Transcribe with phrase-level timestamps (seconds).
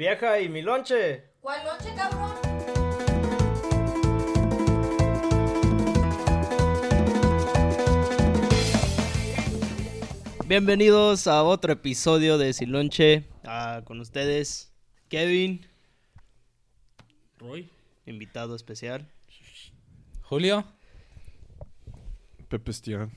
[0.00, 1.24] Vieja, ¿y mi lonche?
[1.42, 2.32] ¿Cuál noche, cabrón?
[10.46, 13.24] Bienvenidos a otro episodio de Sin Lonche.
[13.44, 14.72] Ah, con ustedes,
[15.10, 15.66] Kevin,
[17.36, 17.70] Roy.
[18.06, 19.06] invitado especial.
[20.22, 20.64] Julio.
[22.48, 23.10] Pepe Estián.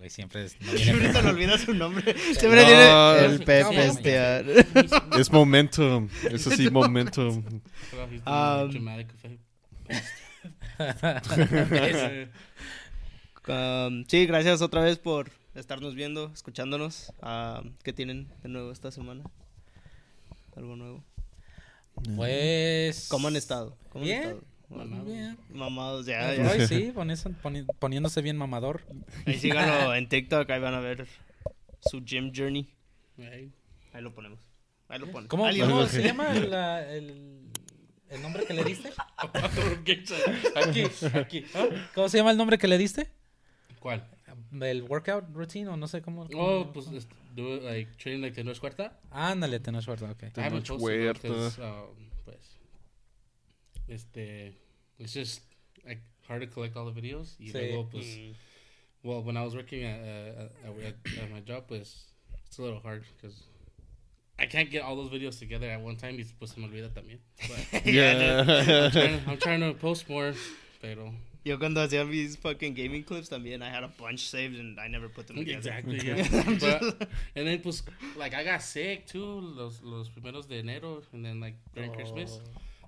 [0.00, 0.58] Güey siempre es.
[0.62, 1.34] no Siempre se le preparado.
[1.34, 2.16] olvida su nombre.
[2.38, 4.44] Siempre No, tiene el Pepe no, Estear.
[5.18, 6.08] Es momentum.
[6.30, 7.44] Eso sí, momentum.
[8.26, 9.40] Um, effect.
[13.48, 17.12] Um, sí, gracias otra vez por estarnos viendo, escuchándonos.
[17.20, 19.24] Ah, ¿Qué tienen de nuevo esta semana?
[20.56, 21.02] ¿Algo nuevo?
[22.16, 23.08] Pues.
[23.08, 23.76] ¿Cómo han estado?
[23.88, 24.22] ¿Cómo han Bien.
[24.22, 24.44] estado?
[24.70, 25.36] Muy bien.
[25.52, 26.44] Mamados, ya, Ay, ya.
[26.48, 28.82] Roy, sí, poniéndose, poni- poniéndose bien mamador.
[29.26, 31.06] Ahí síganlo en TikTok, ahí van a ver
[31.82, 32.68] su gym journey.
[33.16, 33.52] Right.
[33.92, 34.38] Ahí lo ponemos.
[34.88, 35.28] Ahí lo ponemos.
[35.28, 37.40] ¿Cómo, cómo se llama la- el,
[38.08, 38.90] el nombre que le diste?
[40.56, 41.44] aquí, aquí.
[41.54, 41.66] ¿ah?
[41.94, 43.10] ¿Cómo se llama el nombre que le diste?
[43.80, 44.06] ¿Cuál?
[44.60, 46.26] ¿El workout routine o no sé cómo?
[46.34, 48.98] Oh, pues este, do like training like Tenoch Huerta.
[49.10, 50.32] Ándale, tenés suerte, ok.
[50.32, 51.28] Tenoch Huerta.
[53.90, 54.52] Because, pues, este,
[54.98, 55.40] it's just
[55.86, 57.34] like hard to collect all the videos.
[57.40, 57.52] Y Sí.
[57.52, 58.34] luego, pues, Mm,
[59.02, 62.04] well, when I was working at, uh, at, at, at my job, pues,
[62.46, 63.42] it's a little hard because
[64.38, 66.16] I can't get all those videos together at one time.
[66.16, 67.18] Y pues se me olvida también.
[67.48, 68.90] But I'm, Yeah.
[68.90, 70.32] trying, I'm trying to post more,
[70.80, 71.12] pero
[71.44, 74.88] Yo cuando hacía mis fucking gaming clips también, I had a bunch saved and I
[74.88, 75.56] never put them together.
[75.58, 76.58] Exactly, yeah.
[76.60, 77.82] but, and then, pues,
[78.18, 82.40] like, I got sick too, los, los primeros de enero, and then, like, during Christmas,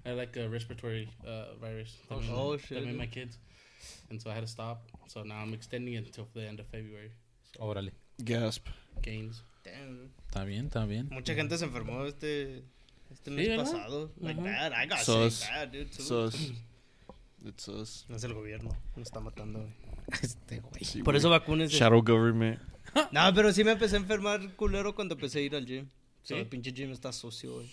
[0.04, 1.96] I had, like, a respiratory uh, virus.
[2.10, 2.78] Oh, También, oh, shit.
[2.78, 3.38] También my kids.
[4.10, 4.82] And so I had to stop.
[5.08, 7.10] So now I'm extending it until the end of February.
[7.58, 7.92] Órale.
[8.24, 8.66] Gasp.
[9.02, 9.42] Gains.
[9.64, 10.10] Damn.
[10.28, 11.08] Está bien, está bien.
[11.10, 12.62] Mucha gente se enfermó este,
[13.10, 13.64] este mes ¿verdad?
[13.64, 14.10] pasado.
[14.20, 14.70] Like Ajá.
[14.70, 14.72] bad.
[14.72, 15.34] I got Sus.
[15.34, 15.86] sick bad, dude.
[15.90, 16.02] too.
[16.02, 16.52] Sus.
[17.44, 18.04] It's us.
[18.08, 19.60] No es el gobierno, nos está matando.
[19.60, 19.72] güey.
[20.22, 20.84] Este güey.
[20.84, 21.18] Sí, Por güey.
[21.18, 21.76] eso vacúnense.
[21.76, 22.60] Shadow government.
[23.12, 25.86] No, pero sí me empecé a enfermar culero cuando empecé a ir al gym.
[26.22, 26.34] ¿Sí?
[26.34, 27.70] So, el pinche gym está sucio, güey.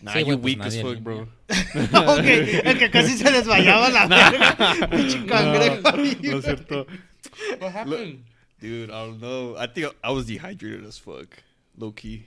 [0.00, 1.22] Nah, Sí, you pues weak as fuck, bro.
[1.48, 2.24] ok,
[2.64, 4.88] el que casi se desmayaba la verga.
[4.90, 5.92] Pinche cangrejo.
[5.92, 6.86] No es cierto.
[7.60, 8.24] What happened?
[8.60, 9.56] Dude, I don't know.
[9.56, 11.28] I think I was dehydrated as fuck.
[11.76, 12.26] Low key.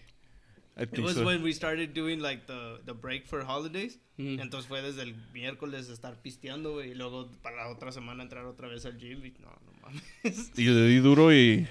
[0.77, 1.23] I It think was so.
[1.25, 3.97] when we started doing like the, the break for holidays.
[4.19, 4.39] Mm.
[4.41, 6.91] Entonces fue desde el miércoles estar pisteando, güey.
[6.91, 9.23] Y luego para la otra semana entrar otra vez al gym.
[9.25, 10.51] Y no, no mames.
[10.57, 11.67] Y le di duro y.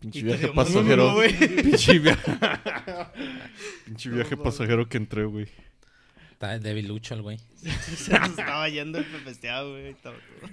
[0.00, 1.16] Pinche viaje pasajero.
[1.62, 2.32] pinche viaje.
[3.84, 5.48] pinche viaje pasajero que entré, güey.
[6.32, 7.38] Está debilucho el güey.
[7.96, 9.96] Se nos estaba yendo el pepesteado, güey.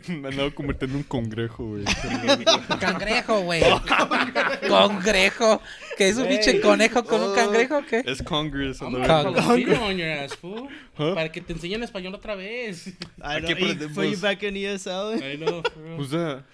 [0.07, 1.83] Me andaba convirtiendo en un congrejo, güey.
[2.79, 3.61] Cangrejo, güey.
[4.67, 5.61] Congrejo.
[5.95, 8.01] ¿Qué es un pinche conejo con un cangrejo o qué?
[8.03, 8.81] Es Congress.
[8.81, 9.35] I'm anda gonna bien.
[9.35, 10.67] call a video on your ass, fool.
[10.97, 11.13] Huh?
[11.13, 12.87] Para que te enseñen español otra vez.
[12.87, 13.93] I Aquí know, y aprendemos.
[13.93, 15.21] fue you back in ESL?
[15.21, 15.61] I know.
[15.97, 16.45] Who's that?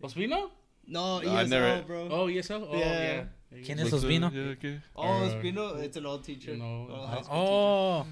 [0.00, 0.50] ¿Ospino?
[0.88, 2.08] No, No, ESL, never- bro.
[2.10, 2.62] Oh, ESL?
[2.68, 3.30] Oh, Yeah.
[3.50, 3.62] yeah.
[3.64, 4.30] ¿Quién es Ospino?
[4.32, 4.80] yeah, okay.
[4.94, 6.56] Oh, Uh, Espino, it's an old teacher.
[6.56, 6.86] no.
[6.90, 8.06] Oh, school Oh.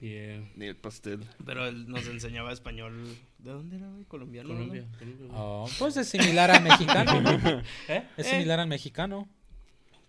[0.00, 0.40] Yeah.
[0.56, 1.20] Ni el pastel.
[1.44, 3.16] Pero él nos enseñaba español.
[3.38, 4.04] ¿De dónde era, güey?
[4.04, 4.48] Colombiano.
[4.50, 4.54] ¿no?
[4.56, 4.86] Colombia.
[4.98, 5.28] Colombia.
[5.32, 7.20] Oh, pues es similar al mexicano.
[7.20, 7.30] ¿no?
[7.88, 8.06] ¿Eh?
[8.16, 8.30] Es Eh.
[8.30, 9.28] similar al mexicano.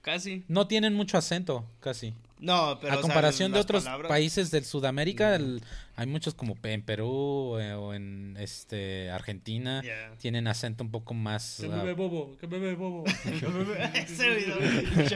[0.02, 0.44] Casi.
[0.48, 2.14] No tienen mucho acento, casi.
[2.46, 2.94] No, pero.
[2.94, 5.64] a o sea, comparación de otros palabras- países del Sudamérica, el-
[5.96, 10.16] hay muchos como en Perú eh, o en este Argentina Yeah.
[10.20, 13.04] tienen acento un poco más Que ah, me ve bobo, que me ve bobo.
[13.96, 14.58] Ese video,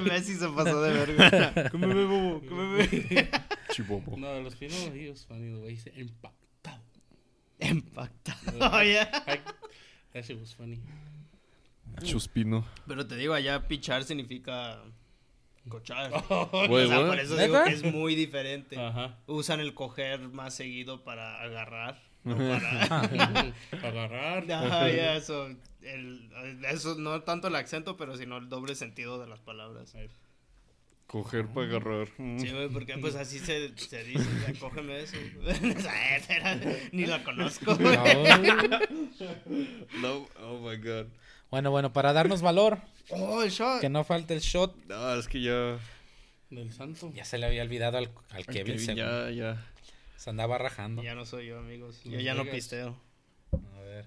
[0.01, 1.69] Messi se pasó de verga.
[1.69, 2.41] ¿Qué me ve, bobo?
[2.41, 3.29] ¿Qué me ve?
[3.71, 4.17] Chibobo.
[4.17, 6.81] no, los finos, way he said impactado.
[7.59, 8.57] Impactado.
[8.59, 9.05] Oh, yeah.
[10.13, 10.79] That shit was funny.
[12.03, 12.65] Chuspino.
[12.87, 14.81] Pero te digo, allá pichar significa
[15.67, 16.11] cochar.
[16.67, 17.07] Güey, o sea, what?
[17.07, 18.77] por eso digo que es muy diferente.
[18.77, 19.17] Ajá.
[19.27, 22.01] Usan el coger más seguido para agarrar.
[22.23, 23.53] No para...
[23.81, 24.51] Agarrar.
[24.51, 25.47] Ajá, ya, eso,
[25.81, 26.29] el,
[26.69, 29.95] eso no tanto el acento, pero sino el doble sentido de las palabras.
[31.07, 32.07] Coger para agarrar.
[32.17, 32.39] Mm.
[32.39, 35.17] Sí, güey, porque pues así se, se dice, o sea, cógeme eso.
[36.91, 37.97] Ni la conozco, güey.
[37.97, 38.79] no.
[40.01, 41.07] No, oh my god.
[41.51, 42.79] Bueno, bueno, para darnos valor,
[43.09, 43.81] Oh, el shot.
[43.81, 44.75] que no falte el shot.
[44.85, 45.79] No, es que ya.
[46.49, 47.11] Del santo.
[47.15, 49.65] Ya se le había olvidado al, al Kevin, ya, ya.
[50.17, 51.01] se andaba rajando.
[51.03, 52.01] Ya no soy yo, amigos.
[52.03, 52.95] Yo ya no pisteo.
[53.51, 54.05] A ver,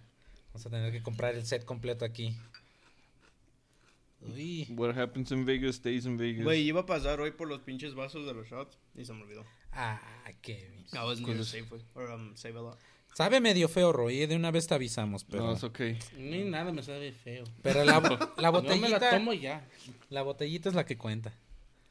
[0.49, 2.37] vamos a tener que comprar el set completo aquí.
[4.21, 6.45] Uy, What happens in Vegas stays in Vegas.
[6.45, 9.23] Güey, iba a pasar hoy por los pinches vasos de los shots y se me
[9.23, 9.45] olvidó.
[9.73, 10.01] ah,
[10.43, 10.85] Kevin.
[10.93, 11.83] I was near Safeway.
[11.95, 12.79] Or, um, Save a Lot.
[13.15, 15.45] Sabe medio feo, Roy, de una vez te avisamos, pero...
[15.47, 15.99] No, es okay.
[16.17, 17.45] Ni nada me sabe feo.
[17.63, 19.11] Pero la, la No me la botellita...
[19.11, 19.67] tomo ya.
[20.09, 21.33] La botellita es la que cuenta.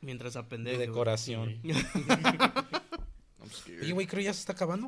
[0.01, 0.77] Mientras De apendeje.
[0.77, 0.87] güey.
[0.87, 1.59] decoración.
[1.63, 1.75] I'm
[3.51, 3.81] scared.
[3.83, 4.87] Oye, güey, creo ya se está acabando.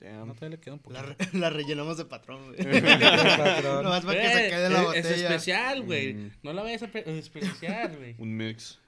[0.00, 0.34] No, Damn.
[0.34, 1.00] todavía le queda un poquito.
[1.00, 2.58] La, re- la rellenamos de patrón, güey.
[2.82, 3.84] Patrón.
[3.84, 5.08] Nomás para que se Eh, quede la es- botella.
[5.10, 6.14] Es especial, güey.
[6.14, 6.30] Mm.
[6.42, 8.16] No la vayas a pe- desperdiciar, güey.
[8.18, 8.80] Un mix.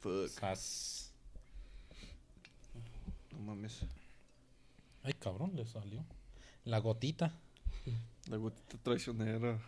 [0.00, 0.26] Fuck.
[0.28, 1.12] Sas.
[3.30, 3.82] No mames.
[5.04, 6.04] Ay, cabrón, le salió.
[6.64, 7.32] La gotita.
[8.28, 9.58] La gotita traicionera.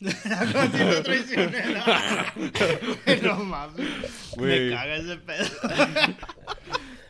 [0.00, 2.32] La gotita traicionera.
[3.22, 3.86] No mames.
[4.38, 5.44] Me caga ese pedo.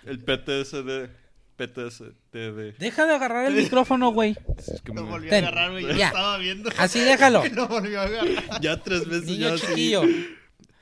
[0.06, 1.10] El PTSD.
[1.56, 2.76] PTSD.
[2.78, 4.36] Deja de agarrar el micrófono, güey.
[4.58, 5.44] Es que Lo me- volvió a Ten.
[5.44, 5.96] agarrar, güey.
[5.96, 6.08] Ya.
[6.08, 6.68] estaba viendo.
[6.78, 7.44] Así déjalo.
[7.52, 8.60] Lo volvió a agarrar.
[8.60, 10.02] Ya tres veces Niño ya chiquillo.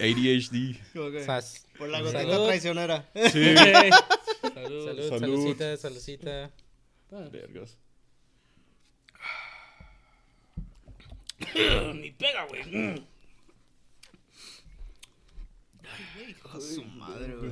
[0.00, 0.78] ADHD.
[0.94, 1.66] Que, Sas.
[1.82, 2.46] Por la gotita Salud.
[2.46, 3.10] traicionera.
[3.32, 3.56] Sí.
[4.54, 4.84] Salud.
[4.86, 5.18] Salud, Salud.
[5.18, 6.52] saludcita, saludcita.
[7.10, 7.76] Vergas.
[11.94, 12.62] Ni pega, güey.
[12.64, 13.04] Mm.
[16.28, 17.50] Hijo de su madre, güey.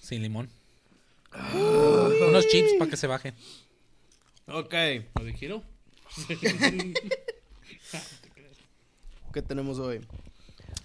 [0.00, 0.48] Sin limón.
[1.54, 3.34] Unos chips para que se baje.
[4.46, 4.74] Ok.
[5.20, 5.64] ¿Lo Kiro?
[9.34, 10.06] ¿Qué tenemos hoy?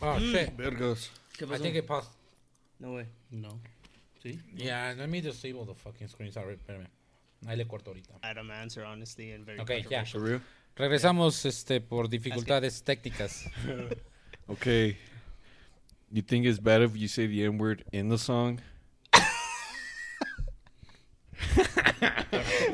[0.06, 0.31] Oh, mm.
[0.31, 0.56] shit.
[0.56, 1.10] Vergas.
[1.36, 2.12] ¿Qué I think it paused.
[2.80, 3.07] No, güey.
[3.31, 3.60] No.
[4.22, 4.40] ¿Sí?
[4.56, 6.31] Yeah, let me disable the fucking screen.
[6.31, 6.88] Sorry, espérame.
[7.48, 8.13] Ahí le corto ahorita.
[8.24, 9.75] I don't answer, honestly, and very Ok, ya.
[9.75, 10.22] controversial.
[10.22, 10.42] For real?
[10.75, 13.50] Regresamos este por dificultades técnicas.
[14.48, 14.96] Okay.
[16.12, 18.62] You think it's bad if you say the N word in the song?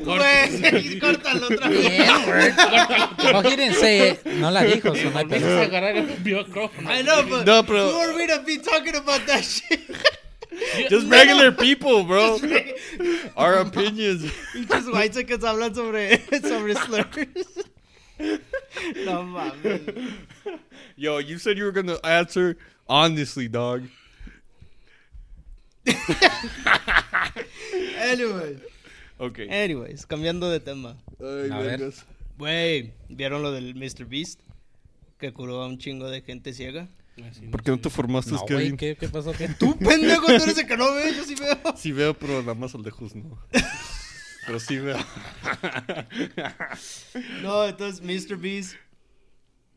[0.04, 1.84] Güey, córtalo otra vez.
[1.84, 4.26] Yeah, he didn't say it.
[4.26, 5.60] No la dijo, so no hay Volviste pedo.
[5.60, 6.88] a agarrar el micrófono.
[6.90, 9.80] I know, but No, pero- who are we to be talking about that shit?
[10.90, 12.38] Just regular people, bro.
[13.36, 14.30] Our opinions.
[14.52, 17.26] Pinches whitesicans hablan sobre, sobre slurs.
[19.04, 20.12] No mames.
[20.96, 22.56] Yo, you said you were gonna answer
[22.88, 23.84] honestly, dog.
[27.96, 28.58] Anyways.
[29.22, 29.48] Okay.
[29.48, 30.96] Anyways, cambiando de tema.
[31.20, 31.78] Ay, A ver.
[31.78, 32.04] vergas.
[32.38, 34.04] Güey, ¿vieron lo del Mr.
[34.04, 34.40] Beast?
[35.18, 36.88] Que curó a un chingo de gente ciega.
[37.30, 38.76] Así, ¿Por qué no te formaste, No, Kevin?
[38.76, 39.32] ¿qué, ¿qué pasó?
[39.32, 39.48] ¿Qué?
[39.48, 41.56] Tú, pendejo, tú eres el que no ve, yo sí veo.
[41.76, 43.38] Sí veo, pero nada más a lejos no.
[44.46, 44.98] Pero sí veo.
[47.42, 48.36] No, entonces Mr.
[48.36, 48.74] Beast.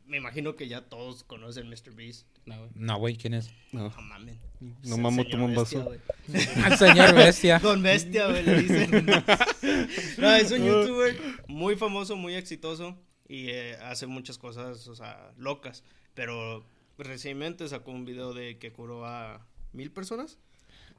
[0.07, 1.91] Me imagino que ya todos conocen Mr.
[1.95, 2.27] Beast.
[2.45, 2.69] No, güey.
[2.75, 3.49] No, güey, ¿quién es?
[3.71, 4.37] No, No mames.
[4.83, 6.77] no mamo, toma un señor bestia, vaso.
[6.85, 7.59] señor bestia.
[7.63, 9.05] Don Bestia, güey, le dicen.
[10.19, 12.97] No, es un youtuber muy famoso, muy exitoso
[13.27, 15.83] y eh, hace muchas cosas, o sea, locas.
[16.13, 16.65] Pero
[16.99, 20.37] recientemente sacó un video de que curó a mil personas.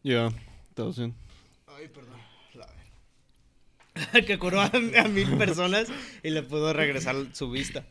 [0.03, 0.31] Yeah,
[0.75, 1.15] thousand.
[1.69, 2.19] Ay, perdón.
[2.55, 2.67] La-
[4.27, 5.89] que curó a, a mil personas
[6.23, 7.87] y le pudo regresar su vista.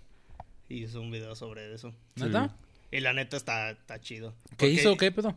[0.70, 1.94] Y hizo un video sobre eso.
[2.16, 2.56] ¿Neta?
[2.92, 4.34] Y la neta está, está chido.
[4.50, 5.36] ¿Qué Porque- hizo o qué, pedo?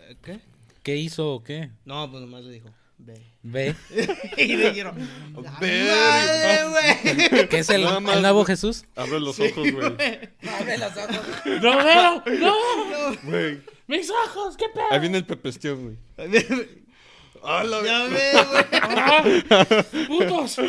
[0.00, 0.40] Eh, ¿Qué?
[0.82, 1.70] ¿Qué hizo o qué?
[1.84, 3.20] No, pues nomás le dijo, ve.
[3.42, 3.74] Ve.
[4.36, 4.96] y le dijeron,
[5.32, 7.48] ¡Madre, güey!
[7.48, 8.44] ¿Qué es el, más, el nuevo.
[8.44, 8.84] Jesús?
[8.96, 9.84] Abre los ojos, güey.
[9.86, 11.20] Abre los ojos.
[11.62, 12.22] ¡No veo!
[12.38, 13.16] ¡No!
[13.24, 13.60] Güey.
[13.86, 14.56] ¡Mis ojos!
[14.56, 14.84] ¿Qué pedo?
[14.90, 15.96] Ahí viene el pepestión, güey.
[17.42, 18.64] Ah, la Ya ve, güey.
[18.82, 19.24] ¡Ah!
[20.06, 20.58] ¡Putos!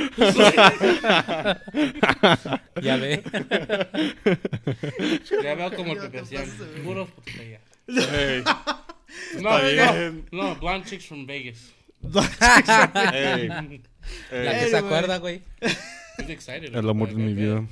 [2.82, 3.22] Ya ve.
[5.44, 6.24] Ya veo como el güey.
[6.84, 7.60] Puros putos allá.
[9.42, 10.26] No, Está bien.
[10.32, 11.72] no, no, blonde chicks from Vegas.
[12.02, 12.22] La
[14.32, 15.42] que se acuerda, güey.
[16.20, 16.76] Excited.
[16.76, 17.66] El amor de mi vida.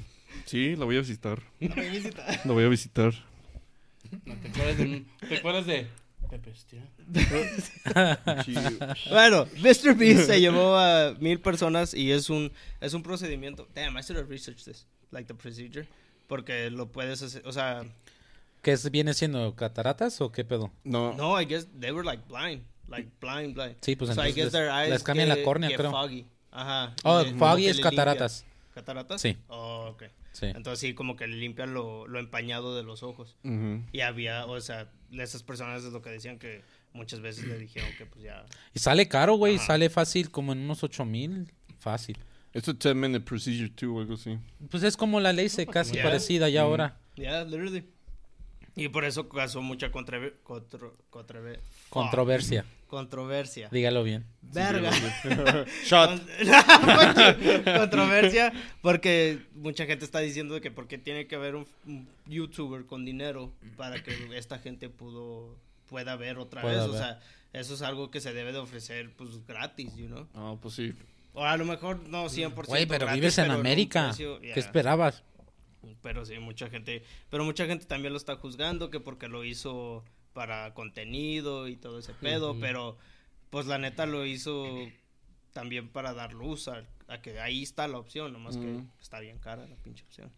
[0.45, 1.41] Sí, la voy a visitar.
[1.59, 3.13] La voy a visitar.
[4.25, 5.87] No, ¿Te acuerdas de, ¿te acuerdas de
[9.09, 9.95] Bueno, Mr.
[9.95, 13.67] Beast se llevó a mil personas y es un, es un procedimiento.
[13.73, 14.85] Damn, I should have researched this.
[15.11, 15.87] Like the procedure.
[16.27, 17.85] Porque lo puedes hacer, o sea,
[18.61, 19.55] ¿Qué es- viene siendo?
[19.55, 20.71] ¿Cataratas o qué pedo?
[20.83, 21.13] No.
[21.13, 22.63] no, I guess they were like blind.
[22.89, 23.75] Like blind, blind.
[23.81, 25.91] Sí, pues so I entonces guess les- their eyes les cambian la córnea, creo.
[25.91, 26.25] foggy.
[26.51, 26.93] Ajá.
[27.03, 28.45] Oh, foggy es cataratas.
[28.73, 29.21] ¿Cataratas?
[29.21, 29.37] Sí.
[29.47, 30.03] Oh, ok.
[30.39, 30.45] Sí.
[30.45, 33.35] Entonces sí, como que le limpian lo, lo empañado de los ojos.
[33.91, 36.61] Y había, o sea, esas personas es lo que decían que
[36.93, 38.45] muchas veces le dijeron que pues ya...
[38.73, 39.55] Y sale caro, güey.
[39.55, 39.65] Ajá.
[39.65, 41.51] Sale fácil, como en unos 8 mil.
[41.79, 42.17] Fácil.
[42.53, 44.37] It's a 10 minute procedure too, algo así.
[44.69, 46.03] Pues es como la ley casi Yeah.
[46.03, 46.97] parecida ya ahora.
[47.15, 47.85] Ya, literally.
[48.75, 50.35] Y por eso causó mucha controver-
[51.89, 52.63] Controversia.
[52.87, 53.69] Controversia.
[53.71, 54.25] Dígalo bien.
[54.41, 54.91] Verga.
[55.85, 56.09] Shot.
[56.09, 62.07] Con- controversia porque mucha gente está diciendo que por qué tiene que haber un, un
[62.25, 65.55] youtuber con dinero para que esta gente pudo
[65.89, 67.19] pueda ver otra Pueda vez, o sea,
[67.53, 70.27] eso es algo que se debe de ofrecer pues gratis, you know.
[70.33, 70.93] Ah, pues sí.
[71.33, 74.07] O a lo mejor no 100% Güey, pero gratis, vives en pero América.
[74.07, 75.23] precio, ¿Qué esperabas?
[76.01, 80.03] Pero sí, mucha gente, pero mucha gente también lo está juzgando que porque lo hizo
[80.37, 82.95] para contenido y todo ese pedo, pero
[83.49, 84.67] pues la neta lo hizo
[85.51, 88.63] también para dar luz a, a que ahí está la opción, nomás Ujú.
[88.65, 90.31] que está bien cara la pinche opción.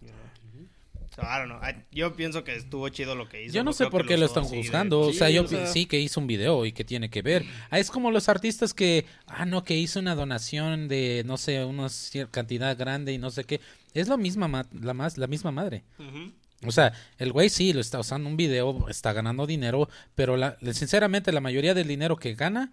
[0.00, 0.66] You know?
[1.14, 1.60] So, I don't know.
[1.62, 3.54] I- yo pienso que estuvo chido lo que hizo.
[3.54, 4.98] Yo no sé por qué lo están de- juzgando.
[4.98, 7.44] o sea, yo o sea- sí que hizo un video y que tiene que ver.
[7.70, 11.64] Ah, es como los artistas que, ah, no, que hizo una donación de, no sé,
[11.64, 13.60] una cier- cantidad grande y no sé qué.
[13.92, 15.84] Es la misma, ma- la, más, la misma madre.
[16.00, 16.32] Ujú.
[16.66, 20.56] O sea, el güey sí lo está usando un video, está ganando dinero, pero la,
[20.72, 22.72] sinceramente la mayoría del dinero que gana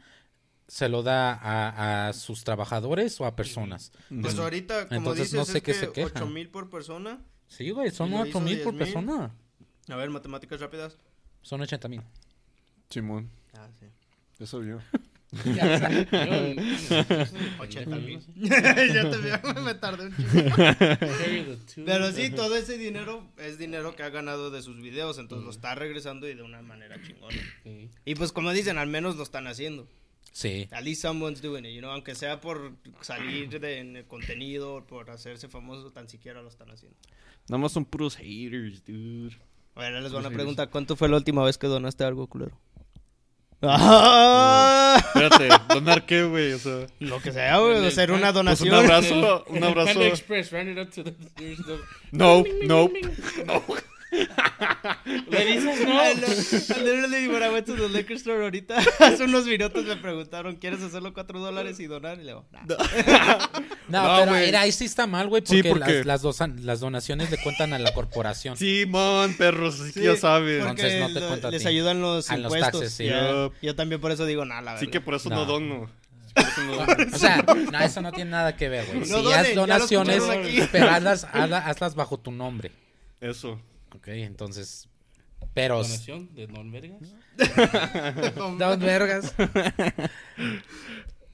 [0.67, 3.91] se lo da a, a sus trabajadores o a personas.
[4.21, 6.11] Pues ahorita, como Entonces, dices, no sé es qué que se queja.
[6.15, 7.19] 8 mil por persona.
[7.47, 8.77] Sí, güey, son ¿Y lo ocho hizo mil por 10,000?
[8.77, 9.31] persona.
[9.89, 10.97] A ver, matemáticas rápidas.
[11.41, 12.01] Son 80 mil.
[12.89, 13.87] Simón, Ah, sí.
[14.39, 14.77] eso yo.
[15.45, 15.53] Yo-
[17.59, 18.19] 80 mil.
[18.19, 21.85] Te vi, me tardé un two.
[21.85, 25.51] Pero sí, todo ese dinero es dinero que ha ganado de sus videos, entonces lo
[25.51, 27.37] está regresando y de una manera chingona.
[28.03, 29.87] Y pues como dicen, al menos lo están haciendo.
[30.33, 30.67] Sí.
[30.71, 31.91] At least someone's doing it, you know?
[31.91, 36.71] aunque sea por salir de, en el contenido, por hacerse famoso, tan siquiera lo están
[36.71, 36.97] haciendo.
[37.47, 39.35] Nada más son puros haters, dude.
[39.75, 42.57] Ver, les van a preguntar, ¿cuánto fue la última vez que donaste algo, culero?
[43.63, 44.97] ¡Ah!
[44.99, 46.53] Espérate, ¿donar qué, güey?
[46.53, 48.69] O sea, Lo que sea, güey, hacer una pues donación.
[48.69, 49.93] un abrazo, un abrazo.
[49.93, 51.11] Panda Express, round it up to the.
[51.37, 51.77] there's the-
[52.11, 52.89] No, no.
[54.11, 56.01] Le dices no.
[57.31, 61.13] When I went to the liquor store ahorita, hace unos minutos me preguntaron, ¿quieres hacerlo
[61.13, 62.15] 4 dólares y donar?
[62.19, 62.61] Y le digo, nah.
[62.67, 62.75] No,
[63.87, 67.37] No, pero mira, ahí sí está mal, güey, Sí, porque, Las, las, las donaciones le
[67.37, 68.57] cuentan a la corporación.
[68.57, 70.61] Simón, perros, así que Sí, ya sabes.
[70.61, 71.67] Entonces no te lo- cuenta a les ti.
[71.69, 72.81] ayudan los A los impuestos.
[72.81, 73.09] taxes, sí.
[73.61, 74.91] Yo también por eso digo, nada, la Así verdad.
[74.93, 75.35] que por eso No.
[75.37, 75.89] no, dono.
[76.65, 76.77] No.
[77.13, 78.99] O sea, no, eso no tiene nada que ver, güey.
[78.99, 80.23] No si donen, haz donaciones,
[80.71, 82.71] pero hazlas, hazla- hazlas bajo tu nombre.
[83.19, 83.59] Eso.
[83.95, 84.87] Ok, entonces.
[85.53, 85.81] Pero.
[85.81, 87.13] Donación de Don Vergas.
[88.57, 89.33] Dos vergas.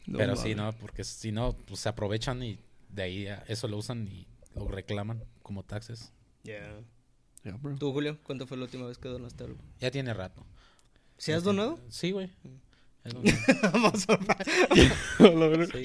[0.06, 3.68] No pero sí, no, porque si no, pues se aprovechan y de ahí a- eso
[3.68, 6.14] lo usan y lo reclaman como taxes.
[6.44, 6.80] Yeah.
[7.44, 7.76] Ya, bro.
[7.76, 9.58] ¿Tú, Julio, cuándo fue la última vez que donaste algo?
[9.82, 10.46] Ya tiene rato.
[11.18, 11.78] ¿Sí has donado?
[11.90, 12.28] Sí, güey.
[12.44, 12.50] Mm.
[15.72, 15.84] Sí.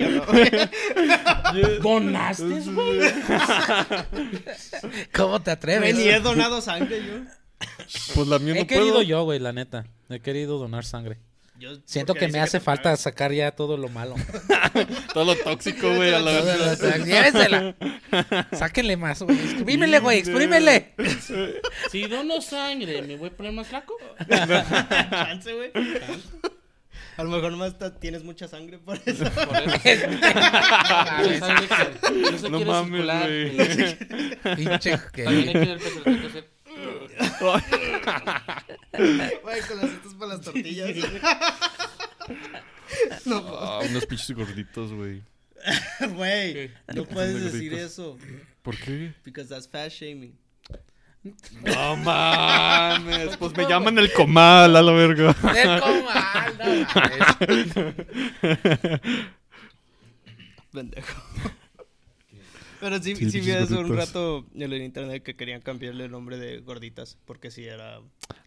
[1.54, 1.78] Yo.
[1.82, 3.00] ¿Donaste, güey?
[5.14, 5.96] ¿Cómo te atreves?
[5.96, 7.14] Ni he donado sangre yo.
[8.14, 9.02] Pues la mía He querido puedo.
[9.02, 9.84] yo, güey, la neta.
[10.08, 11.18] He querido donar sangre.
[11.58, 14.16] Yo- Siento que me hace falta sacar ya todo lo malo.
[15.14, 16.10] Todo lo tóxico, güey.
[17.04, 17.76] Llévensela.
[18.52, 19.38] Sáquenle más, güey.
[19.38, 20.18] Exprímele, güey.
[20.18, 20.94] Exprímele.
[21.90, 23.94] Si dono sangre, ¿me voy a poner más flaco?
[24.28, 25.70] Chance, güey.
[27.16, 29.24] A lo mejor nomás ta- tienes mucha sangre por eso.
[29.30, 30.06] Por eso.
[32.32, 33.28] No se No quiere mames, circular.
[34.56, 35.72] Pinche También hay que...
[35.72, 35.92] hacer.
[39.42, 40.90] Güey, con las estas para las tortillas.
[43.26, 45.22] no, Ah, unos pinches gorditos, güey.
[46.14, 46.70] güey.
[46.94, 48.18] No puedes decir eso.
[48.62, 49.12] ¿Por qué?
[49.24, 50.36] Because that's fat shaming.
[51.24, 53.36] No mames.
[53.36, 55.32] Pues me llaman el comal, a la verga.
[55.32, 56.64] Del comal, no
[56.94, 57.74] mames.
[60.72, 61.22] Pendejo.
[62.80, 66.10] Pero sí, Sí, sí, vi eso un rato en el internet que querían cambiarle el
[66.10, 67.16] nombre de gorditas.
[67.24, 68.00] Porque sí era.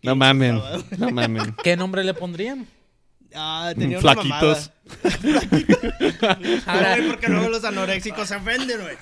[0.04, 0.60] No mamen.
[0.98, 1.56] No mamen.
[1.64, 2.68] ¿Qué nombre le pondrían?
[3.36, 4.72] Ah, tenía una Flaquitos.
[6.66, 8.96] Ahora, Güey, porque luego los anoréxicos se ofenden, güey.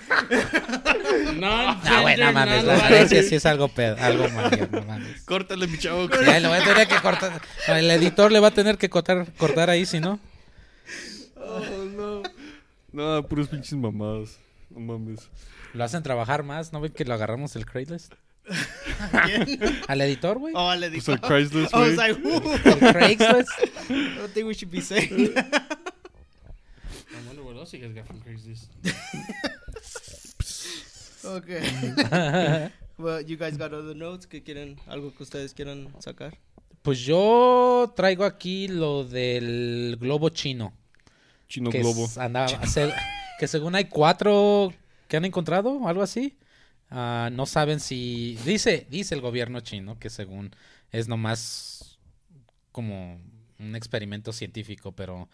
[1.35, 2.63] No, no, güey, no mames.
[2.63, 5.21] La anorexia sí es algo pedo, algo malo, no mames.
[5.23, 6.09] Córtale, mi chavo.
[6.09, 7.41] Ya, le voy a tener que cortar.
[7.67, 10.19] El editor le va a tener que cortar, cortar ahí, si no.
[11.35, 11.59] Oh,
[11.95, 12.23] no.
[12.91, 14.39] No, puros pinches mamadas.
[14.69, 15.29] No mames.
[15.73, 18.13] Lo hacen trabajar más, ¿no ven que lo agarramos el Craigslist?
[19.25, 19.59] ¿Quién?
[19.87, 20.53] ¿Al editor, güey?
[20.55, 21.11] Oh, le Pues dijo.
[21.13, 21.95] el Craigslist, I was güey.
[21.95, 23.49] like, "Ooh, El Craigslist.
[23.89, 25.67] I don't think we should be saying that.
[27.11, 28.67] I wonder what else you guys got from Craigslist.
[31.25, 31.61] Okay.
[32.97, 36.37] well, you guys got other notes que quieren, algo que ustedes quieran sacar.
[36.81, 40.73] Pues yo traigo aquí lo del globo chino.
[41.47, 42.05] Chino que globo.
[42.05, 42.93] es- andaba- se-
[43.39, 44.73] que según hay cuatro
[45.07, 46.35] que han encontrado algo así.
[46.95, 50.55] Ah, no saben si dice dice el gobierno chino que según
[50.91, 51.97] es nomás
[52.71, 53.19] como
[53.57, 55.27] un experimento científico, pero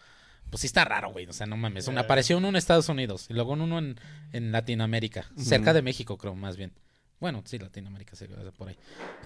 [0.48, 1.26] pues sí está raro, güey.
[1.26, 1.86] O sea, no mames.
[1.88, 2.04] Una, Eh.
[2.04, 4.00] apareció uno en Estados Unidos y luego uno en,
[4.32, 6.72] en Latinoamérica, cerca de México, creo, más bien.
[7.20, 8.24] Bueno, sí, Latinoamérica, sí,
[8.56, 8.76] por ahí.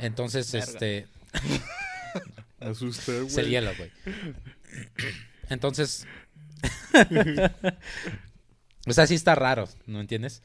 [0.01, 1.07] Entonces, este,
[2.61, 3.27] Asusta, güey.
[3.27, 3.91] es el hielo, güey.
[5.49, 6.07] Entonces.
[8.87, 10.43] o sea, sí está raro, ¿no entiendes?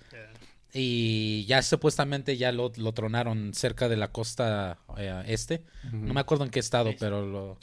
[0.72, 5.64] Y ya supuestamente ya lo, lo tronaron cerca de la costa eh, este.
[5.92, 7.58] No me acuerdo en qué estado, pero lo...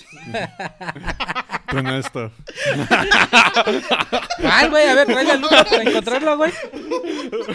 [1.71, 2.33] Con esto.
[4.41, 4.89] ¿Cuál, güey?
[4.89, 6.53] A ver, tráele a Lucas para encontrarlo, güey.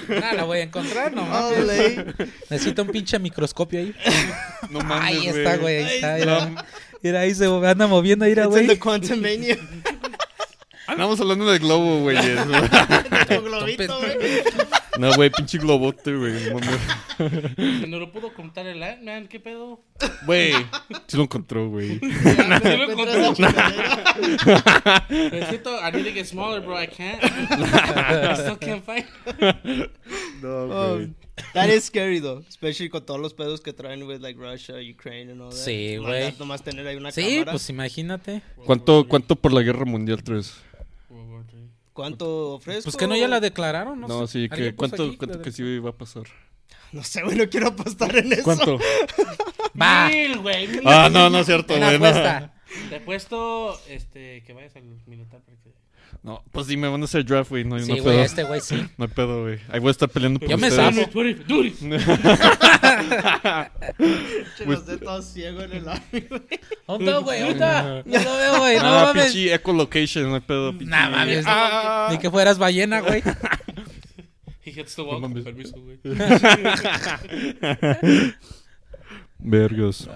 [0.08, 2.05] No, lo voy a encontrar, no mames.
[2.50, 3.96] Necesito un pinche microscopio ahí.
[4.70, 5.84] No mames, Ahí está, güey.
[5.84, 6.65] Ahí está, mira.
[7.03, 8.79] Mira, ahí se anda moviendo, mira, It's in the güey.
[8.79, 9.58] Quantum Mania.
[10.88, 12.17] Andamos hablando de globo, güey.
[12.17, 12.43] eso.
[13.27, 14.17] Tu globito, güey.
[15.00, 16.33] no, güey, pinche globote, güey.
[17.88, 19.79] no lo pudo contar el Ant-Man, ¿qué pedo?
[20.25, 20.53] Güey,
[21.07, 22.00] sí lo encontró, güey.
[22.00, 23.33] Sí lo encontró.
[25.09, 26.75] Necesito, I need to get smaller, bro.
[26.81, 27.23] I can't.
[27.23, 29.05] I still can't find.
[30.41, 31.07] No, Oh,
[31.53, 35.31] that is scary though, especially con todos los pedos que traen with like Russia, Ukraine
[35.31, 35.57] and all that.
[35.57, 36.33] Sí, Nomás- güey.
[36.39, 37.51] Nomás tener ahí una Sí, cámara.
[37.51, 38.41] pues imagínate.
[38.65, 40.53] ¿Cuánto, ¿Cuánto por la guerra mundial 3?
[41.93, 42.83] ¿Cuánto ofrezco?
[42.86, 44.07] Pues que no ya la declararon, ¿no?
[44.07, 44.33] No, sé.
[44.33, 45.17] sí, ¿Alguien que ¿cuánto, aquí?
[45.17, 46.24] cuánto que sí va a pasar?
[46.91, 48.43] No sé, güey, no quiero apostar en eso.
[48.43, 48.77] ¿Cuánto?
[49.81, 50.10] Va.
[50.10, 50.67] Mil, güey.
[50.67, 50.81] mil.
[50.86, 52.13] Ah, no, no es cierto, Una güey.
[52.89, 55.74] Te he puesto este, que vayas al militar para que.
[56.23, 57.63] No, pues sí, me van a hacer draft, güey.
[57.63, 58.23] No, Sí, no güey, pedo.
[58.23, 58.75] este güey sí.
[58.97, 59.59] No hay pedo, güey.
[59.69, 60.95] Ahí voy a estar peleando por Yo me ustedes.
[60.95, 61.09] zafo.
[61.11, 61.71] Duty, duty.
[64.57, 66.41] Che, Los de todos ciegos en el army, güey.
[66.87, 67.39] ¿Dónde está, güey?
[67.39, 68.03] ¿Dónde está?
[68.05, 68.75] No lo veo, güey.
[68.77, 69.23] No Ah, mames.
[69.33, 70.73] pinche echolocation, no hay pedo.
[70.73, 71.43] pinche- Nah, mames.
[71.47, 73.23] Ah, Ni que fueras ballena, güey.
[74.63, 75.19] He hits the wall.
[75.21, 75.97] No permiso, güey.
[79.39, 80.07] Vergos.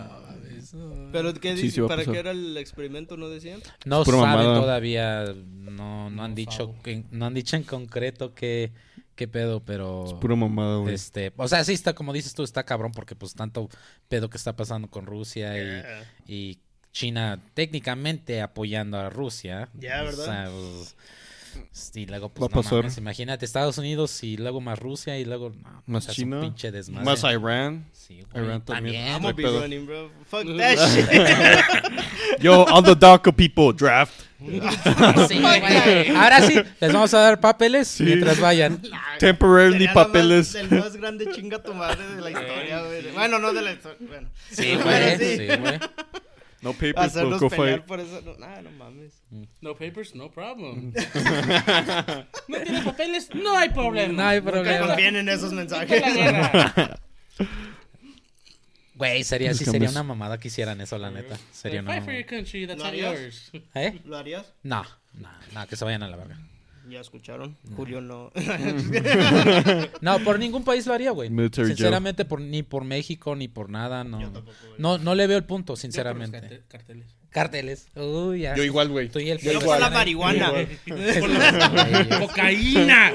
[1.17, 1.72] Pero ¿qué dice?
[1.72, 3.17] sí ¿Para qué era el experimento?
[3.17, 3.62] ¿No decían?
[3.86, 4.60] No saben mamada.
[4.62, 5.25] todavía.
[5.45, 8.72] No, no han No dicho que- no han dicho en concreto qué,
[9.15, 10.93] qué pedo, pero Pura mamada, güey.
[10.95, 13.69] este, o sea, sí está como dices tú, está cabrón porque pues tanto
[14.07, 16.13] pedo que está pasando con Rusia y, Yeah.
[16.27, 16.60] y
[16.91, 19.69] China técnicamente apoyando a Rusia.
[19.74, 20.19] Ya, ¿verdad?
[20.19, 20.95] O sea, pues,
[21.93, 22.77] y luego Va pues a no pasar.
[22.79, 26.19] mames, imagínate Estados Unidos y luego más Rusia y luego no, Más o sea, es
[26.19, 26.41] un China.
[26.41, 27.05] pinche desmadre.
[27.05, 27.85] Más Irán.
[27.93, 28.95] Sí, güey, Irán también.
[29.07, 29.62] I'm gonna be pedo.
[29.62, 30.12] running, bro.
[30.27, 32.39] Fuck that shit.
[32.41, 34.13] Yo, all the DACA people, draft.
[35.27, 36.10] Sí, güey.
[36.15, 38.82] Ahora sí, les vamos a dar papeles mientras vayan.
[39.19, 40.56] Temporarily Sería la más- papeles.
[40.56, 43.12] El más grande chinga tu madre de la historia, güey.
[43.13, 43.97] Bueno, no de la historia.
[44.08, 44.27] Bueno.
[44.51, 45.17] Sí, güey.
[45.17, 45.38] sí.
[45.38, 45.80] Sí, güey.
[46.65, 47.86] No papers, Hacernos go pelear fight.
[47.88, 48.21] por eso.
[48.25, 49.21] No, nah, no mames.
[49.62, 50.91] No papers, no problem.
[52.47, 54.13] no tienes papeles, no hay problema.
[54.13, 54.88] No hay Nunca problema.
[54.88, 56.01] confíen en esos Nunca mensajes.
[58.95, 61.38] Güey, sería, sí sería una mamada que hicieran eso, la neta.
[61.51, 62.25] Sería una mamada.
[62.78, 63.51] ¿Lo harías?
[63.75, 63.99] ¿Eh?
[64.06, 64.54] ¿Lo harías?
[64.63, 66.39] No, no, no, que se vayan a la verga.
[66.88, 67.58] Ya escucharon.
[67.76, 68.32] Julio no.
[70.02, 71.30] No, por ningún país lo haría, güey.
[71.52, 74.21] Sinceramente, por, ni por México, ni por nada, no.
[74.21, 74.58] Yo tampoco.
[74.78, 76.39] No, no le veo el punto, Yo por los sinceramente.
[76.41, 77.08] carte- Carteles.
[77.30, 77.88] Carteles.
[77.95, 78.56] Uy, ya.
[78.56, 79.08] Yo igual, güey.
[79.10, 80.52] Yo Félix por la marihuana.
[82.19, 83.12] Cocaína.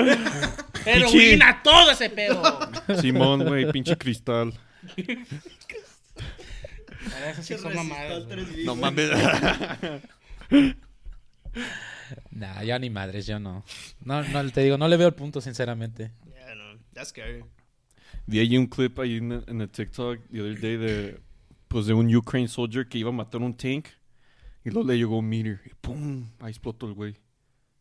[0.84, 2.42] Heroína, todo ese pedo.
[3.00, 4.52] Simón, güey, pinche cristal.
[7.30, 8.26] Esas sí son mamadas.
[8.26, 8.64] güey.
[8.64, 9.10] No mames.
[12.30, 13.64] Nah, yo ni madres, yo no.
[14.04, 16.10] No, no, te digo, no le veo el punto, sinceramente.
[16.34, 16.78] Yeah, no.
[16.92, 17.44] That's scary.
[18.26, 21.20] Vi ahí un clip ahí en, el- en el TikTok the other day de,
[21.68, 23.86] pues de un Ukraine soldier que iba a matar un tank
[24.64, 27.16] y luego le llegó un meteor y pum, ahí explotó el güey.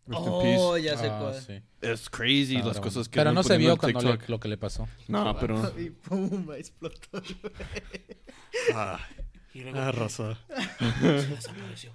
[0.08, 0.42] Rest in Oh,
[0.74, 0.84] peace.
[0.84, 1.36] ya sé Ah, cuál.
[1.42, 1.62] sí.
[1.82, 4.88] Es crazy las cosas que Pero no se vio cuando le- lo que le pasó.
[5.08, 5.72] No, pero...
[5.80, 7.22] Y pum, explotó.
[8.74, 9.00] Ah,
[9.54, 10.38] Y luego ah, raza.
[11.02, 11.92] desapareció.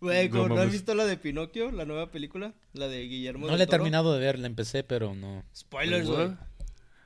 [0.00, 1.70] Güey, No ¿cómo ¿no has visto la de Pinocchio?
[1.70, 2.54] La nueva película.
[2.72, 3.78] La de Guillermo No le he Toro?
[3.78, 5.44] terminado de ver, la empecé, pero no.
[5.54, 6.30] Spoilers, güey.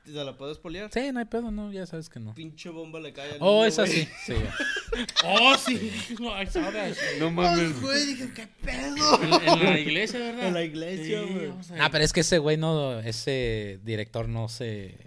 [0.04, 0.90] ¿Te la puedo spoilear?
[0.92, 2.34] Sí, no hay pedo, no, ya sabes que no.
[2.34, 3.92] Pinche bomba le cae al Oh, niño, esa güey.
[4.02, 4.34] sí, sí.
[5.24, 5.92] Oh, sí.
[6.20, 6.92] No, that.
[7.20, 7.80] No mames.
[7.80, 9.22] güey, dije, ¿qué pedo?
[9.22, 10.46] En, la- en la iglesia, ¿verdad?
[10.48, 11.46] En la iglesia, Sí, güey.
[11.48, 14.98] Like, Ah, pero es que ese güey no, ese director no se...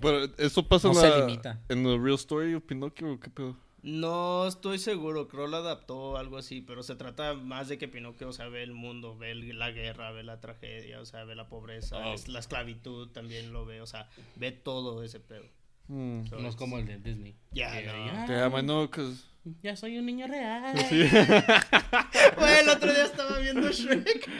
[0.00, 1.18] Pero eso pasa No en se la...
[1.26, 1.60] limita.
[1.68, 3.56] En la real story of Pinocchio, ¿o ¿qué pedo?
[3.86, 8.30] No estoy seguro, creo lo adaptó algo así, pero se trata más de que Pinocchio,
[8.30, 11.34] o sea, ve el mundo, ve el- la guerra, ve la tragedia, o sea, ve
[11.34, 12.14] la pobreza, Oh.
[12.14, 15.44] es- la esclavitud también lo ve, o sea, ve todo ese pedo.
[15.86, 17.36] So No es como el de Disney.
[17.52, 18.06] Ya, Que, no.
[18.06, 19.22] ya, Damn, I know, cause...
[19.62, 20.74] ya soy un niño real.
[22.38, 24.30] Güey, el otro día estaba viendo Shrek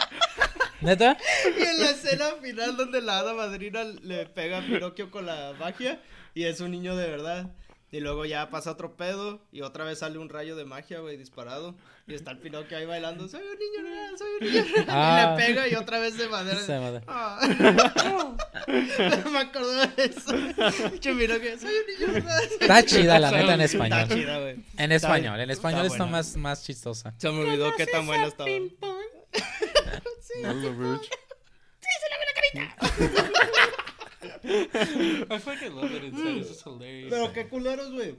[0.80, 1.18] ¿Neta?
[1.58, 5.52] y en la escena final donde la hada madrina le pega a Pinocchio con la
[5.58, 6.00] magia
[6.34, 7.52] y es un niño de verdad.
[7.94, 11.16] Y luego ya pasa otro pedo y otra vez sale un rayo de magia, güey,
[11.16, 11.76] disparado.
[12.08, 14.86] Y está el Pinocchio ahí bailando, soy un niño real, soy un niño real.
[14.88, 15.36] Ah.
[15.38, 16.58] Y le pega y otra vez de madera.
[16.58, 17.02] Esa madre.
[17.08, 17.38] Ah.
[19.30, 20.32] Me acuerdo de eso.
[20.98, 22.42] Pinocchio, soy un niño real.
[22.60, 24.08] Está chida, la neta, en Está español.
[24.08, 24.56] chida, güey.
[24.76, 26.10] En español, en está español está, buena.
[26.10, 27.14] más, más chistosa.
[27.16, 28.50] Se me olvidó qué tan buena estaba.
[28.50, 28.72] I
[30.42, 31.00] love
[32.56, 33.70] it.
[34.44, 36.36] I fucking love it inside.
[36.38, 37.10] It's just hilarious.
[37.10, 38.14] Pero qué culeros, güey.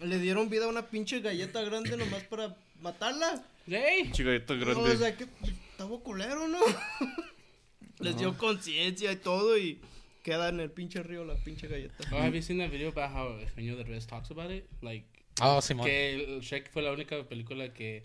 [0.00, 3.42] Le dieron vida a una pinche galleta grande nomás para matarla.
[3.66, 4.10] Hey.
[4.12, 4.90] Chigalleta No, grande.
[4.92, 5.26] o sea, que
[5.70, 6.60] estaba culero, ¿no?
[7.98, 9.80] Les dio conciencia y todo y
[10.22, 11.94] queda en el pinche río la pinche galleta.
[12.12, 14.64] Oh, have you seen that video about how Eugenio Derbez talks about it?
[14.82, 15.06] Like,
[15.40, 15.86] Oh, Simón.
[15.86, 18.04] que el Shrek fue la única película que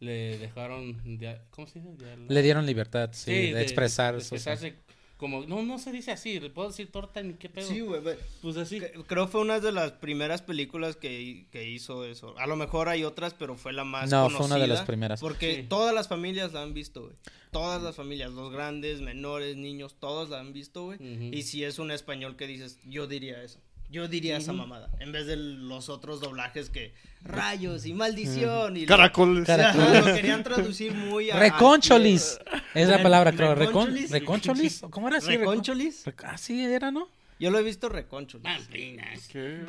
[0.00, 1.90] le dejaron, dia- ¿cómo se dice?
[2.28, 4.74] Le dieron libertad, sí, de, expresar de expresarse
[5.16, 7.66] como, no, no se dice así, le puedo decir torta ni qué pedo.
[7.66, 8.00] Sí, güey.
[8.42, 8.80] Pues así.
[8.80, 12.34] que- Creo fue una de las primeras películas que, que hizo eso.
[12.38, 14.38] A lo mejor hay otras, pero fue la más No, conocida.
[14.38, 15.20] fue una de las primeras.
[15.20, 15.62] Porque Sí.
[15.68, 17.16] todas las familias la han visto, güey.
[17.50, 20.98] Todas las familias, los grandes, menores, niños, todos la han visto, güey.
[21.34, 23.58] Y si es un español que dices, yo diría eso.
[23.88, 24.90] Yo diría esa mamada.
[24.98, 28.76] En vez de los otros doblajes que rayos y maldición.
[28.76, 29.46] Y Caracoles.
[29.48, 31.38] Lo querían traducir muy a.
[31.38, 32.38] Reconcholis.
[32.74, 33.54] Es la palabra, creo.
[33.54, 34.10] Recon, reconcholis.
[34.10, 34.82] reconcholis.
[34.90, 35.28] ¿Cómo era así?
[35.28, 36.04] Recon- ¿Reconcholis?
[36.06, 37.08] Rec- Ah, sí, era, ¿no?
[37.38, 37.90] Yo lo he visto.
[39.30, 39.62] ¿Qué?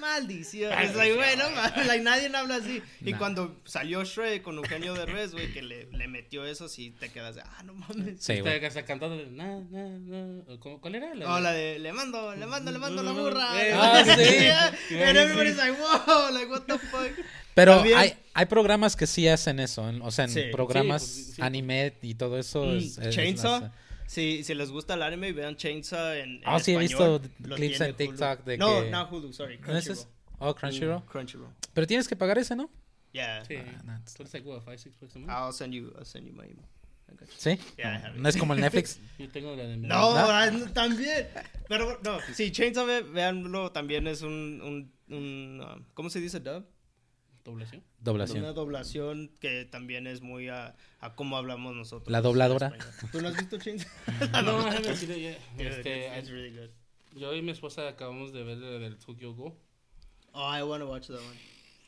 [0.00, 0.72] Maldición.
[0.72, 2.82] Es like, güey, no mames, like, nadie habla así.
[3.00, 3.18] Y Nah.
[3.18, 7.34] cuando salió Shrek con Eugenio Derbez, güey, que le, le metió eso, sí te quedas
[7.36, 8.20] de, ah, no mames.
[8.22, 8.64] Sí, güey.
[8.64, 10.56] Está, cantando de, na, na, na.
[10.60, 11.14] ¿Cómo- ¿Cuál era?
[11.14, 13.62] No, la de, le mando, le mando, le mando la burra.
[13.62, 14.02] eh, ah,
[14.88, 14.94] sí.
[14.96, 17.10] And everybody's like, wow, like, what the fuck.
[17.54, 19.88] Pero hay, hay programas que sí hacen eso.
[19.88, 20.42] en- o sea, en Sí.
[20.50, 21.42] programas Sí, pues, sí.
[21.42, 22.64] anime y todo eso.
[22.64, 23.60] Mm, es- es- Chainsaw.
[23.60, 23.70] las-
[24.06, 27.20] Si, si les gusta el anime, vean Chainsaw en, en Ah, sí, he español.
[27.22, 28.44] visto Lo clips en TikTok Hulu.
[28.44, 29.58] de no, que- No, Hulu, sorry.
[29.58, 30.08] ¿No es eso?
[30.38, 30.98] Oh, Crunchyroll.
[31.00, 31.50] Mm, Crunchyroll.
[31.72, 32.70] Pero tienes que pagar ese, ¿no?
[33.12, 33.44] Yeah.
[33.44, 33.56] Sí.
[33.56, 35.30] Ah, no, it's- like, what, five, six bucks a month?
[35.30, 36.66] I'll send you, I'll send you my email.
[37.08, 37.34] I got you.
[37.38, 37.58] Sí.
[37.78, 38.12] Yeah.
[38.16, 38.98] No es como el Netflix.
[39.18, 40.16] Yo tengo la de No, ¿No?
[40.30, 41.28] ah, no, también.
[41.68, 46.40] Pero no, sí, Chainsaw, ve- véanlo, también es un, un, un um, ¿cómo se dice
[46.40, 46.66] dub?
[47.44, 47.82] Doblación.
[48.00, 48.38] Doblación.
[48.38, 52.10] Una doblación que también es muy a, a cómo hablamos nosotros.
[52.10, 52.72] La dobladora.
[53.12, 53.90] ¿Tú no has visto Chainsaw?
[54.42, 56.70] no, Este, it's, it's really good.
[57.16, 59.56] yo y mi esposa acabamos de ver del Tokyo Go.
[60.32, 61.38] Oh, I want to watch that one.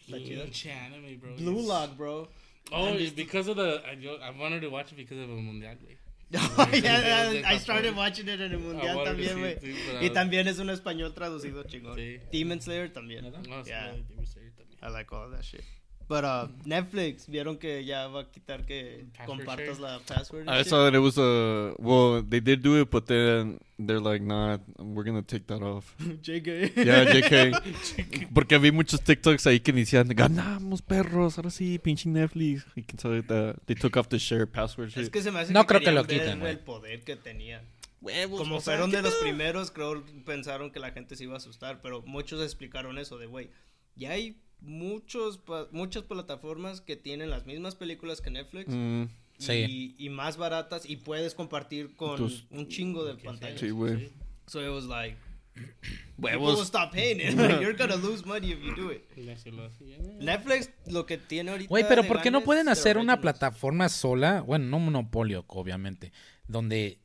[0.09, 1.35] Está anime, bro.
[1.37, 2.29] Blue It's- Lock, bro.
[2.71, 5.37] Oh, just- because of the, I, yo, I wanted to watch it because of el
[5.43, 5.97] mundial, güey.
[6.59, 9.57] Oh, yeah, I started watching it en el mundial también, güey.
[10.05, 11.97] Y también es un español traducido chingón.
[11.97, 12.19] Sí.
[12.33, 13.25] Demon Slayer también.
[13.31, 13.93] No, sí, Yeah.
[14.09, 14.56] Demon Slayer también.
[14.87, 15.65] I like all that shit.
[16.09, 19.81] But uh, Netflix, vieron que ya va a quitar que Password compartas share.
[19.81, 20.49] la password.
[20.49, 20.69] I shit?
[20.69, 24.59] saw that it was a well, they did do it, but then they're like, nah,
[24.79, 25.97] we're gonna take that off.
[26.23, 26.77] JK.
[26.77, 28.31] Yeah, JK.
[28.35, 32.65] Porque vi muchos TikToks ahí que decían, ganamos perros, ahora sí, pinche Netflix.
[32.77, 35.11] Y quién sabe, that they took off the share password Es shit.
[35.13, 37.63] que se me hace No que creo que lo quiten, el poder que tenían.
[38.01, 41.25] Huevos, Como o sea, fueron ¿qué de los primeros, creo pensaron que la gente se
[41.25, 43.51] iba a asustar, pero muchos explicaron eso de, güey,
[43.97, 45.41] ya hay muchos
[45.71, 49.05] muchas plataformas que tienen las mismas películas que Netflix Mm,
[49.39, 49.95] Sí.
[49.99, 53.61] y, y más baratas y puedes compartir con Tus- un chingo de pantallas.
[53.61, 54.11] Sí, güey.
[54.47, 55.17] So it was like,
[55.55, 55.75] people
[56.19, 56.55] Huevos.
[56.57, 57.35] will stop paying it.
[57.37, 59.03] Like, you're gonna lose money if you do it.
[59.15, 59.99] Hacía.
[60.21, 61.69] Netflix lo que tiene ahorita.
[61.69, 64.41] Güey, pero ¿por qué no pueden de hacer una plataforma sola?
[64.41, 66.13] Bueno, no monopolio, obviamente.
[66.49, 66.99] Donde,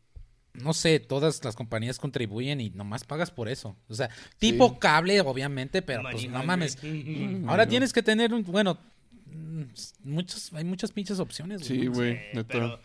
[0.53, 3.75] no sé, todas las compañías contribuyen y nomás pagas por eso.
[3.87, 6.77] O sea, tipo cable, obviamente, pero pues no mames.
[7.47, 8.77] Ahora tienes que tener un, bueno,
[9.25, 9.63] mm,
[10.03, 11.65] muchos, hay muchas pinches opciones.
[11.65, 12.79] Sí, güey, Sí, pero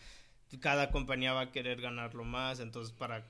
[0.60, 3.26] cada compañía va a querer ganarlo más, entonces para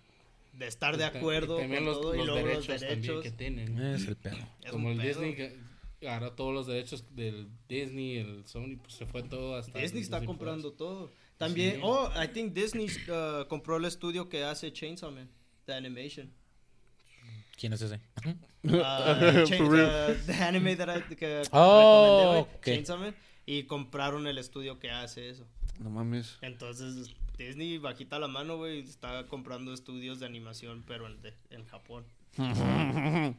[0.53, 2.81] de estar de Y y acuerdo también con los, todo y los luego los derechos
[2.81, 3.23] también derechos.
[3.23, 3.79] que tienen.
[3.81, 4.37] Es el pedo.
[4.63, 5.09] Es Como el pedo.
[5.09, 5.57] Disney que
[6.03, 10.25] agarró todos los derechos del Disney, el Sony, pues se fue todo hasta Disney está
[10.25, 11.11] comprando todo.
[11.39, 11.81] También, Sí.
[11.83, 15.29] oh, I think Disney uh, compró el estudio que hace Chainsaw Man,
[15.67, 16.33] the animation.
[17.59, 18.01] ¿Quién es ese?
[18.67, 22.49] Uh, uh, the anime that I, que Oh.
[22.65, 23.15] Chainsaw Man,
[23.47, 25.47] y compraron el estudio que hace eso.
[25.79, 26.37] No mames.
[26.41, 31.65] Entonces, Disney, bajita la mano, güey, está comprando estudios de animación, pero en, de- en
[31.67, 32.05] Japón.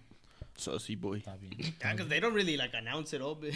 [0.56, 1.20] Saucy boy.
[1.20, 1.52] Está bien.
[1.58, 3.52] Yeah, because they don't really, like, announce it all, but.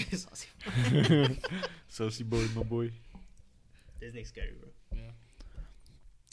[1.88, 2.92] Saucy boy, my boy.
[4.02, 4.74] Disney scary, bro.
[4.94, 5.14] Yeah.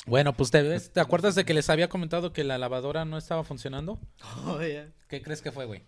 [0.07, 3.19] Bueno, pues ¿te, ves- ¿te acuerdas de que les había comentado que la lavadora no
[3.19, 4.01] estaba funcionando?
[4.47, 4.89] Oh, yeah.
[5.09, 5.83] ¿Qué crees que fue, güey?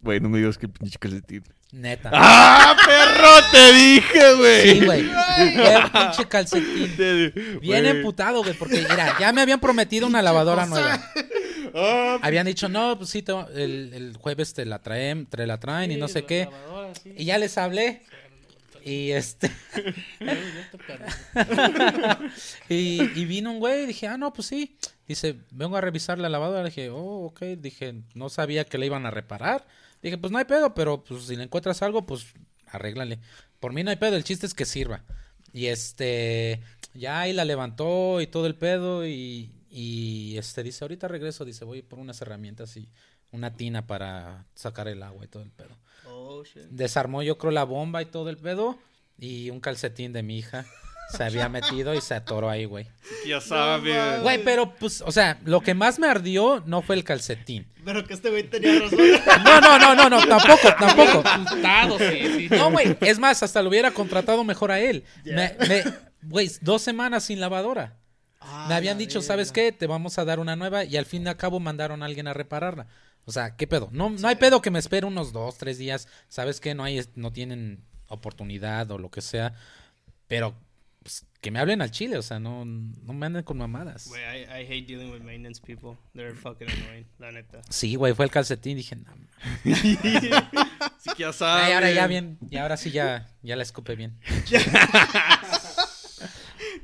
[0.00, 1.44] Güey, no me digas que pinche calcetín.
[1.72, 2.10] Neta.
[2.12, 3.50] ¡Ah, perro!
[3.52, 4.62] Te dije, güey.
[4.80, 5.02] Sí, güey.
[5.36, 6.96] Qué pinche calcetín.
[6.96, 11.00] Te- Bien emputado, güey, porque mira, ya me habían prometido una lavadora nueva.
[11.74, 15.58] Ah, Habían dicho, no, pues sí, te el, el jueves te la traen, te la
[15.58, 16.44] traen y no sé qué.
[16.50, 17.14] lavadora, sí.
[17.16, 18.02] Y ya les hablé.
[18.84, 19.50] Y este,
[22.68, 24.76] y, y vino un güey y dije, ah, no, pues sí.
[25.06, 26.64] Dice, vengo a revisar la lavadora.
[26.64, 27.42] dije, oh, ok.
[27.58, 29.66] Dije, no sabía que la iban a reparar.
[30.02, 32.26] Dije, pues no hay pedo, pero pues si le encuentras algo, pues
[32.66, 33.20] arréglale.
[33.60, 35.04] Por mí no hay pedo, el chiste es que sirva.
[35.52, 36.60] Y este,
[36.94, 41.64] ya ahí la levantó y todo el pedo y, Y este dice, ahorita regreso, dice,
[41.64, 42.88] voy por unas herramientas y
[43.30, 45.78] una tina para sacar el agua y todo el pedo.
[46.32, 46.62] Oh, shit.
[46.70, 48.78] Desarmó yo creo la bomba y todo el pedo
[49.18, 50.64] y un calcetín de mi hija
[51.16, 52.86] se había metido y se atoró ahí, güey.
[53.26, 54.22] Ya sabes.
[54.22, 57.66] Güey, pero pues, o sea, lo que más me ardió no fue el calcetín.
[57.84, 58.98] Pero que este güey tenía razón.
[59.44, 61.22] No, no, no, no, no, tampoco, tampoco.
[61.28, 62.48] Asustado, sí, sí.
[62.50, 65.04] No, güey, es más, hasta lo hubiera contratado mejor a él.
[65.24, 65.34] Ya.
[65.34, 65.84] Me, me-
[66.22, 67.98] güey, dos semanas sin lavadora.
[68.40, 69.26] Ah, Me habían la dicho, verga.
[69.26, 69.70] ¿sabes qué?
[69.72, 72.26] Te vamos a dar una nueva y al fin y al cabo mandaron a alguien
[72.26, 72.86] a repararla.
[73.24, 73.88] O sea, ¿qué pedo?
[73.92, 76.08] No, no hay pedo que me espere unos dos, tres días.
[76.28, 76.74] ¿Sabes qué?
[76.74, 79.54] No hay, no tienen oportunidad o lo que sea.
[80.26, 80.54] Pero
[81.02, 84.06] pues, que me hablen al chile, o sea, no, no me anden con mamadas.
[84.08, 85.96] Güey, I, I hate dealing with maintenance people.
[86.14, 87.60] They're fucking annoying, la neta.
[87.70, 88.76] Sí, güey, fue el calcetín.
[88.76, 89.12] Dije, no.
[90.98, 91.64] Sí que ya sabes.
[91.66, 94.18] Ay, ahora ya bien, y ahora sí ya, ya la escupe bien.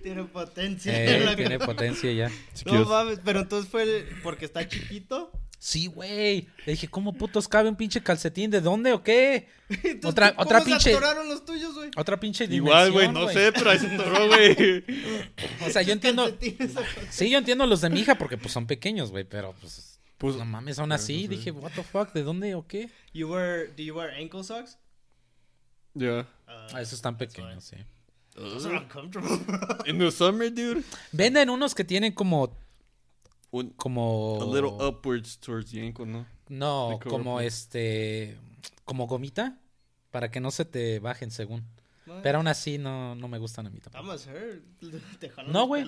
[0.03, 0.93] Tiene potencia.
[0.95, 2.31] Eh, tiene potencia ya.
[2.67, 5.31] No mames, pero entonces fue el- porque está chiquito.
[5.61, 6.47] Sí, güey.
[6.67, 8.49] Le dije, ¿cómo putos cabe un pinche calcetín?
[8.51, 9.49] ¿De dónde o qué?
[9.69, 11.91] Entonces, Otra- ¿cómo otra se pinche- atoraron los tuyos, güey?
[11.97, 14.85] Otra pinche Igual, güey, no sé, pero ahí se atoró, güey.
[15.67, 16.29] O sea, yo entiendo.
[17.11, 20.01] Sí, yo entiendo los de mi hija porque pues son pequeños, güey, pero pues.
[20.17, 21.15] Pues, no mames, aún así.
[21.15, 21.29] no sé.
[21.29, 22.91] Dije, what the fuck, ¿de dónde o qué?
[23.13, 24.79] You wear, do you wear ankle socks?
[25.95, 26.21] ya.
[26.21, 27.77] Uh, Ah, esos están pequeños, sí.
[28.35, 29.59] those are uncomfortable, bro.
[29.87, 30.83] In the summer, dude.
[31.13, 32.57] Venden unos que tienen como.
[33.51, 34.39] Un, Como.
[34.43, 36.27] a little upwards towards the ankle, ¿no?
[36.49, 38.39] No, como este.
[38.85, 39.59] Como gomita.
[40.11, 41.65] Para que no se te bajen según.
[42.23, 44.17] Pero aún así no, no me gustan a mí tampoco.
[45.19, 45.85] Te No, güey.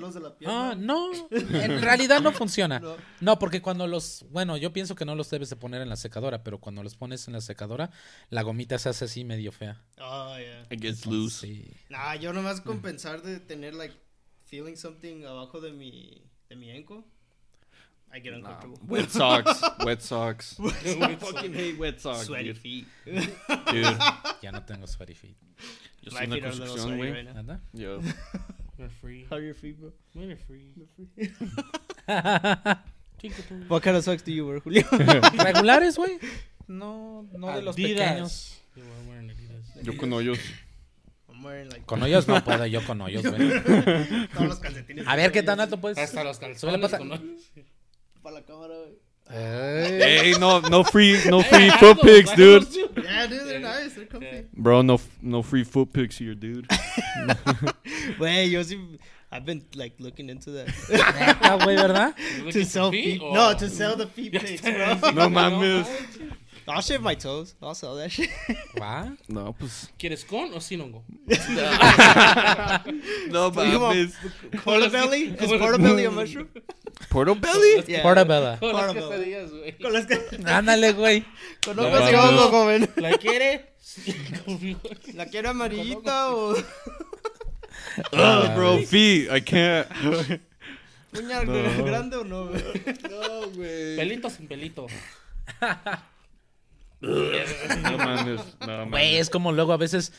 [0.46, 2.78] Ah, no, en realidad no funciona.
[2.78, 2.96] No.
[3.20, 5.96] No, porque cuando los, bueno, yo pienso que no los debes de poner en la
[5.96, 7.90] secadora, pero cuando los pones en la secadora,
[8.28, 9.82] la gomita se hace así medio fea.
[9.98, 10.66] Oh, yeah.
[10.70, 11.46] It gets loose.
[11.46, 11.70] Sí.
[11.88, 13.94] Nah, yo nomás con pensar de tener, like,
[14.44, 17.02] feeling something abajo de mi, de mi ankle,
[18.12, 18.78] I get uncomfortable.
[18.88, 19.62] Wet socks.
[19.84, 20.58] Wet socks.
[20.60, 22.58] I fucking hate wet socks, Sweaty dude.
[22.58, 22.86] feet.
[23.06, 23.98] Dude.
[24.42, 25.36] Ya no tengo sweaty feet.
[26.02, 27.12] Yo My soy una feet are a little construcción, sweaty güey.
[27.14, 27.42] right now.
[27.42, 27.60] ¿Nada?
[27.72, 28.00] Yo.
[28.78, 29.26] We're free.
[29.30, 29.92] How are your feet, bro?
[30.14, 30.74] We're free.
[33.20, 33.68] Chiquitín.
[33.68, 34.82] What kind of socks do you wear, Julio?
[34.90, 36.18] ¿Regulares, güey?
[36.66, 38.60] No, no de los pequeños.
[38.76, 39.82] Were wearing Adidas.
[39.84, 40.38] Yo con hoyos.
[41.42, 43.62] Like, Con hoyos no puedo, yo con hoyos, güey.
[44.34, 45.06] todos los calcetines.
[45.08, 45.96] A ver qué tan alto puedes.
[45.96, 46.80] Hasta los calzones.
[46.80, 47.20] la pata.
[48.20, 48.98] Con- Para la cámara, güey.
[49.32, 50.00] Ey.
[50.02, 52.66] Hey, no, no free, no free foot pics, dude.
[52.96, 53.94] Yeah, dude, they're nice.
[53.94, 54.26] They're comfy.
[54.26, 54.42] Eh.
[54.52, 56.66] Bro, no, no free foot pics here, dude.
[58.18, 58.98] Güey, yo sí...
[59.32, 60.66] I've been, like, looking into that.
[60.66, 62.14] Neta, güey, ¿verdad?
[62.50, 63.22] To sell the feet?
[63.22, 63.54] No, oh.
[63.54, 64.94] to sell the feet pics, bro.
[65.12, 65.86] No mames.
[66.70, 67.54] I'll shave my toes.
[67.62, 68.30] I'll sell that shit.
[68.80, 69.12] ¿Va?
[69.28, 69.90] No, pues.
[69.98, 71.04] ¿Quieres con o sin hongo?
[73.30, 74.14] No mames.
[74.64, 75.34] Portobelly?
[75.40, 76.48] Is portobelly a mushroom?
[77.08, 77.84] Portobelly?
[77.86, 78.02] Yeah.
[78.02, 78.58] Portobella.
[78.58, 79.78] Con las quesadillas, güey.
[79.78, 80.18] Con las que...
[80.46, 81.24] Ándale, güey.
[81.64, 82.14] Con mames.
[82.14, 82.90] hongo, joven.
[82.96, 83.74] ¿La quiere?
[85.14, 86.54] ¿La quiere amarillita o
[88.12, 89.28] Oh, bro, feet.
[89.30, 89.88] I can't.
[91.12, 91.84] uña No.
[91.84, 92.46] grande o no?
[92.48, 92.62] güey?
[93.10, 93.96] no, güey.
[93.96, 94.86] Pelito sin pelito.
[97.00, 98.40] No mames.
[98.60, 99.20] No Güey, mames.
[99.20, 100.12] es como luego a veces.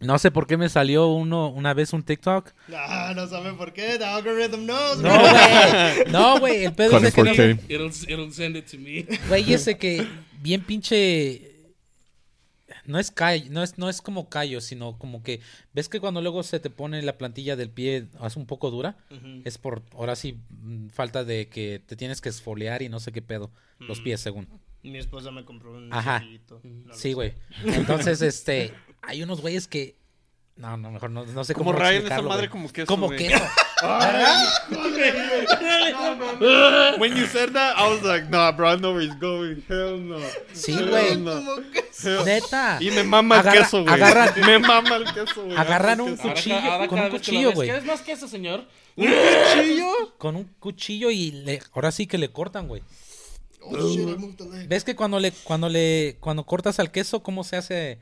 [0.00, 2.52] No sé por qué me salió uno una vez un TikTok.
[2.68, 3.98] No, no saben por qué.
[3.98, 4.98] The algorithm knows.
[4.98, 5.20] No, bro.
[5.20, 6.10] güey.
[6.10, 6.64] No, güey.
[6.64, 7.60] El pedo es de que no, 4K.
[7.68, 9.06] It'll, it'll send it to me.
[9.28, 10.06] Güey, ese que
[10.40, 11.46] bien pinche.
[12.86, 15.40] No es callo, no es, no es como callo, sino como que.
[15.74, 18.96] ¿Ves que cuando luego se te pone la plantilla del pie es un poco dura?
[19.44, 23.12] Es por, ahora sí, mm, falta de que te tienes que esfoliar y no sé
[23.12, 23.50] qué pedo.
[23.78, 24.04] Los Mm.
[24.04, 24.48] pies, según.
[24.82, 26.22] Mi esposa me compró un Ajá.
[26.62, 27.34] No Sí, güey.
[27.64, 28.72] Entonces, este.
[29.02, 29.98] Hay unos güeyes que.
[30.56, 31.66] No, no, mejor no, no sé cómo.
[31.72, 33.42] Como rayan esa madre como queso, Como queso.
[36.98, 39.62] When you said that, I was like, nah, bro, I know where he's going.
[39.68, 40.18] Hell no.
[40.52, 41.16] Sí, güey.
[41.16, 41.40] no.
[42.24, 42.78] Neta.
[42.80, 43.94] Y me mama el Agarra- queso, güey.
[43.94, 45.56] agarran- Me mama el queso, güey.
[45.56, 47.68] Agarran un cuchillo, ahora con un cuchillo, güey.
[47.68, 48.64] ¿Quieres más queso, señor?
[48.96, 50.14] ¿Cuchillo?
[50.18, 52.82] Con un cuchillo y le, ahora sí que le cortan, güey.
[53.62, 54.68] Oh, shit, I moved the leg.
[54.68, 57.98] ¿Ves que cuando le, cuando le, cuando cortas al queso, cómo se hace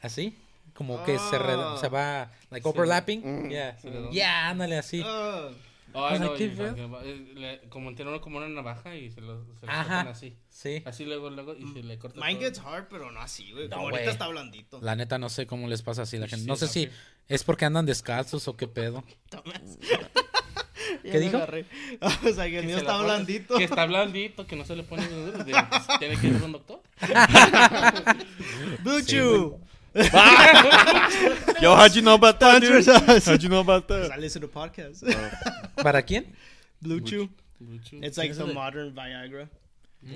[0.00, 0.36] así?
[0.74, 1.76] Como que se, re- Ah.
[1.80, 3.50] se va, like overlapping.
[3.50, 3.78] Yeah.
[3.78, 5.02] Se le da- Yeah, ándale así.
[5.04, 5.50] Ah.
[5.94, 9.82] Eh, le- Como tiene uno como una navaja y se lo, se lo Ajá.
[9.82, 10.34] cortan así.
[10.48, 10.82] Sí.
[10.86, 12.44] Así luego, luego, y se le corta Mine todo.
[12.44, 13.68] gets hard, pero no así, güey.
[13.68, 13.96] No, Como güey.
[13.96, 14.80] ahorita está blandito.
[14.80, 16.46] La neta no sé cómo les pasa así a la Sí, gente.
[16.46, 16.88] No sé si
[17.28, 19.04] es porque andan descalzos o qué pedo.
[21.02, 21.38] ¿Qué dijo?
[22.00, 23.56] O sea, que el mío está pones- blandito.
[23.56, 25.02] Que está blandito, que no se le pone
[25.98, 26.80] Tiene que ir a un doctor.
[28.84, 29.58] Buchu.
[31.60, 32.84] Yo, how'd you know about that, dude?
[32.86, 34.18] How'd you know about I that?
[34.18, 35.02] listen to podcasts.
[35.76, 36.26] ¿Para quién?
[36.80, 37.28] Blue Chew.
[37.60, 38.00] Blue Chew.
[38.02, 39.48] It's like ¿Quién es the modern Viagra.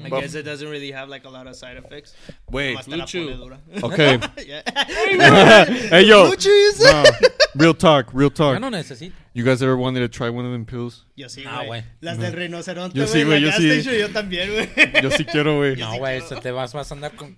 [0.04, 2.12] I Buff- guess it doesn't really have like a lot of side effects.
[2.50, 2.76] Wait.
[2.76, 3.26] Nomás te la Blue Chew.
[3.26, 3.58] pone dura.
[3.84, 4.18] Okay.
[5.90, 6.26] Hey yo.
[6.26, 7.04] Blue Chew, you said?
[7.04, 7.10] Nah,
[7.54, 8.60] real talk, real Yo talk.
[8.60, 9.12] no necesito.
[9.32, 11.04] You guys ever wanted to try one of them pills?
[11.14, 11.66] Yo sí, Ah, güey.
[11.68, 11.84] güey.
[12.00, 13.12] Las del rinoceronte, Yo güey.
[13.12, 13.82] sí, en güey, yo sí.
[14.00, 14.68] Yo también, güey.
[15.02, 15.76] Yo sí quiero, güey.
[15.76, 17.36] No, güey, se te vas, vas a andar con...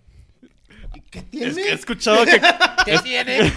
[1.11, 1.54] ¿Qué Es tiene?
[1.54, 2.40] que he escuchado que.
[2.84, 3.52] ¿Qué tiene?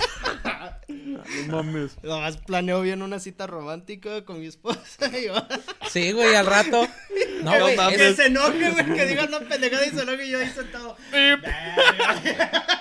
[1.48, 1.92] No mames.
[2.04, 4.80] Nomás planeo bien una cita romántica con mi esposa.
[5.18, 5.48] y va-
[5.90, 6.88] Sí, güey, al rato.
[7.44, 8.86] No, que, güey, que es- se enoje, güey.
[8.94, 10.96] Que diga una pendejada y se enoje y yo ahí sentado.
[11.14, 12.22] Ah,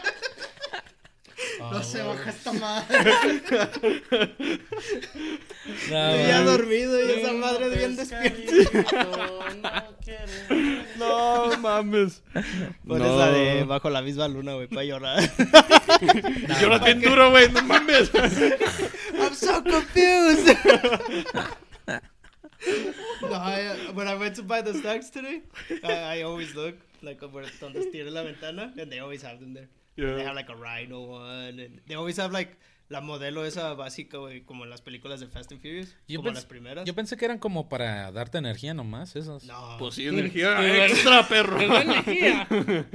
[1.73, 3.15] No se baja esta madre.
[5.91, 8.93] No, ya dormido y esa madre bien despierta.
[9.55, 10.70] No quiere.
[11.01, 12.23] No mames.
[12.87, 13.17] Pones No.
[13.19, 15.19] la de bajo la misma luna, güey, para llorar.
[16.61, 17.49] Lloras bien duro, güey.
[17.51, 18.11] No mames.
[18.15, 20.47] I'm so confused.
[23.23, 25.43] no, I, when I went to buy the snacks today,
[25.83, 29.55] I, I always look like where donde tiene la ventana, and they always have them
[29.55, 29.69] there.
[29.97, 30.23] They Yeah.
[30.25, 32.57] have like a rhino one, and they always have like
[32.91, 36.33] la modelo esa básica, güey, como en las películas de Fast and Furious, Yo como
[36.33, 36.85] las primeras.
[36.85, 39.45] Yo pensé que eran como para darte energía nomás, esos.
[39.45, 39.77] No.
[39.79, 41.57] Pues sí, energía Qué extra, perro.
[41.57, 42.49] Qué energía.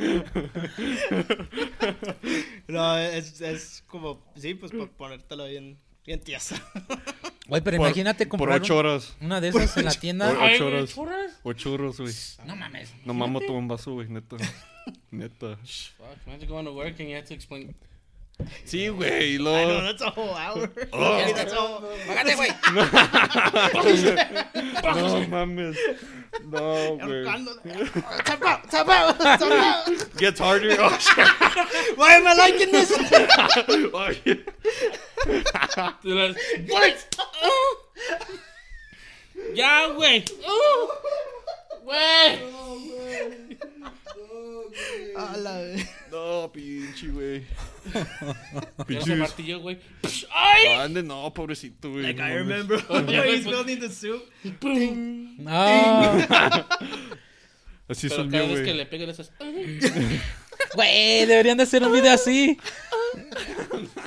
[2.68, 6.62] No, es, es como, sí, pues para ponértela bien, bien tiesa.
[7.48, 9.16] Güey, pero Por- imagínate Por comprar ocho horas.
[9.22, 10.30] una de esas en la tienda.
[10.34, 11.40] Por- Ocho güey, horas.
[11.44, 12.12] Ocho horas, güey.
[12.48, 12.92] No mames.
[13.06, 14.36] No mamo un vaso, güey, neta.
[15.12, 15.56] Neta.
[15.58, 17.76] Fuck, imagine going to work and you have to explain.
[18.66, 19.36] Sí, güey.
[19.36, 20.70] y ah, I know, luego- that's a whole hour.
[20.92, 21.18] Oh.
[21.20, 21.82] Yeah, that's a whole...
[22.06, 22.52] Págate, güey.
[24.84, 25.78] No mames.
[26.44, 27.24] No, güey.
[27.24, 27.62] Ahorcándola.
[28.26, 30.18] Tap out, tap out, tap out.
[30.18, 30.76] Gets harder.
[30.80, 31.28] Oh, shit.
[31.98, 32.92] Why am I liking this?
[32.92, 34.46] Oh, shit.
[36.04, 36.36] Tú las-
[36.68, 36.98] What?
[39.54, 40.24] Ya, güey.
[40.46, 40.92] Oh.
[41.86, 42.40] Güey.
[45.16, 45.88] A la vez.
[46.12, 47.44] No, pinche, güey.
[47.94, 49.16] Se Pinche.
[49.16, 49.78] martilló, güey.
[50.32, 50.68] Ay.
[50.80, 52.04] Ande, no, pobrecito, güey.
[52.04, 52.80] Like no I remember
[53.26, 54.24] he's building the soup.
[55.48, 56.66] Ah,
[57.88, 58.78] Así Pero son cada yo, vez que güey.
[58.78, 59.32] le pegan esas.
[60.74, 62.58] Güey, deberían de hacer un video así.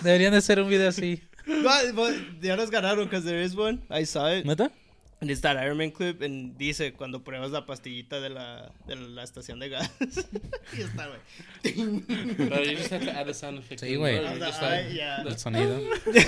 [0.03, 1.23] Deberían de hacer un video así.
[1.47, 3.81] But, but ya nos ganaron because there is one.
[3.91, 4.45] I saw it.
[4.45, 4.71] ¿Neta?
[5.21, 6.23] And it's that Iron Man clip.
[6.23, 9.91] And dice cuando pruebas la pastillita de la, de la estación de gas.
[10.77, 12.05] y está, güey.
[12.37, 13.81] Pero you just have to add a sound effect.
[13.81, 14.17] Sí, güey.
[14.17, 15.81] El sonido.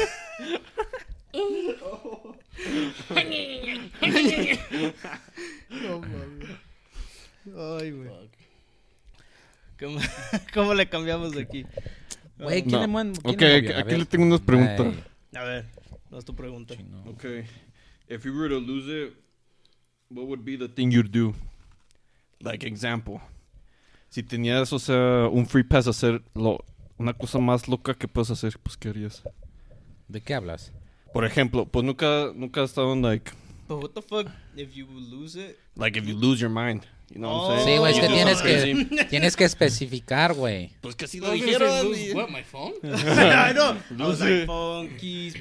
[5.70, 6.48] No mames.
[7.80, 8.10] Ay, güey.
[9.78, 10.00] ¿Cómo,
[10.54, 11.64] ¿Cómo le cambiamos de aquí?
[12.38, 12.80] Güey, ¿quién No.
[12.80, 14.86] le man- quién Ok, aquí, aquí le tengo unas preguntas.
[15.32, 15.64] Ay, A ver,
[16.10, 16.76] no es tu pregunta.
[16.76, 17.02] chino.
[17.10, 17.44] Okay.
[18.10, 19.14] If you were to lose it,
[20.08, 21.32] what would be the thing you'd do?
[22.42, 23.20] Like example.
[24.08, 26.58] Si tenías, o sea, un free pass a hacer lo,
[26.98, 29.22] una cosa más loca que puedes hacer, pues ¿qué harías?
[30.08, 30.72] ¿De qué hablas?
[31.12, 33.30] Por ejemplo, pues nunca, nunca has estado en like,
[33.68, 35.56] But what the fuck if you lose it?
[35.76, 36.82] like if you lose your mind.
[37.12, 37.64] You know what I'm Oh.
[37.64, 37.66] saying?
[37.66, 40.70] Sí, güey, es You que tienes que, tienes que especificar, güey.
[40.80, 41.86] Pues que así lo say, dijeron.
[41.92, 42.74] y- what, my phone?
[42.84, 43.76] I know.
[43.98, 44.46] Was like,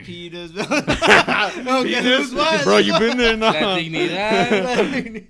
[0.03, 0.51] Peters.
[0.57, 2.63] okay, lose what?
[2.63, 3.75] Bro, you been there La now.
[3.77, 5.21] dignidad.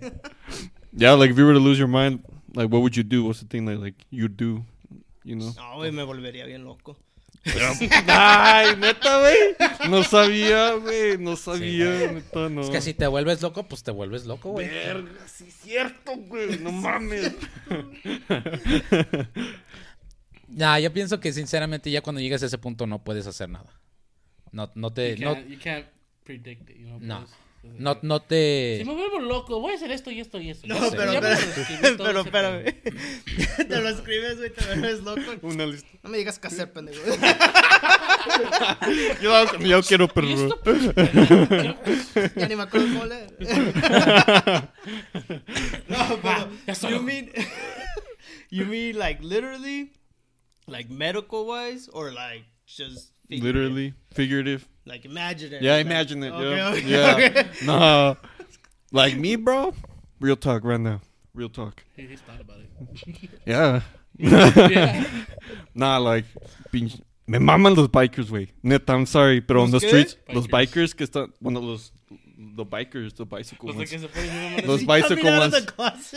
[0.96, 2.24] Yeah, like if you were to lose your mind,
[2.56, 3.26] like what would you do?
[3.26, 4.64] What's the thing that like you'd do?
[5.26, 5.54] You know?
[5.58, 6.96] No, güey, me volvería bien loco.
[8.08, 9.90] Ay, neta, güey.
[9.90, 11.18] No sabía, güey.
[11.18, 12.62] No sabía, neta, no.
[12.62, 14.68] Es que si te vuelves loco, pues te vuelves loco, güey.
[14.68, 16.60] Verga, sí es cierto, güey.
[16.60, 17.34] No mames.
[20.52, 23.72] Nah, yo pienso que sinceramente ya cuando llegas a ese punto no puedes hacer nada.
[24.52, 25.86] No, no te, You no, can't, you can't
[26.24, 27.00] predict it, you know.
[27.00, 27.20] No.
[27.20, 27.32] pues,
[27.64, 28.78] no, no te.
[28.80, 30.68] Si me vuelvo loco, voy a hacer esto y esto y esto.
[30.68, 32.64] No, sé, pero, pero, pero espérame.
[33.68, 35.22] te lo escribes, güey, te vuelves loco.
[35.42, 35.88] Una lista.
[36.04, 37.02] No me digas qué hacer, pendejo.
[39.22, 40.28] Yo, yo quiero, pero-
[42.36, 43.34] ya ni me acuerdo cómo leer.
[45.88, 46.50] no, pero.
[46.68, 47.32] Ya está You mean.
[48.50, 49.94] you mean like literally?
[50.68, 51.90] Like medical wise?
[51.94, 53.14] Or like just.
[53.28, 53.44] figurative?
[53.46, 54.68] Literally, figurative.
[54.90, 55.62] Like imagine it.
[55.62, 56.32] Yeah, like- imagine it.
[56.34, 56.70] Okay, yeah.
[56.72, 57.30] okay, yeah.
[57.42, 57.66] okay.
[57.66, 58.18] No.
[58.92, 59.74] Like me, bro.
[60.20, 61.00] Real talk right now.
[61.36, 61.84] Real talk.
[61.96, 63.30] He- he's thought about it.
[63.46, 63.82] Yeah.
[64.18, 65.06] Yeah.
[65.76, 66.26] Nah, like,
[66.74, 67.00] pinche.
[67.28, 68.50] Me maman los bikers, güey.
[68.64, 69.88] Neta, I'm sorry, pero on the ¿Los qué?
[69.90, 70.50] streets, los Bikers.
[70.50, 71.92] bikers que están, bueno, los,
[72.58, 73.92] the bikers, the bicycle Los de ones.
[73.92, 74.68] que se ponen bien mamones.
[74.68, 76.16] Los bicycle coming out of ones.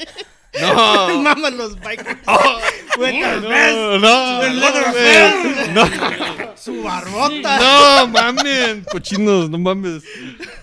[0.61, 1.18] No.
[1.22, 2.18] Maman los bikers.
[2.98, 3.38] Vest.
[3.38, 7.59] No, no, no, no, Su barbota.
[7.59, 10.03] no, mamen, cochinos, no mames.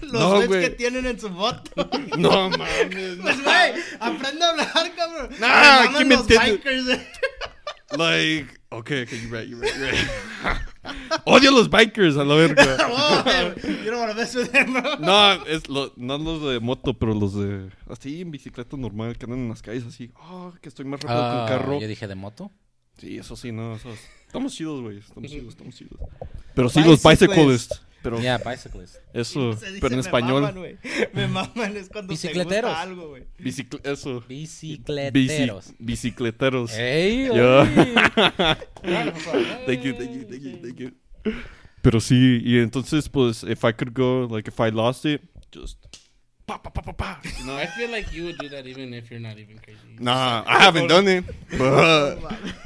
[0.01, 1.89] los No, que tienen en su moto.
[2.17, 3.17] No mames.
[3.17, 3.23] no.
[3.23, 5.29] Pues, güey, aprende a hablar, cabrón.
[5.31, 7.07] Me maman ¿quién me los bikers, güey.
[7.97, 10.57] Like, okay, okay, you're right, you're right, you're right.
[11.25, 12.63] Odio los bikers a la verga.
[12.91, 14.97] Oh, man, you don't want to mess with them, bro.
[14.99, 19.25] No, es lo, no los de moto, pero los de así en bicicleta normal que
[19.25, 20.11] andan en las calles así.
[20.29, 21.79] Oh, que estoy más rápido que Ah, un carro.
[21.79, 22.51] yo dije de moto.
[22.97, 24.97] Sí, eso sí, no, eso es- Estamos chidos, güey.
[24.99, 25.99] Estamos chidos, estamos chidos.
[26.53, 27.81] Pero sí, los Bicyclists.
[28.01, 28.95] Pero Yeah, bicyclist.
[29.13, 30.41] eso, Se dice, pero en me español.
[30.43, 30.79] maman,
[31.13, 32.69] me maman es cuando te Bicicleteros.
[32.71, 33.23] gusta algo, güey.
[33.37, 34.23] bicicle- eso.
[34.27, 35.67] Bicicleteros.
[35.71, 36.71] Bici- bicicleteros.
[36.77, 37.29] ¡Ey!
[37.29, 37.39] Oye.
[39.65, 40.91] Thank you, thank you, thank you, thank you.
[41.81, 45.21] Pero sí, y entonces, pues, if I could go, like, if I lost it,
[45.53, 45.77] just.
[47.45, 47.55] Know?
[47.55, 49.79] I feel like you would do that even if you're not even crazy.
[49.99, 51.25] Nah, I haven't done it.
[51.57, 52.17] But,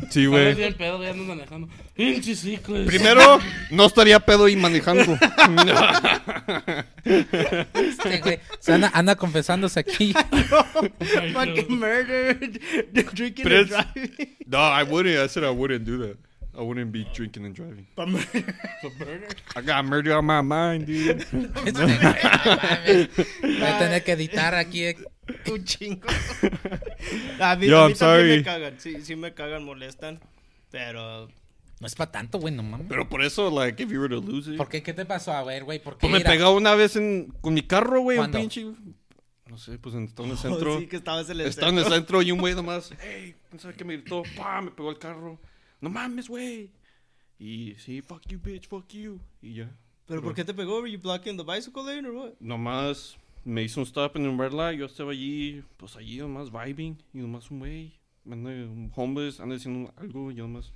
[0.10, 0.56] sí, güey.
[0.56, 1.68] bien pedo, ya andas manejando.
[1.96, 2.86] Pinche ciclos.
[2.88, 3.40] Primero,
[3.72, 5.04] no estaría pedo y manejando.
[7.06, 10.14] Este güey se anda, anda confesándose aquí.
[11.34, 12.34] Fucking murder,
[13.14, 14.38] drinking and it's- driving.
[14.48, 15.18] no, I wouldn't.
[15.18, 16.18] I said I wouldn't do that.
[16.56, 17.88] I wouldn't be drinking and driving.
[17.96, 19.28] Pa' murder.
[19.56, 21.26] I got murder on my mind, dude.
[23.42, 24.84] Voy a tener que editar aquí.
[24.86, 24.96] eh.
[25.50, 26.08] Un chingo.
[27.40, 28.38] A mí, Yo, a I'm mí también sorry.
[28.38, 28.80] me cagan.
[28.80, 30.20] Sí, sí me cagan, molestan.
[30.70, 31.28] Pero
[31.80, 32.88] No es para tanto, güey, no mames.
[32.90, 34.58] Pero por eso, like, if you were to lose it.
[34.58, 34.84] ¿Por qué?
[34.84, 35.32] ¿Qué te pasó?
[35.34, 36.02] A ver, güey, ¿por qué?
[36.02, 38.40] Pues me Mira, pegó una vez en, con mi carro, güey, un ¿Cuándo?
[38.40, 38.66] pinche.
[39.50, 40.76] No sé, pues en, estaba en el centro.
[40.76, 41.98] Oh, sí que estabas en el Estaba en el centro.
[41.98, 44.24] centro y un güey nomás, hey, ¿quién sabe qué me gritó?
[44.36, 45.40] Pa, me pegó el carro.
[45.84, 46.72] No mames, güey.
[47.38, 49.20] Y sí, fuck you, bitch, fuck you.
[49.42, 49.76] Y ya.
[50.08, 50.80] ¿Pero por qué te pegó?
[50.80, 52.32] Were you blocking the bicycle lane or what?
[52.40, 54.80] Nomás me hizo un stop en un red light.
[54.80, 57.04] Yo estaba allí, pues allí nomás vibing.
[57.14, 57.92] Y nomás un güey,
[58.24, 60.32] un homeless, anda diciendo algo.
[60.32, 60.72] Yo nomás,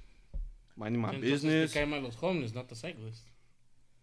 [0.75, 1.71] minding my Entonces business.
[1.71, 3.31] te caen mal los homeless, not the cyclists.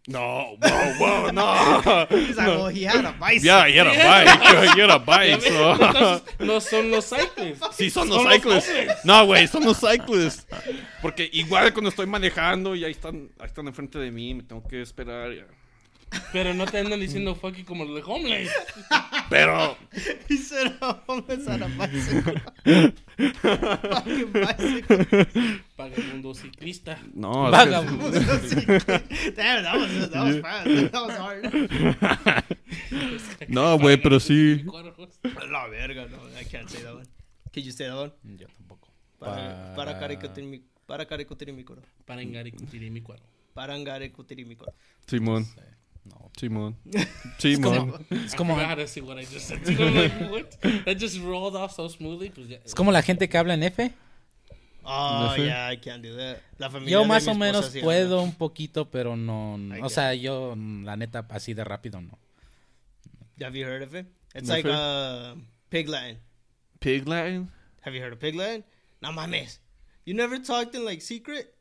[0.07, 2.05] No, whoa, whoa, no.
[2.11, 3.45] He's like, well, he had a bicycle.
[3.45, 4.75] Yeah, he had a bike.
[4.75, 5.73] He had a bike, so.
[5.73, 7.67] Entonces, no son los cyclists.
[7.75, 8.69] Sí, son los Son los cyclists.
[8.69, 8.97] hombres.
[9.05, 10.45] no, güey, son los cyclists.
[11.01, 14.61] Porque igual cuando estoy manejando y ahí están, ahí están enfrente de mí, me tengo
[14.67, 15.33] que esperar.
[15.33, 15.45] ya.
[16.31, 18.51] Pero no te andan diciendo fuck you como los de homeless.
[19.29, 19.77] Pero,
[20.29, 20.73] He said
[21.07, 22.41] homeless a bicycle.
[23.15, 25.05] Fucking bicycle.
[25.77, 26.97] Vagabundo ciclista.
[27.13, 28.09] no, Vagabundo.
[29.35, 30.91] Damn, that was, that was fast.
[30.91, 31.43] That was hard.
[33.49, 34.63] no, güey, pero sí.
[35.49, 36.17] La verga, no.
[36.39, 37.05] I can't say that one.
[37.51, 38.11] Can you say that one?
[38.37, 38.87] Yo tampoco.
[39.19, 39.99] Para, Para-
[40.85, 41.81] para caricotiri mi coro.
[42.05, 43.23] Para engar y cutiré mi cuero.
[43.53, 44.73] Para caricotiri mi coro.
[45.07, 45.45] Simón,
[46.05, 46.31] No.
[46.37, 46.77] Simón.
[46.93, 47.07] Es
[47.39, 47.91] Simón.
[47.91, 48.55] como, es I como,
[51.69, 52.29] so smoothly.
[52.29, 53.91] Pues es como la gente que habla en F.
[54.83, 55.45] Oh, ¿No sé?
[55.45, 56.37] yeah, I can't do that.
[56.59, 58.23] La familia Yo más o menos sí puedo habla.
[58.29, 59.57] un poquito, pero no.
[59.75, 62.19] I O sea, yo, la neta, así de rápido no.
[63.41, 64.05] Have you heard of it?
[64.35, 65.35] It's No like uh,
[65.69, 66.19] pig Latin.
[66.79, 67.49] Pig Latin?
[67.81, 68.63] Have you heard of pig Latin?
[69.01, 69.59] No mames.
[70.05, 71.55] You never talked in like secret?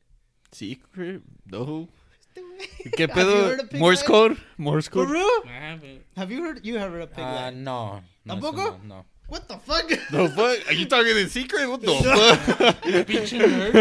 [0.52, 1.22] Secret?
[1.46, 1.88] No.
[2.84, 3.44] Have ¿Qué you pedo?
[3.48, 4.36] heard of pig Morse code?
[4.58, 5.46] Morse For code?
[5.46, 6.02] haven't.
[6.16, 6.64] Have you heard?
[6.64, 8.02] You have heard of pig Ah, no.
[8.24, 8.78] no, ¿Tampoco?
[8.82, 9.04] No, no.
[9.26, 9.88] What the fuck?
[10.10, 10.68] The fuck?
[10.68, 11.66] Are you talking in secret?
[11.68, 12.82] What the fuck?
[13.06, 13.74] Pinche nerd.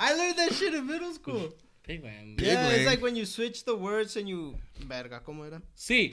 [0.00, 1.50] I learned that shit in middle school.
[1.86, 2.40] Pigman.
[2.40, 4.54] Yeah, Pig it's like when you switch the words and you.
[4.86, 5.60] Verga, ¿cómo era?
[5.74, 6.12] Sí.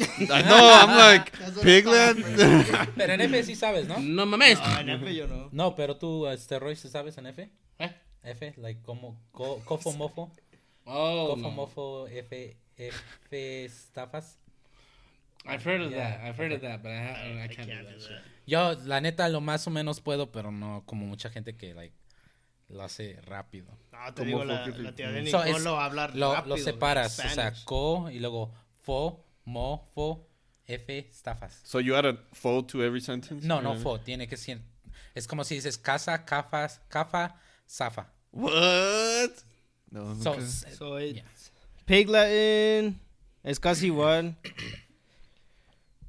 [0.00, 2.94] I know, I'm like, That's what Pig I thought Latin?
[2.96, 3.98] Pero en F sí sabes, ¿no?
[3.98, 4.58] No mames.
[4.62, 5.48] Ah, en F yo no.
[5.52, 7.50] No, pero tú, este, Roy, ¿sí sabes en F?
[7.80, 7.90] Eh?
[8.22, 10.30] F, like, como, co, cofo, mofo,
[10.86, 11.50] Oh, cofo, no.
[11.50, 14.38] mofo, F, F, estafas.
[15.46, 16.18] I've heard of Yeah.
[16.18, 16.24] that.
[16.24, 18.18] I've heard of that, but I, can't, can't do that, do shit.
[18.46, 21.94] Yo, la neta, lo más o menos puedo, pero no como mucha gente que, like,
[22.68, 23.66] lo hace rápido.
[23.92, 26.56] No, te ¿Cómo digo, la, la tía de So, Nicole es- lo rápido.
[26.56, 28.52] lo separas, o sea, co y luego
[28.82, 30.26] fo, mo, fo,
[30.66, 31.60] F, estafas.
[31.64, 33.46] So you add a fo to every sentence?
[33.46, 34.60] No, no, fo, tiene que ser.
[35.14, 37.36] Es como si dices casa, cafas, cafa,
[37.68, 38.06] zafa.
[38.30, 39.42] What?
[39.90, 40.46] No, So, nunca.
[40.76, 41.22] So it's Yeah.
[41.86, 42.98] pig Latin.
[43.44, 44.34] Es casi igual.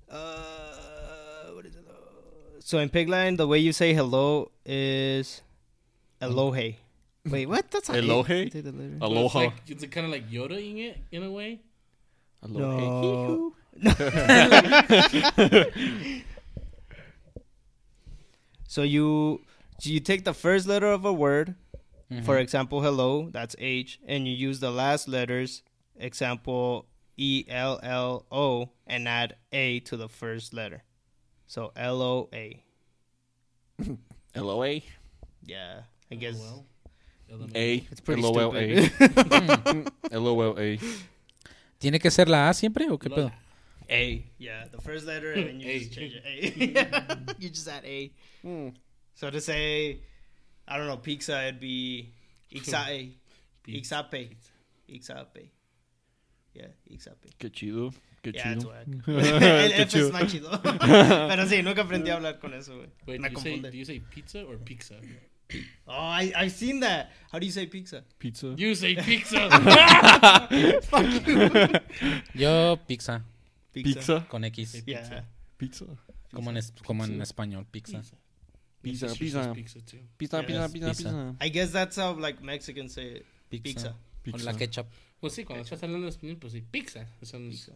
[0.09, 1.85] Uh, what is it?
[2.63, 5.41] So in pig Latin, the way you say hello is
[6.21, 6.75] elohe.
[7.25, 7.69] Wait, what?
[7.71, 8.03] That's not it.
[8.05, 8.51] Elohe?
[8.51, 8.97] Take the letter.
[8.99, 9.39] So Aloha.
[9.39, 11.59] It's, like, it's kind of like Yodaing it in a way.
[12.47, 13.53] No.
[18.67, 19.48] so you so
[19.85, 21.55] you take the first letter of a word,
[22.23, 25.61] for example, hello, that's H, and you use the last letters,
[25.95, 30.83] example E L L O, and add A to the first letter.
[31.45, 32.63] So L O A.
[34.35, 34.83] L-O-A?
[35.45, 36.37] Yeah, I guess.
[36.37, 36.65] Well,
[37.55, 37.85] A.
[37.91, 38.85] It's pretty L-O-L-A.
[38.85, 39.91] stupid.
[40.11, 40.79] L-O-L-A.
[41.79, 43.31] ¿Tiene que ser la A siempre o qué pedo?
[43.89, 44.25] A.
[44.37, 45.79] Yeah, the first letter and then you A.
[45.79, 46.23] just change it.
[46.25, 47.35] A.
[47.39, 48.11] you just add A.
[48.43, 48.69] Hmm.
[49.19, 49.99] So to say,
[50.65, 52.13] I don't know, pizza, it'd be
[52.55, 53.11] Ixae.
[53.63, 54.07] Pizza.
[54.09, 54.29] Ixape.
[54.89, 55.49] Ixape.
[56.53, 57.27] Yeah, Ixape.
[57.37, 57.93] Qué chido.
[58.23, 58.73] Qué Yeah, chido.
[59.07, 60.07] El F chido.
[60.07, 60.49] es más chido.
[60.61, 62.89] Pero sí, nunca aprendí a hablar con eso, güey.
[63.07, 64.95] Wait, Me do you, say, do you say pizza or pizza?
[65.85, 67.09] Oh, I, I've seen that.
[67.31, 68.03] How do you say pizza?
[68.19, 68.53] Pizza.
[68.55, 69.49] You say pizza.
[72.35, 73.23] Yo pizza
[73.73, 74.25] Pizza.
[74.29, 75.25] con X, Yeah.
[75.57, 75.85] Pizza.
[76.33, 77.99] como en, es- como en español, pizza.
[77.99, 78.15] Pizza,
[78.83, 79.51] My sister pizza.
[79.53, 79.97] pizza too.
[80.17, 81.03] Pizza, Yeah, pizza, it's pizza, pizza.
[81.09, 81.35] pizza.
[81.41, 83.25] I guess that's how like Mexicans say it.
[83.49, 83.95] Pizza.
[84.23, 84.37] Pizza.
[84.37, 84.87] Con la ketchup.
[85.21, 87.05] Pues sí, cuando estás hablando español, pues sí, pizza.
[87.21, 87.73] Eso no Pizza.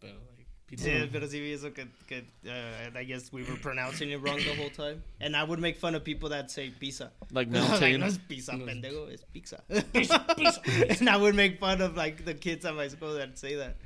[0.00, 0.84] Pero, like, pizza.
[0.84, 4.38] Sí, pero sí vi eso que, que uh, I guess we were pronouncing it wrong
[4.38, 5.02] the whole time.
[5.20, 7.12] And I would make fun of people that say pizza.
[7.30, 7.48] Like
[7.80, 8.64] like, no es pizza, No.
[8.64, 9.62] pendejo, es pizza.
[9.92, 10.24] pizza.
[10.34, 10.62] pizza.
[10.98, 13.76] and I would make fun of like the kids at my school that say that.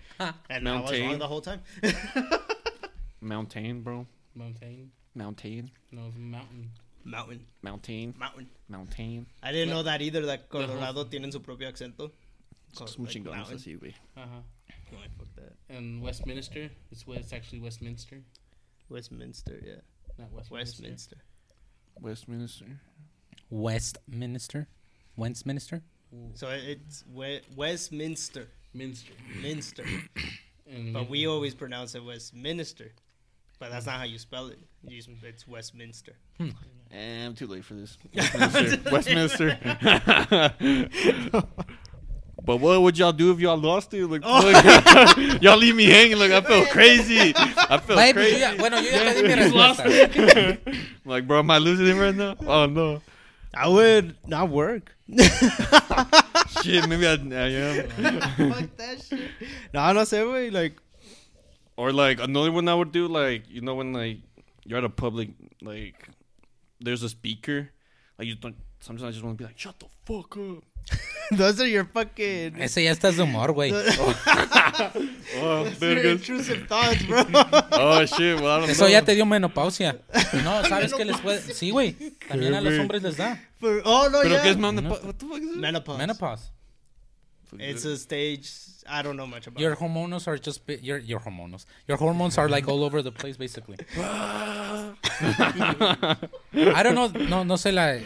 [0.49, 1.61] And I was wrong the whole time.
[3.21, 4.07] Mountain, bro.
[4.35, 4.93] Mountain.
[5.15, 5.71] Mountain.
[5.93, 6.71] No, it's mountain.
[7.05, 8.15] Mountain, Mountain.
[8.19, 8.47] mountain.
[8.69, 9.27] Mountain.
[9.43, 12.13] I didn't know that either, that whole- Colorado tienen su propio acento.
[12.81, 13.57] Es muy chingones mountain.
[13.59, 13.95] así, güey.
[14.17, 14.43] Uh-huh.
[14.93, 15.57] No, fuck that.
[15.69, 16.71] And Westminster.
[16.93, 18.21] It's, it's actually Westminster,
[18.89, 19.75] Westminster, yeah.
[20.19, 20.83] not Westminster.
[20.83, 21.17] Westminster.
[22.01, 22.81] Westminster.
[23.51, 24.69] Westminster.
[25.17, 25.83] Westminster.
[26.35, 28.49] So it's we- Westminster.
[28.75, 29.13] Minster.
[29.43, 29.85] Minster.
[30.93, 32.93] But we always pronounce it Westminster.
[33.61, 34.59] But that's not how you spell it.
[34.83, 36.17] You just, it's Westminster.
[36.41, 37.99] Eh, I'm too late for this.
[38.91, 38.91] Westminster.
[38.91, 39.59] Westminster.
[42.43, 44.07] but what would y'all do if y'all lost it?
[44.07, 44.23] Like,
[44.85, 45.43] fuck.
[45.43, 46.19] y'all leave me hanging.
[46.19, 47.35] Like, I felt crazy.
[47.37, 48.41] I felt Ay, pues yo crazy.
[48.41, 50.59] ya- bueno, yo ya te di mi respuesta.
[51.05, 52.37] Like, bro, am I losing him right now?
[52.47, 53.03] Oh no.
[53.53, 54.97] I would not work.
[56.63, 57.89] Shit, maybe I, I am.
[58.53, 59.31] Fuck that shit.
[59.75, 60.51] No, no sé, güey.
[60.51, 60.81] Like,
[61.81, 64.19] Or like another one I would do, like you know when like
[64.67, 65.31] you're at a public,
[65.63, 66.11] like
[66.79, 67.71] there's a speaker,
[68.19, 68.55] like you don't.
[68.81, 70.63] Sometimes I just want to be like, shut the fuck up.
[71.31, 72.61] those are your fucking.
[72.61, 73.73] Ese ya estás de humor, güey.
[75.43, 77.25] Oh, Those are intrusive thoughts, bro.
[77.73, 78.37] oh shit.
[78.41, 78.91] Well, I don't Eso know.
[78.91, 80.01] ya te dio menopausia.
[80.45, 81.41] No, ¿sabes qué les puede?
[81.55, 81.97] Sí, güey.
[82.29, 82.81] También a los güey?
[82.81, 83.39] hombres les da.
[83.59, 84.43] For, oh, no, Pero yeah.
[84.43, 84.77] qué es man?
[84.77, 84.91] No.
[84.91, 85.57] What the fuck is it?
[85.57, 85.99] Menopause.
[85.99, 86.51] Menopause.
[87.59, 88.51] It's a stage.
[88.91, 91.65] I don't know much about Your hormones are just bi- your your hormones.
[91.87, 93.77] Your hormones are like all over the place basically.
[96.53, 97.99] I don't know, no no sé la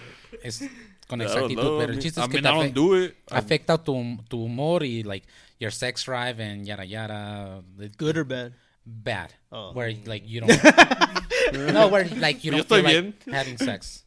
[0.42, 0.60] es
[1.08, 2.94] con don't exactitud, pero el chiste es I que mean, te I don't afe- do
[2.94, 3.16] it.
[3.30, 3.94] I- afecta tu
[4.28, 5.26] tu humor y like
[5.58, 7.62] your sex drive and yada yada.
[7.96, 8.52] Good or bad?
[8.86, 9.32] bad.
[9.50, 9.72] Oh.
[9.72, 10.52] Where like you don't
[11.72, 14.04] No, where like you don't feel like having sex.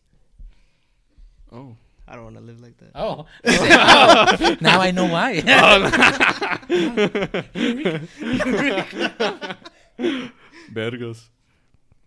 [1.51, 1.75] Oh.
[2.07, 2.91] I don't want to live like that.
[2.95, 3.25] Oh.
[3.45, 4.55] Oh.
[4.61, 5.43] Now I know why.
[9.99, 10.29] Oh.
[10.73, 11.29] Vergas.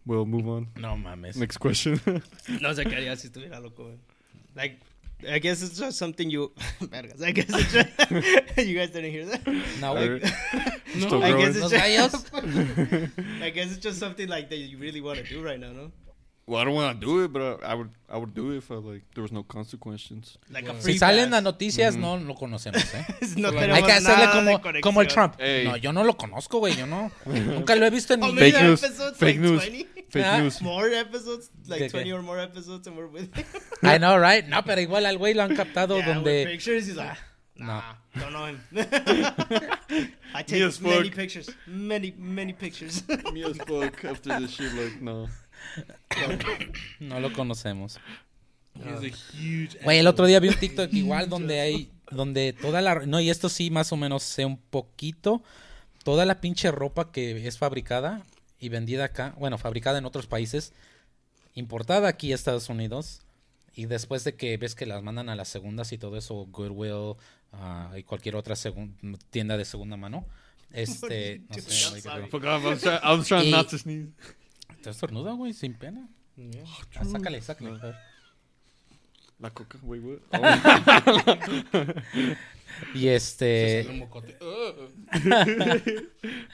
[0.06, 0.68] Well, move on.
[0.76, 1.36] no mames.
[1.36, 2.00] Next question.
[2.60, 3.90] No sé qué haría si estuviera loco.
[4.56, 4.78] Like,
[5.28, 6.52] I guess it's just something you.
[6.80, 7.22] Vergas.
[7.22, 8.66] I guess it's just.
[8.68, 9.46] you guys didn't hear that?
[9.80, 10.22] No, Alright.
[10.96, 11.06] No.
[11.06, 12.32] Still I guess it's just.
[13.42, 15.92] I guess it's just something like that you really want to do right now, no?
[16.50, 17.90] Well, I don't want to do it, but I, would.
[18.08, 20.36] I would do it if I like there was no consequences.
[20.50, 20.80] Like a Wow.
[20.80, 23.06] free Si salen las noticias, no lo conocemos, ¿eh?
[23.36, 25.06] no Hay que hacerle como, como el.
[25.06, 25.34] Trump.
[25.38, 25.68] Ey.
[25.68, 26.74] No, yo no lo conozco, güey.
[26.76, 27.12] Yo no.
[27.24, 28.82] Nunca lo he visto en mi many Fake news.
[28.82, 29.16] episodes?
[29.16, 29.62] Fake like news.
[29.62, 29.86] 20?
[30.10, 30.38] Fake Ah.
[30.40, 30.60] news.
[30.60, 31.52] More episodes?
[31.68, 31.92] Like ¿De qué?
[31.92, 33.44] 20 or more episodes and we're with him.
[33.84, 34.44] I know, right?
[34.48, 36.46] No, pero igual al güey lo han captado yeah, with donde...
[36.46, 37.16] pictures, he's like,
[37.54, 37.66] No.
[37.66, 38.60] nah, don't know him.
[40.34, 41.48] I take many pictures.
[41.68, 43.04] Many, many pictures.
[43.32, 45.28] Me as fuck after this shit, like no.
[46.98, 47.98] No lo conocemos.
[48.76, 49.78] Huge.
[49.82, 51.90] Güey, el otro día vi un TikTok igual donde hay...
[52.10, 53.06] Donde toda la...
[53.06, 55.42] No, y esto sí más o menos sé un poquito.
[56.02, 58.24] Toda la pinche ropa que es fabricada
[58.58, 60.72] y vendida acá, bueno, fabricada en otros países,
[61.54, 63.22] importada aquí a Estados Unidos,
[63.74, 67.16] y después de que ves que las mandan a las segundas y todo eso, Goodwill
[67.52, 68.54] ah, y cualquier otra
[69.30, 70.26] tienda de segunda mano,
[70.72, 72.28] este, no sé, I'm like, sorry.
[72.28, 72.62] Fuck off!
[72.62, 74.08] I was, try- I was trying Y- not to sneeze.
[74.80, 75.52] ¿Estás estornuda, güey?
[75.52, 76.08] Sin pena.
[76.36, 76.64] Yeah.
[76.96, 77.78] Ah, sácale, sácale.
[79.38, 79.78] La coca.
[79.82, 80.20] Wait, what?
[80.32, 80.40] Oh.
[82.94, 83.84] Y este,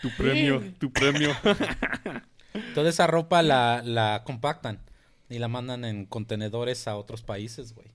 [0.03, 1.31] tu premio, tu premio.
[2.75, 4.81] toda esa ropa la, la compactan
[5.29, 7.95] y la mandan en contenedores a otros países, güey.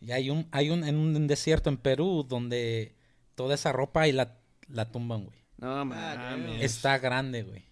[0.00, 2.94] Y hay un, hay un, en un desierto en Perú donde
[3.34, 4.36] toda esa ropa y la,
[4.68, 5.38] la tumban, güey.
[5.56, 6.62] No mames.
[6.62, 7.67] Está grande, güey.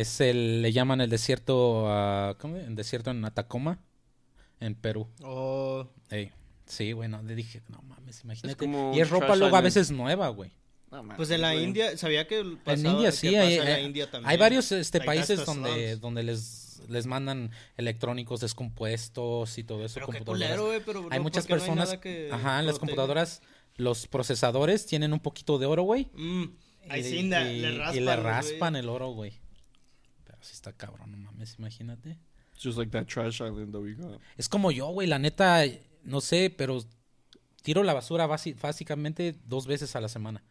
[0.00, 1.82] Es el, le llaman el desierto,
[2.38, 2.56] ¿cómo?
[2.56, 3.80] El desierto en Atacoma,
[4.60, 5.08] en Perú.
[5.22, 5.88] oh,
[6.66, 8.56] sí, güey, no, le dije, no mames, imagínate.
[8.56, 10.52] como y es ropa luego a veces nueva, güey.
[11.16, 11.64] Pues en la güey.
[11.64, 14.30] India, sabía que En India sí, pasa hay, en la hay- India también.
[14.30, 16.00] hay varios este, países donde, slums.
[16.00, 19.94] donde les, les mandan electrónicos descompuestos y todo eso.
[19.94, 20.48] Pero qué computadoras.
[20.48, 23.42] culero, güey, pero hay no, muchas porque no hay personas, ajá, en las computadoras,
[23.76, 26.08] los procesadores tienen un poquito de oro, güey.
[26.14, 26.44] Mm,
[26.88, 27.22] ahí y, y-
[27.60, 27.94] le y raspan.
[27.96, 28.16] le güey.
[28.16, 29.34] raspan el oro, güey.
[30.48, 32.16] Sí está cabrón, no mames, imagínate.
[32.54, 34.18] It's just like that trash island that we got.
[34.38, 35.62] Es como yo, güey, la neta,
[36.04, 36.82] no sé, pero
[37.62, 40.42] tiro la basura básicamente dos veces a la semana.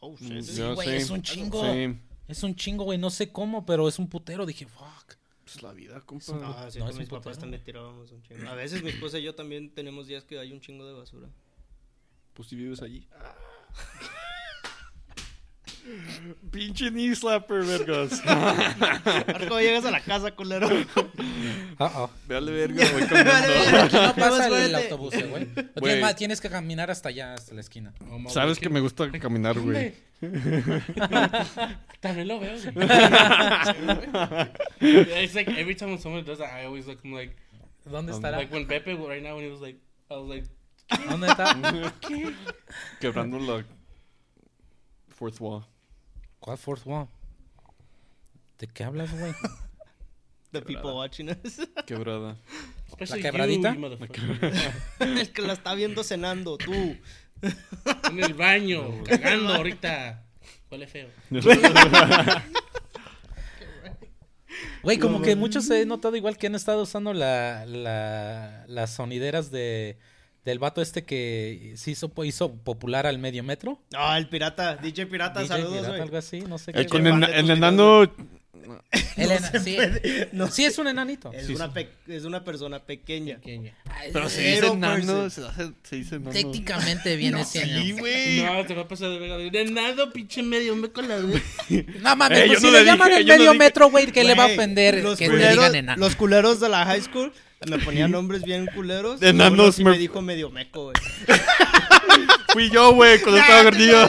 [0.00, 0.42] Oh, Mm, shit.
[0.42, 1.62] Sí, güey, es un chingo.
[1.62, 2.00] Same.
[2.28, 4.44] Es un chingo, güey, no sé cómo, pero es un putero.
[4.44, 5.16] Dije, fuck.
[5.44, 6.24] Pues la vida, compa.
[6.44, 8.46] Ah, sí, No, con es mis un papás putero, también tirábamos un chingo.
[8.46, 11.28] A veces mi esposa y yo también tenemos días que hay un chingo de basura.
[12.34, 13.08] Pues si vives allí.
[16.50, 18.20] Pinche knee slapper, vergas.
[18.26, 20.68] Ahora cómo llegas a la casa, culero.
[20.68, 22.10] Uh-oh.
[22.26, 23.78] Véale, verga, voy Vale, caminando.
[23.78, 25.46] Aquí no pasa el, autobús, eh, güey.
[25.54, 25.94] Güey.
[25.94, 27.94] tienes, tienes que caminar hasta allá, hasta la esquina.
[28.10, 29.94] Oh, Sabes que me gusta caminar, güey.
[32.00, 32.54] También lo veo.
[34.80, 37.36] it's like every time when someone does that, I always look I'm like,
[37.84, 38.36] ¿Dónde estará?
[38.38, 39.78] like when Pepe right now when he was like,
[40.10, 40.44] I was like,
[41.08, 41.54] ¿Dónde está?
[43.00, 43.62] Quebrando la
[45.20, 45.64] fourth wall.
[46.40, 47.06] ¿Cuál fourth wall?
[48.58, 49.32] ¿De qué hablas, güey?
[50.52, 51.60] The people watching us.
[51.86, 52.36] Quebrada.
[52.88, 53.70] especially quebradita?
[55.00, 56.72] el que la está viendo cenando, tú.
[56.72, 60.24] en el baño, cagando ahorita.
[60.68, 61.08] Huele feo.
[64.82, 69.50] Güey, como que muchos he notado igual que han estado usando la, la, las sonideras
[69.50, 69.98] de,
[70.44, 73.80] del vato este que se hizo, hizo popular al medio metro.
[73.92, 76.00] No, el pirata, DJ Pirata, DJ saludos, Pirata, güey.
[76.02, 76.96] algo así, no sé Eh, qué.
[76.96, 78.10] el, el enano.
[79.16, 79.76] El ena- sí,
[80.32, 80.46] No.
[80.48, 81.32] sí, es un enanito.
[81.32, 81.72] Es, Sí, una sí.
[81.74, 83.36] pe- es una persona pequeña.
[83.36, 83.74] Pequeña.
[84.12, 84.94] Pero se dice enano.
[84.94, 85.30] person.
[85.30, 86.30] Se, hace- se dice enano.
[86.30, 87.80] Técnicamente viene siendo.
[87.80, 88.42] Sí, güey.
[88.42, 89.38] No, te va a pasar de verga.
[89.38, 91.16] De nada, pinche medio me con la
[92.00, 94.24] No mames, Eh, pues si no le, llaman el no medio dije- metro, güey, ¿qué
[94.24, 96.00] le va a ofender que le culeros, digan enano?
[96.00, 97.32] Los culeros de la high school
[97.68, 99.20] me ponían nombres bien culeros.
[99.22, 100.94] Enanos, sí me me- dijo medio meco, güey.
[102.52, 104.08] Fui yo, güey, cuando estaba gordillo.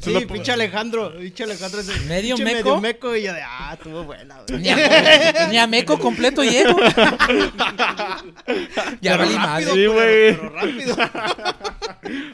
[0.00, 2.00] Sí, pinche Alejandro, pinche Alejandro ese.
[2.06, 2.68] ¿Medio pinche meco?
[2.70, 4.62] medio meco y yo de, ah, estuvo buena, güey.
[4.62, 6.78] Ni a, ni a Meco completo llego.
[9.02, 9.62] ya valí más.
[9.64, 10.36] Sí, güey.
[10.36, 10.96] Pero rápido.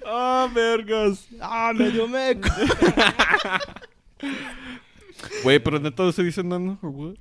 [0.08, 1.26] Ah, vergas.
[1.40, 2.48] Ah, medio meco.
[5.42, 7.16] Güey, pero neta se dice enano, ¿o what?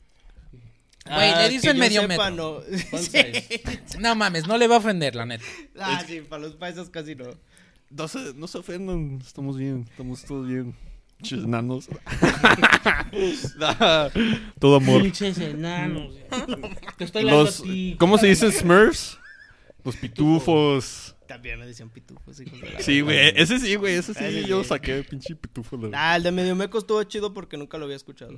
[1.06, 2.64] Güey, Ah, le dicen medio sepa, metro.
[2.64, 2.98] no.
[3.00, 4.02] Sí.
[4.16, 5.46] mames, no le va a ofender, la neta.
[5.80, 7.26] Ah, sí, para los paisas casi no.
[7.92, 10.76] No se, no se ofendan, estamos bien, estamos todos bien.
[11.18, 11.88] Pinches enanos.
[13.58, 14.10] Nah,
[14.60, 15.02] Todo amor.
[15.04, 16.14] Pinches enanos.
[16.98, 17.96] Te estoy Los, a ti.
[18.00, 19.18] ¿Cómo se dicen Smurfs?
[19.84, 21.15] Los pitufos.
[21.28, 24.44] También me decían pitufos, hijos de la Sí, güey, ese sí, güey, ese sí, Ese
[24.48, 24.70] yo sí.
[24.70, 25.76] saqué pinche pitufo.
[25.78, 28.38] la- Ah, el de medio meco estuvo chido porque nunca lo había escuchado.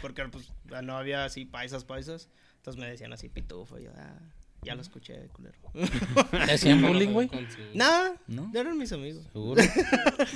[0.00, 0.52] Porque pues
[0.82, 2.28] no había así paisas, paisas.
[2.56, 3.78] Entonces me decían así pitufo.
[3.78, 4.18] Y yo, ah,
[4.62, 5.58] ya lo escuché, culero.
[6.30, 7.28] ¿Te hacían bullying, güey?
[7.28, 8.50] Su- Nah, ¿No?
[8.54, 9.24] eran mis amigos.
[9.32, 9.60] Seguro.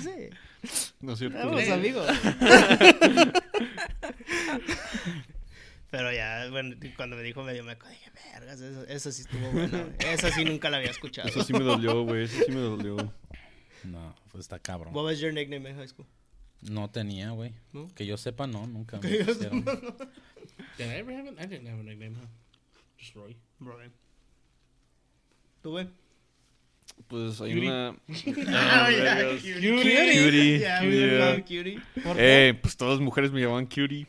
[0.03, 0.31] Sí,
[1.01, 1.39] No es cierto.
[1.39, 2.07] éramos amigos.
[5.91, 9.89] Pero ya, bueno, cuando me dijo medio meco, dije, vergas, eso, eso sí estuvo bueno.
[10.01, 11.29] Esa sí nunca la había escuchado.
[11.29, 12.97] Eso sí me dolió, güey, eso sí me dolió.
[13.85, 14.95] No, pues está cabrón.
[14.95, 16.07] What was your nickname in high school?
[16.63, 17.53] No tenía, güey.
[17.73, 17.87] ¿No?
[17.95, 19.65] Que yo sepa, no, nunca me Que yo pusieron.
[19.65, 21.39] Did I ever have an?
[21.39, 22.27] I didn't have a nickname, huh?
[22.99, 23.37] Just Roy.
[23.61, 23.93] Brian.
[25.63, 25.89] ¿Tú, güey?
[27.09, 27.69] Pues hay Cutie.
[27.69, 27.97] una...
[28.49, 29.55] Ah, yeah, cutie.
[29.55, 30.59] Cutie.
[30.59, 31.19] Yeah, Cutie, we yeah.
[31.19, 31.81] love cutie.
[32.17, 34.07] Eh, pues todas las mujeres me llamaban cutie.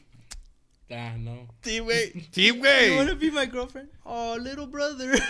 [0.89, 1.47] Ah, no.
[1.63, 2.13] Sí, güey.
[2.31, 3.89] Sí, You wanna be my girlfriend?
[4.05, 5.15] Oh, little brother.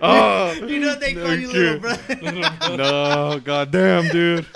[0.00, 1.58] Oh, you know they call you Okay.
[1.58, 2.76] little brother.
[2.76, 4.46] no, goddamn, dude.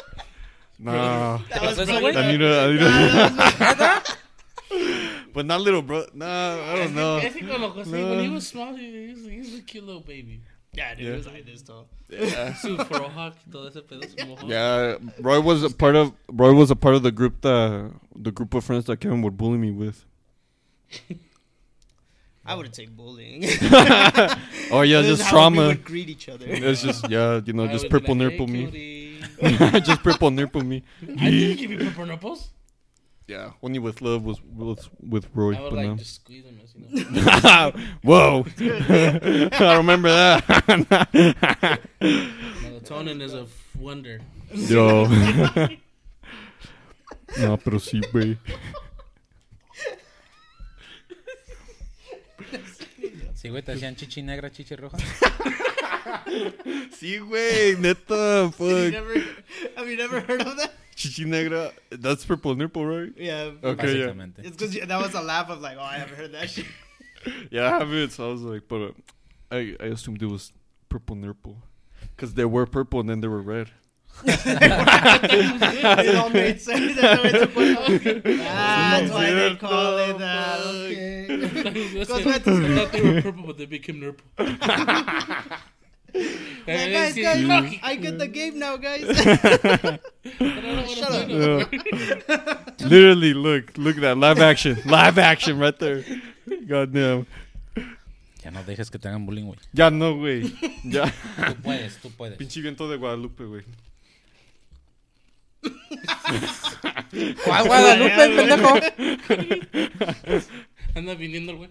[0.78, 1.40] No.
[1.50, 2.12] That was pasó, brother.
[2.12, 2.16] güey?
[2.16, 4.02] I need a, I need a,
[5.34, 6.06] but not little bro.
[6.14, 7.16] No, I don't know.
[7.16, 8.10] I think when, Jose, No.
[8.10, 10.42] when he was small, he, he, was, he was a cute little baby.
[10.76, 11.12] Yeah, dude, Yeah.
[11.12, 11.86] it was like this tall.
[12.10, 12.54] Yeah.
[12.54, 14.48] Su frohawk, todo ese pedo, su mohawk.
[14.48, 18.30] Yeah, Roy was a part of Roy was a part of the group that the
[18.32, 20.04] group of friends that Kevin would bully me with.
[22.46, 23.42] I wouldn't say bullying.
[24.70, 25.66] Oh yeah, This just how We trauma.
[25.68, 26.46] would greet each other.
[26.48, 29.20] It's just yeah, you know, I just was like, purple hey, nipple me.
[29.80, 30.82] just purple nipple me.
[31.20, 32.48] I didn't give you purple nipples.
[33.26, 35.56] Yeah, only with love was was with Roy.
[35.56, 35.94] I would But like no.
[35.96, 37.72] just squeeze him, as you know.
[38.02, 40.44] Whoa, I remember that.
[42.02, 44.20] Melatonin is a f- wonder.
[44.52, 45.06] Yo.
[47.38, 48.36] no, pero sí, güey.
[53.34, 54.96] Sí, güey, te hacían chichi negra, chichi roja.
[56.98, 58.92] Sí, güey, neta, Have you fuck.
[58.92, 59.14] never,
[59.76, 60.72] have you never heard of that?
[60.94, 61.72] Chichi negra.
[61.90, 63.12] That's purple nipple, right?
[63.16, 63.50] Yeah.
[63.62, 64.12] Okay, yeah.
[64.38, 66.66] It's because that was a laugh of like, oh, I haven't heard that shit.
[67.50, 68.12] Yeah, I have it.
[68.12, 68.92] So I was like, but uh,
[69.50, 70.52] I I assumed it was
[70.90, 71.56] purple nipple,
[72.14, 73.70] because they were purple and then they were red.
[74.24, 77.00] it all made sense.
[77.00, 78.32] That's why it's purple.
[78.36, 80.60] That's why they call it that.
[80.60, 80.74] fuck.
[80.74, 82.00] Okay.
[82.00, 84.26] I Cause thought they were purple, but they became nurple.
[86.66, 89.04] Hey, guys, guys, I get the game now, guys.
[90.96, 91.28] Shut up.
[91.28, 92.88] Yeah.
[92.88, 96.04] Literally, look, look at that live action, live action right there.
[96.66, 97.26] Goddamn.
[98.42, 99.58] Ya no dejes que te hagan bullying, güey.
[99.72, 100.52] Ya no, güey.
[100.84, 101.12] Ya.
[101.48, 102.38] Tú puedes, tú puedes.
[102.38, 103.64] Pinche viento de Guadalupe, güey.
[107.44, 108.78] ¿Cuál Guadalupe, pendejo?
[110.94, 111.70] Anda viniendo el güey.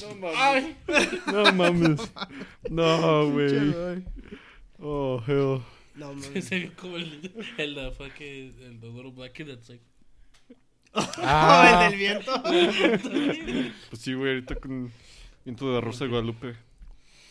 [0.00, 0.38] No mames.
[0.38, 0.76] Ay.
[1.26, 2.00] No mames.
[2.70, 4.04] No, güey.
[4.78, 5.62] Oh, hell.
[5.94, 6.42] No, man.
[6.42, 9.84] Se ve como el, el, uh, fucking, el, the little black kid that's like.
[10.94, 12.42] Oh, el del viento.
[13.90, 14.92] Pues sí, güey, ahorita con
[15.44, 16.56] viento de la Rosa de Guadalupe.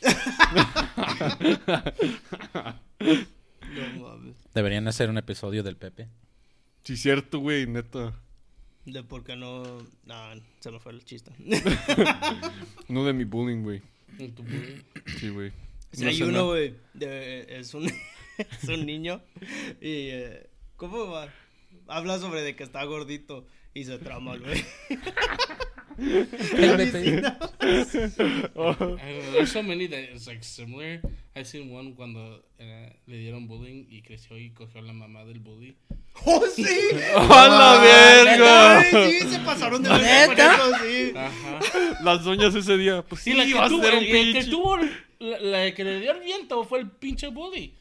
[3.72, 4.36] No mames.
[4.54, 6.10] Deberían hacer un episodio del Pepe.
[6.84, 8.14] Sí, cierto, güey, neta.
[8.86, 9.64] De por qué no.
[10.06, 10.16] No,
[10.60, 11.32] se me fue el chiste.
[12.88, 13.82] No de mi bullying, güey.
[14.36, 14.82] tu bullying.
[15.20, 15.52] Sí, güey.
[15.92, 16.76] Si Una hay uno, güey.
[16.94, 17.86] de- Es un,
[18.38, 19.22] es un niño.
[19.82, 20.10] Y.
[20.10, 21.32] eh, ¿Cómo va?
[21.88, 23.46] Habla sobre de que está gordito.
[23.74, 24.66] Y se trama, güey.
[25.98, 27.24] El Pepe.
[28.56, 28.98] Oh,
[29.34, 31.02] there's so many that it's like similar.
[31.36, 35.24] I seen one cuando eh, le dieron bullying y creció y cogió a la mamá
[35.26, 35.76] del bully.
[36.26, 36.64] ¡Oh, sí!
[37.16, 38.80] ¡A la verga!
[38.80, 41.14] Ay, sí, se pasaron de verga sí.
[41.16, 41.60] Ajá.
[42.04, 43.02] Las doñas ese día.
[43.04, 44.78] Pues sí, Sí, la que, a tuvo, un el, el que tuvo,
[45.20, 47.74] la, la que le dio el viento fue el pinche bully.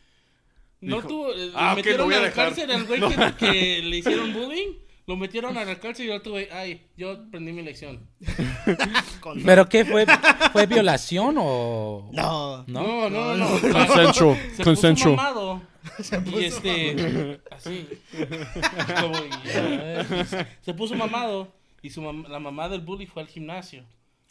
[0.82, 2.46] No Dijo, tuvo, eh, "Ah, metieron voy a a la dejar".
[2.48, 4.68] cárcel al güey que, que le hicieron bullying.
[5.10, 8.06] Lo metieron a la cárcel y otro güey, ay, yo aprendí mi lección.
[9.44, 10.06] ¿Pero qué fue?
[10.52, 12.08] ¿Fue violación o...?
[12.12, 12.62] No.
[12.68, 13.10] ¿No?
[13.10, 13.60] No, no, no.
[13.60, 14.38] Consensual.
[14.56, 15.16] Se Consensual.
[15.16, 15.62] puso mamado.
[16.40, 17.88] y este, así.
[19.00, 21.52] Como, ya, se puso mamado.
[21.82, 23.82] Y su mam- la mamá del bully fue al gimnasio.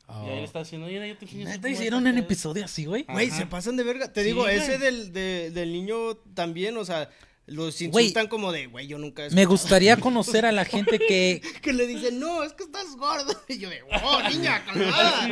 [0.07, 2.23] Y ahí le está haciendo, mira, yo te ¿Neta hicieron un hacer".
[2.23, 3.03] episodio así, güey?
[3.03, 4.13] Güey, se pasan de verga.
[4.13, 4.55] Te Sí, digo, güey.
[4.55, 7.09] ese del, de- del niño también, o sea,
[7.49, 9.49] los insultan como de, güey, yo nunca he Me escuchado".
[9.49, 11.41] gustaría conocer a la gente que...
[11.61, 13.33] Que le dicen, no, es que estás gordo.
[13.47, 15.27] Y yo de, oh, niña, calmada.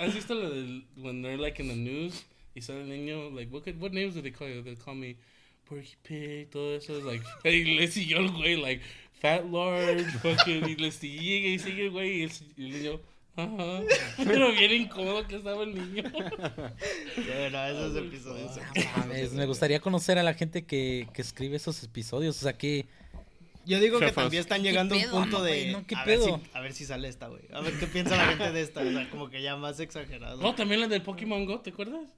[0.00, 3.52] ¿Has visto lo del when they're like in the news y sale el niño like
[3.52, 4.62] what what names do they call you?
[4.62, 5.16] They call me
[5.64, 8.82] Porky Pig, todo eso es like y le siguió el güey like
[9.20, 13.00] Fat Lord, fucking y le sigue y sigue el güey y el niño
[13.38, 13.82] ajá.
[14.24, 16.04] Pero bien incómodo que estaba el niño.
[16.12, 18.50] Bueno, esos episodios.
[18.96, 22.36] Mames, me gustaría conocer a la gente que, que escribe esos episodios.
[22.36, 22.86] O sea, que...
[23.64, 25.72] Yo digo que también están llegando a un pedo, punto no, de.
[25.72, 26.40] no, ¿qué a, ver si, pedo?
[26.54, 27.42] a ver si sale esta, güey.
[27.52, 28.80] A ver qué piensa la gente de esta.
[28.80, 30.40] O sea, como que ya más exagerado.
[30.40, 32.08] No, también la del Pokémon Go, ¿te acuerdas?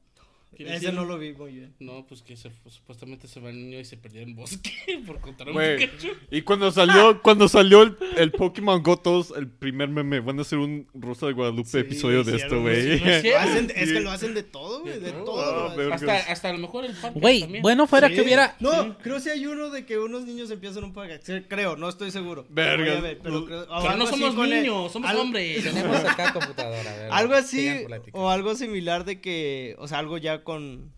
[0.68, 1.74] Ese hicieron- no lo vi muy bien.
[1.80, 4.70] No, pues que se, supuestamente se va el niño y se perdió en bosque
[5.06, 5.78] por contar un Güey.
[5.78, 6.08] Pikachu.
[6.30, 10.42] Y cuando salió, cuando salió el, el Pokémon Go, todos, el primer meme, van a
[10.42, 12.82] hacer un Rosa de Guadalupe Sí, episodio de esto, hicieron, güey.
[12.82, 13.42] sí, lo Lo hicieron.
[13.42, 13.94] hacen- es Sí.
[13.94, 15.00] que lo hacen de todo, güey.
[15.00, 15.24] De todo.
[15.24, 15.40] todo.
[15.42, 15.76] Ah, lo hacen.
[15.78, 15.94] verga.
[16.16, 17.62] Hasta, hasta a lo mejor el Güey, también.
[17.62, 18.14] bueno fuera Sí.
[18.14, 18.56] que hubiera...
[18.60, 21.24] No, creo que hay uno de que unos niños empiezan un podcast.
[21.24, 22.46] Sí, Creo, no estoy seguro.
[22.50, 22.84] Verga.
[22.84, 25.10] Voy a ver, pero, creo- o Pero algo no así somos con el- niños, somos
[25.10, 25.64] al- hombres.
[25.64, 26.90] Tenemos acá computadora.
[26.90, 30.92] a ver, Algo así sigan o algo similar de que, o sea, algo ya con,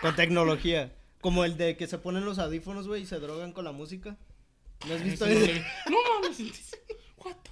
[0.00, 0.94] con tecnología.
[1.20, 4.16] Como el de que se ponen los audífonos, güey, y se drogan con la música.
[4.86, 6.40] ¿No has visto Ese no, no mames,
[7.18, 7.50] what the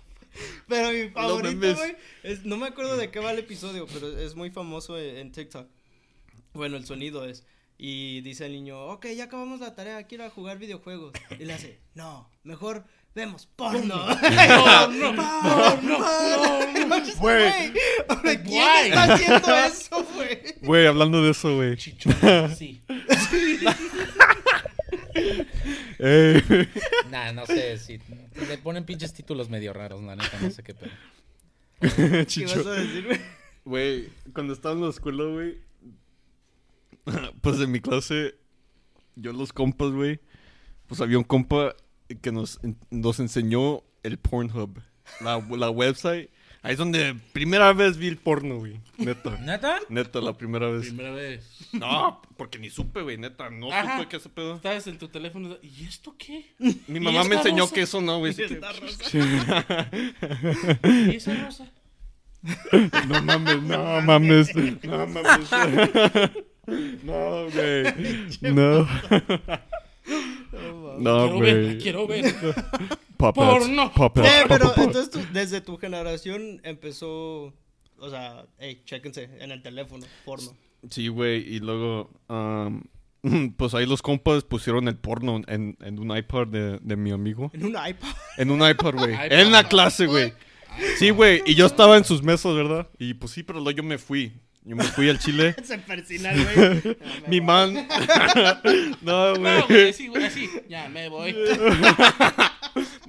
[0.69, 4.37] Pero mi favorito, güey, es- no me acuerdo de qué va el episodio, pero es
[4.37, 5.67] muy famoso en, en TikTok.
[6.53, 7.45] Bueno, el sonido es.
[7.79, 11.13] Y dice el niño, ok, ya acabamos la tarea, quiero jugar videojuegos.
[11.41, 12.85] Y le hace, no, mejor
[13.15, 13.97] vemos porno.
[13.97, 15.99] No, no, no, no,
[16.89, 17.03] no.
[17.19, 17.73] Güey,
[18.45, 20.41] ¿quién está haciendo eso, güey?
[20.63, 21.77] Güey, hablando de eso, güey.
[21.77, 22.15] Chichón,
[22.57, 22.81] sí.
[25.99, 26.43] Ey.
[27.11, 28.01] Nah, no sé si...
[28.49, 30.91] Le ponen pinches títulos medio raros, la neta, no sé qué pedo.
[31.81, 32.69] ¿Qué vas Chicho.
[32.69, 33.21] a decir, güey?
[33.65, 35.59] Güey, cuando estaba en la escuela, güey,
[37.41, 38.35] pues en mi clase,
[39.15, 40.21] yo los compas, güey,
[40.87, 41.77] pues había un compa
[42.21, 42.61] que nos,
[42.91, 44.81] nos enseñó el Pornhub,
[45.21, 46.31] la, la website.
[46.65, 49.37] Ahí es donde primera vez vi el porno, güey, neta.
[49.41, 49.81] ¿Neta?
[49.89, 50.87] Neta, la primera vez.
[50.87, 51.69] Primera vez.
[51.73, 53.97] No, porque ni supe, güey, neta, no Ajá.
[53.99, 54.55] supe qué ese pedo.
[54.57, 55.57] Estabas en tu teléfono.
[55.61, 56.55] ¿Y esto qué?
[56.87, 57.75] Mi ¿Y mamá me enseñó rosa?
[57.75, 58.33] que eso no, güey.
[58.39, 59.91] Esta rosa.
[61.11, 61.69] ¿Y esa rosa?
[63.09, 64.55] No mames, no mames.
[64.85, 65.51] No mames.
[67.03, 67.85] No, güey.
[68.41, 68.89] No.
[70.99, 71.79] No, quiero ver, güey.
[71.79, 72.35] quiero ver.
[73.17, 73.47] Puppets.
[73.47, 73.93] Porno.
[73.93, 74.29] Puppets.
[74.29, 74.87] Eh, pero puppets.
[74.87, 77.55] entonces tú, desde tu generación empezó,
[77.99, 80.57] o sea, hey, chéquense en el teléfono, porno.
[80.91, 81.39] Sí, güey.
[81.55, 82.83] Y luego, um,
[83.57, 87.51] pues ahí los compas pusieron el porno en, en un iPad de, de mi amigo.
[87.55, 88.09] En un iPad.
[88.39, 89.13] En un iPad, güey.
[89.13, 89.27] iPad.
[89.41, 90.33] En la clase, güey.
[90.99, 91.43] Sí, güey.
[91.47, 92.89] Y yo estaba en sus mesas, ¿verdad?
[92.99, 94.33] Y pues sí, pero luego yo me fui.
[94.65, 95.57] Yo me fui al Chile.
[95.65, 96.97] Se persina güey.
[97.29, 97.75] Mi man.
[99.03, 99.91] no, No, güey, güey.
[99.91, 100.49] así, güey, así.
[100.69, 101.35] Ya, me voy.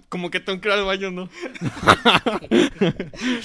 [0.10, 1.30] Como que tengo que ir al baño, ¿no?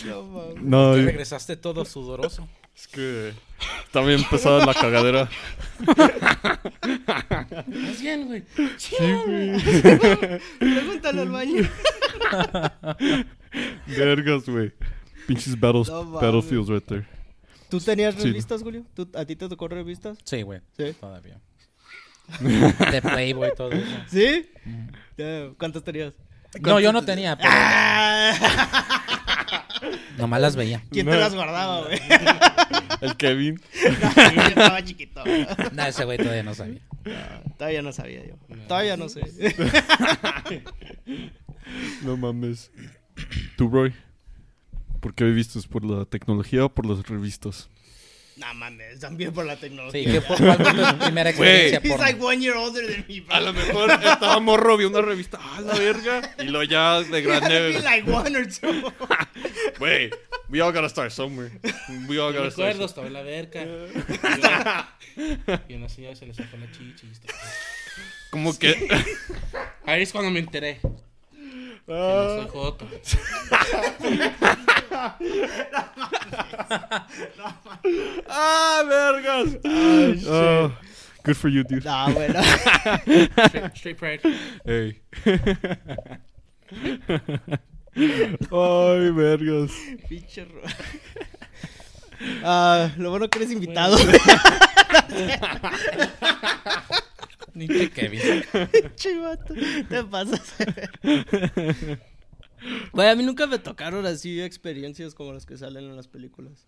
[0.07, 0.55] No.
[0.57, 2.49] No, es regresaste todo sudoroso.
[2.93, 3.33] que
[3.85, 5.29] está bien pesada la cagadera.
[7.67, 8.43] ¿Estás bien, güey?
[10.59, 11.69] Pregúntale al baño.
[13.87, 14.73] Vergas, güey.
[15.27, 17.07] Pinches battles, No battlefields right there.
[17.71, 18.23] ¿Tú tenías Sí.
[18.25, 18.85] revistas, Julio?
[18.95, 20.19] ¿Tú- ¿A ti te tocó revistas?
[20.25, 20.61] Sí, güey.
[20.77, 20.95] Sí.
[21.01, 21.39] Todavía.
[22.41, 23.87] De Playboy, todo eso.
[24.09, 24.51] ¿Sí?
[25.17, 26.13] Ya, ¿Cuántas tenías?
[26.61, 27.51] No, yo no tenía, pero
[30.17, 30.83] nomás las veía.
[30.91, 31.13] ¿Quién No.
[31.13, 31.99] te las guardaba, güey?
[33.01, 33.61] El Kevin.
[34.17, 35.23] No, yo estaba chiquito.
[35.73, 36.81] No, ese güey todavía no sabía.
[37.57, 38.35] Todavía no sabía yo.
[38.67, 39.21] Todavía no sé.
[42.03, 42.71] No mames.
[43.57, 43.95] ¿Tú, Roy?
[45.01, 45.61] ¿Por qué viviste?
[45.69, 47.69] ¿Por la tecnología o por las revistas?
[48.37, 50.13] No mames, también por la Sí, tecnología.
[50.13, 53.35] ¿qué fue, ¿cuál fue tu primera experiencia He's like one year older than me, bro.
[53.35, 55.39] A lo mejor estaba morro, vi una revista.
[55.41, 56.37] ¡Ah, la verga!
[56.39, 57.81] Y lo ya de to be grande.
[57.83, 58.93] like one or two.
[59.81, 60.11] Güey,
[60.49, 61.51] we all gotta start somewhere.
[62.09, 63.65] We all gotta start recuerdo, estaba en la verca.
[65.69, 68.31] Y, una señora se le sacó la chicha y.
[68.31, 68.87] Como que.
[69.85, 70.79] Ahí es cuando me enteré.
[71.89, 72.85] Que no Ah, soy joto.
[78.29, 79.57] ¡Ah, vergas!
[80.27, 80.71] Oh,
[81.25, 81.87] good for you, dude.
[81.87, 82.39] No, bueno.
[82.43, 84.21] Straight, straight pride.
[84.67, 85.01] Hey.
[87.97, 89.73] Ay, vergas.
[90.11, 90.47] Pinche
[92.45, 93.97] Ah, lo bueno que eres invitado.
[97.55, 98.21] Ni que Kevin.
[98.97, 99.55] Chivato,
[99.89, 100.55] te pasas.
[102.93, 106.67] Güey, a mí nunca me tocaron así experiencias como las que salen en las películas.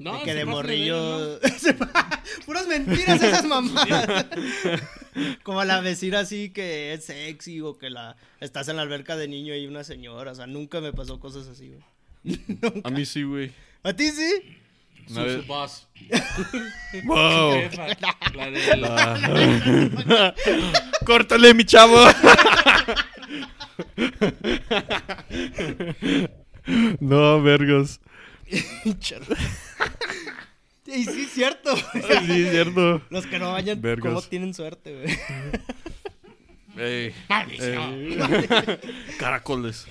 [0.00, 1.38] No, de que de morrillo.
[2.46, 4.26] Puras mentiras esas mamadas.
[5.42, 9.28] Como la vecina así que es sexy o que la estás en la alberca de
[9.28, 10.32] niño y una señora.
[10.32, 12.80] O sea, nunca me pasó cosas así, güey.
[12.82, 13.52] A mí sí, güey.
[13.82, 14.58] ¿A ti sí?
[15.10, 15.86] Su, Una vez- su boss.
[17.04, 17.52] Wow.
[17.52, 17.86] Jefa,
[18.34, 20.34] la de la...
[21.04, 21.98] Córtale, mi chavo.
[27.00, 27.42] no.
[28.98, 29.26] Chale.
[30.86, 31.70] Y sí, es cierto.
[31.94, 33.02] Ay, sí, es cierto.
[33.10, 34.12] Los que no vayan, Vergas.
[34.14, 35.18] ¿cómo tienen suerte, güey?
[36.76, 37.94] Ey, Maldición.
[37.94, 38.18] ey.
[39.18, 39.86] Caracoles.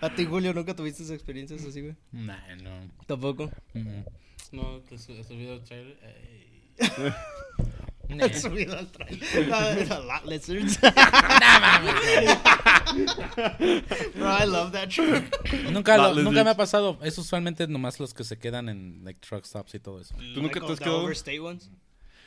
[0.00, 1.96] A ti, Julio, ¿nunca tuviste esas experiencias así, güey?
[2.12, 2.90] Nah, no.
[3.06, 3.50] Tampoco.
[4.52, 5.98] No, te su- he subido el trailer.
[6.02, 6.72] Ey.
[8.10, 8.26] Nah.
[8.26, 9.22] He subido al trailer.
[9.48, 9.54] No,
[9.94, 10.80] a lot lizards.
[14.16, 15.24] Bro, I love that truck.
[15.70, 16.98] Nunca, lo- nunca me ha pasado.
[17.02, 20.16] Es usualmente nomás los que se quedan en like, truck stops y todo eso.
[20.16, 21.02] ¿Tú nunca te has quedado?
[21.04, 21.70] overstay ones?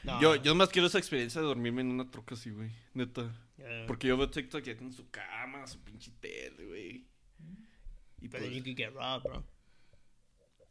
[0.03, 0.21] No.
[0.21, 2.69] Yo, yo más quiero esa experiencia de dormirme en una troca así, güey.
[2.93, 3.24] Neta.
[3.57, 3.86] Yeah.
[3.88, 7.05] Porque yo veo TikTok y tienen su cama, su pinche tele, güey.
[8.24, 9.43] Y But pues, then you could get robbed, bro.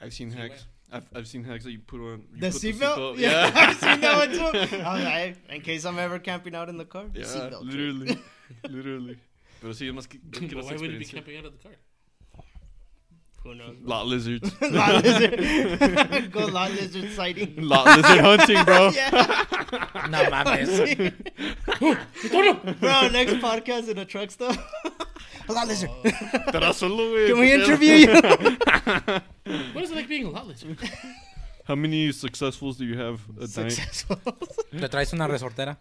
[0.01, 0.65] I've seen hacks.
[0.91, 2.25] I've, I've seen hacks that you put on.
[2.35, 2.97] You The put seatbelt?
[2.97, 3.69] seatbelt- Yeah, Yeah.
[3.69, 4.77] I've seen that one too.
[4.85, 7.63] I was like, in case I'm ever camping out in the car, the Yeah, seatbelt.
[7.65, 8.19] literally.
[8.69, 9.19] literally.
[9.61, 11.63] Pero sí, yo más qui- yo But why would you be camping out of the
[11.69, 11.77] car?
[13.45, 13.77] Who knows?
[13.83, 14.51] Lot lizards.
[14.63, 16.31] lot lizard.
[16.33, 17.55] Go lot lizard sighting.
[17.59, 18.91] Lot lizard hunting, bro.
[18.91, 19.11] Yeah.
[20.11, 20.71] No mames.
[22.81, 24.57] Bro, next podcast in a truck stop.
[25.49, 25.91] A lot lizard.
[26.05, 27.29] Estará solo, güey.
[27.29, 28.13] Can we interview you?
[29.75, 30.77] What is it like being a lot lizard?
[31.65, 33.71] How many successfuls do you have a night?
[33.73, 34.19] Successful.
[34.73, 35.79] ¿Le traes una resortera?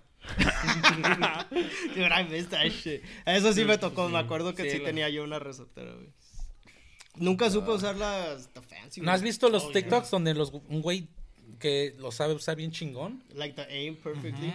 [1.96, 3.02] Dude, I missed that shit.
[3.26, 4.08] Eso sí me tocó.
[4.10, 6.10] Me acuerdo que Sí, sí la- tenía yo una resortera, güey.
[7.18, 9.02] Nunca supe usar las the fancy.
[9.02, 11.10] ¿No has visto los Oh, TikToks donde los, un güey
[11.60, 13.24] que lo sabe usar bien chingón?
[13.34, 14.54] Like the aim perfectly.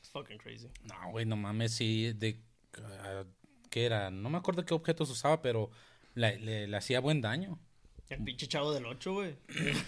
[0.00, 0.68] It's fucking crazy.
[0.84, 2.40] No, güey, no mames, sí, de...
[2.82, 3.22] ah,
[3.70, 4.10] ¿Qué era?
[4.10, 5.70] No me acuerdo qué objetos usaba, pero
[6.14, 7.58] le, le- le hacía buen daño.
[8.08, 9.36] El pinche chavo del 8, güey.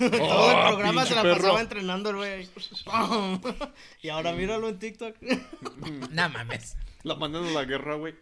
[0.01, 1.37] Oh, Todo el programa se la perro.
[1.37, 2.49] pasaba entrenando el güey.
[4.03, 5.17] Y ahora míralo en TikTok.
[6.11, 6.77] No mames.
[7.03, 8.15] La mandan a la guerra, güey.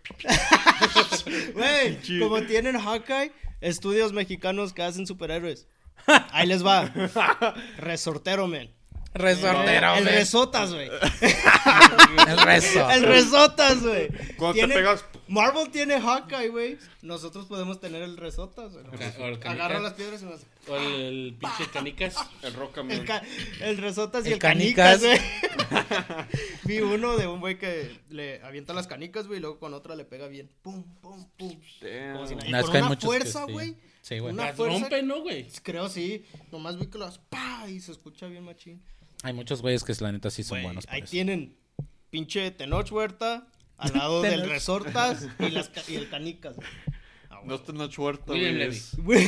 [1.53, 5.67] Güey, como tienen Hawkeye, estudios mexicanos que hacen superhéroes.
[6.31, 6.85] Ahí les va.
[7.79, 8.71] Resortero, man.
[9.15, 10.15] Resortero, El güey.
[10.15, 10.91] resotas, güey.
[12.29, 12.91] El rezo.
[12.91, 14.09] El resotas, güey.
[14.37, 16.79] Cuando te Tiene- pegas- Marvel tiene Hawkeye, güey.
[17.03, 18.85] Nosotros podemos tener el resotas, güey.
[19.19, 19.41] El.
[19.47, 20.47] Agarra las piedras y las...
[20.69, 22.17] O el, el pinche canicas.
[22.43, 23.23] El roca, El, ca-
[23.61, 25.19] el resotas y El el, canicas, güey.
[26.65, 29.97] Vi uno de un güey que le avienta las canicas, güey, y luego con otra
[29.97, 30.51] le pega bien.
[30.63, 31.61] Pum, pum, pum.
[32.13, 32.49] Como si nada.
[32.49, 33.53] Y No, con una fuerza, sí.
[33.53, 33.77] güey.
[34.03, 34.33] Sí, güey.
[34.33, 34.79] Una Las fuerza.
[34.81, 35.49] rompe, ¿no, güey?
[35.63, 36.25] Creo sí.
[36.53, 38.83] Nomás vi que las pa y se escucha bien machín.
[39.23, 41.11] Hay muchos güeyes que la neta sí son Güey, buenos para ahí eso.
[41.11, 41.57] tienen
[42.11, 43.47] pinche Tenoch Huerta
[43.77, 44.49] al lado del Tenoch.
[44.51, 46.57] Resortas y, las, ca- y el Canicas.
[46.57, 46.69] güey.
[47.31, 48.59] Ah, No está en la chuerta, William güey.
[48.59, 48.77] Levy.
[48.77, 49.27] es- Güey,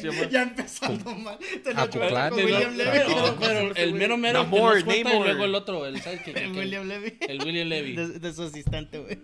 [0.00, 0.28] se llama?
[0.30, 1.38] ya empezando mal.
[1.38, 2.30] Tenoch Huerta Acuclán.
[2.30, 2.90] con Pero- William Levy.
[2.98, 5.26] Pero, pero el mero mero el que Namor, nos cuenta y Namor.
[5.26, 6.30] luego el otro, el, ¿sabes qué?
[6.30, 7.18] El William Levy.
[7.28, 7.96] El William Levy.
[7.96, 9.18] De, de su asistente, güey.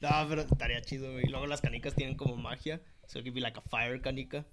[0.00, 1.26] No, pero estaría chido, güey.
[1.26, 2.80] Luego las canicas tienen como magia.
[3.06, 4.46] So it could be like a fire canica.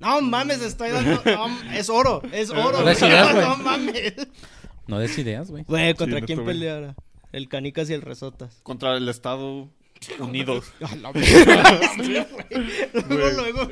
[0.00, 1.22] No mames, estoy dando.
[1.24, 2.82] no, es oro, es oro.
[2.82, 3.44] No ideas, güey.
[3.46, 4.14] No mames.
[4.86, 5.64] No des ideas, güey.
[5.64, 6.54] Güey, ¿contra Sí, quién güey.
[6.54, 6.94] peleara?
[7.32, 8.60] El canicas y el resotas.
[8.62, 9.68] Contra el Estado
[10.18, 10.66] Unidos.
[13.08, 13.62] luego, luego.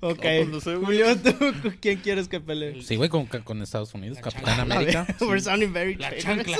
[0.00, 0.20] ok.
[0.20, 1.00] pues no sé, güey.
[1.02, 2.82] Julio, ¿tú con quién quieres que pelee?
[2.82, 4.74] Sí, güey, con, con Estados Unidos, La Capitán chancla.
[4.76, 5.06] América.
[5.20, 6.58] We're sounding very La chancla.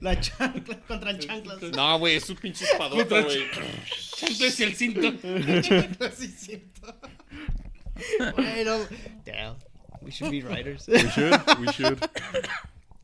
[0.00, 1.56] La chancla contra el chancla.
[1.74, 3.44] No, güey, es un pinche espadota, güey.
[4.16, 5.00] Chanclas y el cinto.
[6.16, 6.94] Sí, siento.
[8.36, 8.78] Bueno,
[9.24, 9.56] damn.
[10.00, 10.86] We should be writers.
[10.88, 11.98] We should, we should.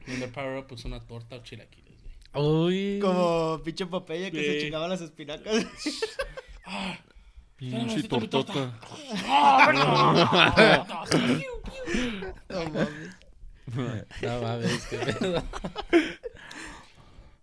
[0.06, 1.94] Y el power up pues una torta o chilaquiles,
[2.32, 2.44] güey.
[2.46, 2.98] Uy.
[3.00, 5.66] Como pinche Popeye que se chingaba las espinacas.
[7.56, 8.78] Pinche tortota.
[12.48, 12.88] No mames.
[14.22, 15.42] No mames, qué pedo.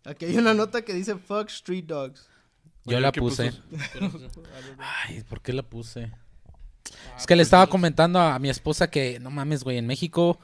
[0.06, 2.28] Aquí hay una nota que dice fuck street dogs.
[2.86, 3.52] Yo Oye, la ¿qué puse.
[3.52, 4.22] puso?
[4.80, 6.12] Ay, ¿por qué la puse?
[7.18, 10.40] Es que le estaba comentando a mi esposa que, no mames, güey, en México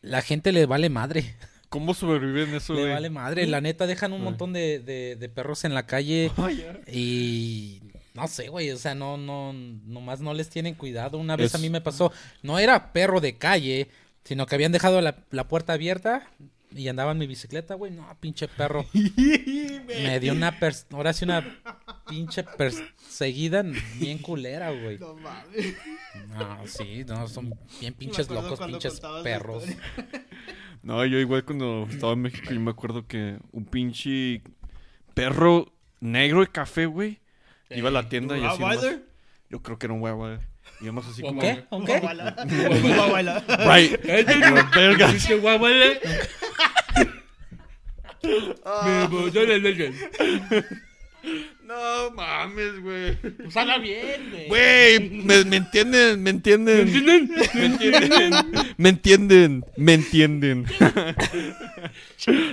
[0.00, 1.34] la gente le vale madre.
[1.68, 2.92] ¿Cómo sobreviven eso, Le güey?
[2.92, 3.46] vale madre.
[3.46, 6.30] La neta, dejan un montón de, de, de perros en la calle
[6.92, 7.82] y...
[8.14, 11.18] No sé, güey, o sea, no, no, nomás no les tienen cuidado.
[11.18, 12.12] Una vez Es- a mí me pasó,
[12.42, 13.90] no era perro de calle,
[14.24, 16.26] sino que habían dejado la, la puerta abierta
[16.70, 17.90] y andaba en mi bicicleta, güey.
[17.92, 18.84] No, pinche perro.
[19.86, 21.44] me dio una, pers- ahora sí una
[22.08, 23.64] pinche perseguida
[23.98, 24.98] bien culera, güey.
[24.98, 25.76] No mames.
[26.28, 29.64] No, sí, no, son bien pinches locos, pinches perros.
[30.82, 34.42] No, yo igual cuando estaba en México, yo me acuerdo que un pinche
[35.14, 37.18] perro negro y café, güey,
[37.70, 38.62] iba a la tienda y así.
[39.50, 40.40] Yo creo que era un Wawa.
[40.80, 41.40] Y además así como...
[41.40, 41.64] ¿Qué?
[41.70, 41.98] ¿Un qué?
[41.98, 42.36] Guaguala.
[42.82, 43.44] Guaguala.
[43.66, 44.00] Right.
[44.74, 45.12] Verga.
[45.12, 46.00] Dice guaguale.
[48.22, 49.92] Me voy a la leche.
[51.64, 53.16] No mames, güey.
[53.16, 54.48] Pues habla bien, güey.
[54.48, 56.90] Güey, me, me entienden, me entienden.
[57.54, 58.32] ¿Me entienden?
[58.76, 60.66] Me entienden, me entienden.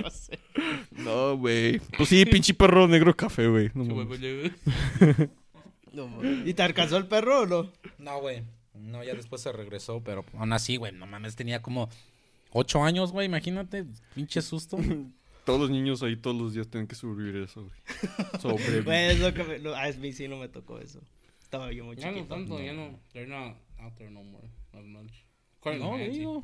[0.02, 0.38] No sé.
[0.92, 1.80] No, güey.
[1.96, 3.70] Pues sí, pinche perro negro café, güey.
[3.74, 4.20] No Sí, mames.
[5.96, 6.46] No.
[6.46, 7.72] ¿Y te alcanzó el perro o no?
[7.98, 8.42] No, güey.
[8.74, 11.88] No, ya después se regresó, pero aún así, güey, no mames, tenía como
[12.52, 14.76] ocho años, güey, imagínate, pinche susto.
[15.46, 17.78] Todos los niños ahí todos los días tienen que sobrevivir eso, güey.
[18.40, 18.82] Sobrevivir.
[18.84, 19.58] Güey, es lo que me...
[19.60, 21.00] no, a mí sí no me tocó eso.
[21.40, 22.34] Estaba yo muy Ya no chiquito.
[22.34, 22.98] tanto, ya no.
[23.12, 24.48] They're not out there no more.
[24.72, 25.12] As much.
[25.60, 26.42] According to No, digo.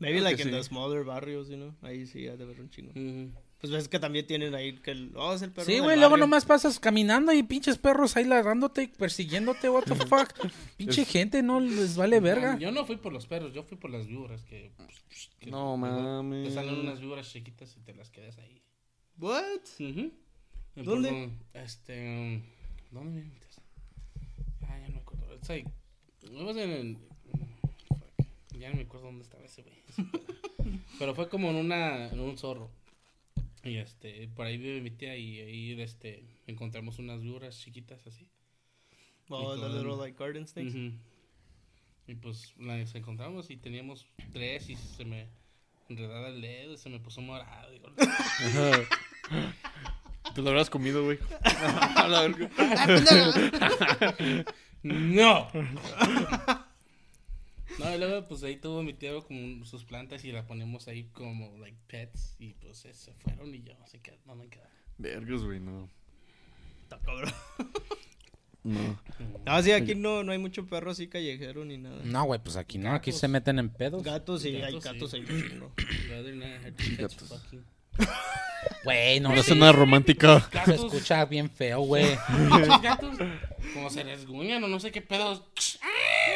[0.00, 0.50] Maybe Creo like in sí.
[0.50, 1.72] the smaller barrios, you know.
[1.80, 2.90] Ahí sí ha de haber un chingo.
[2.94, 3.32] Mhm.
[3.60, 5.12] Pues ves que también tienen ahí que el...
[5.16, 8.86] Oh, es el perro Sí, güey, luego nomás pasas caminando y pinches perros ahí ladrándote,
[8.96, 10.32] persiguiéndote, what the fuck.
[10.76, 12.56] Pinche gente, no les vale verga.
[12.58, 14.70] Yo no fui por los perros, yo fui por las víboras que.
[15.40, 16.48] que No mames.
[16.48, 18.62] Te salen unas víboras chiquitas y te las quedas ahí.
[19.18, 19.42] What?
[19.80, 20.12] Y
[20.76, 21.10] ¿Dónde?
[21.52, 22.06] por- Este.
[22.06, 22.42] um,
[22.92, 23.60] ¿Dónde me metes?
[24.68, 25.34] Ah, ya no me acuerdo.
[25.34, 25.68] It's like.
[26.30, 26.98] was in-
[27.88, 29.82] fuck, Ya no me acuerdo dónde estaba ese güey.
[31.00, 32.08] Pero fue como en una.
[32.08, 32.70] En un zorro.
[33.68, 34.28] Y este.
[34.28, 36.24] Por ahí vive mi tía y ahí este.
[36.46, 38.28] Encontramos unas víboras chiquitas así.
[39.28, 40.92] Oh, the little like garden snakes.
[42.06, 45.28] Y pues las encontramos y teníamos tres y se me
[45.90, 47.70] enredaba el dedo y se me puso morado.
[47.70, 47.88] Digo,
[50.34, 51.18] Te lo habrás comido, güey.
[51.42, 52.48] A la verga.
[54.82, 55.48] ¡No!
[57.78, 61.04] No, y luego pues ahí tuvo mi tío como sus plantas y las ponemos ahí
[61.12, 64.64] como like pets y pues eh, se fueron y yo se quedé, no me quedé.
[64.98, 65.88] Vergas, güey, no.
[66.82, 67.32] Está cabrón.
[68.64, 69.00] No.
[69.46, 72.00] No, sí, aquí no, no hay mucho perro así callejero ni nada.
[72.04, 73.20] No, güey, pues aquí no, aquí Gatos.
[73.20, 74.02] se meten en pedos.
[74.02, 75.22] Gatos sí, hay Gatos, sí.
[76.96, 77.42] gatos.
[78.84, 80.48] Güey, no No es romántica.
[80.64, 82.18] Se escucha bien feo, güey.
[82.26, 83.16] pinches gatos,
[83.72, 85.44] como se resguñan o no sé qué pedos.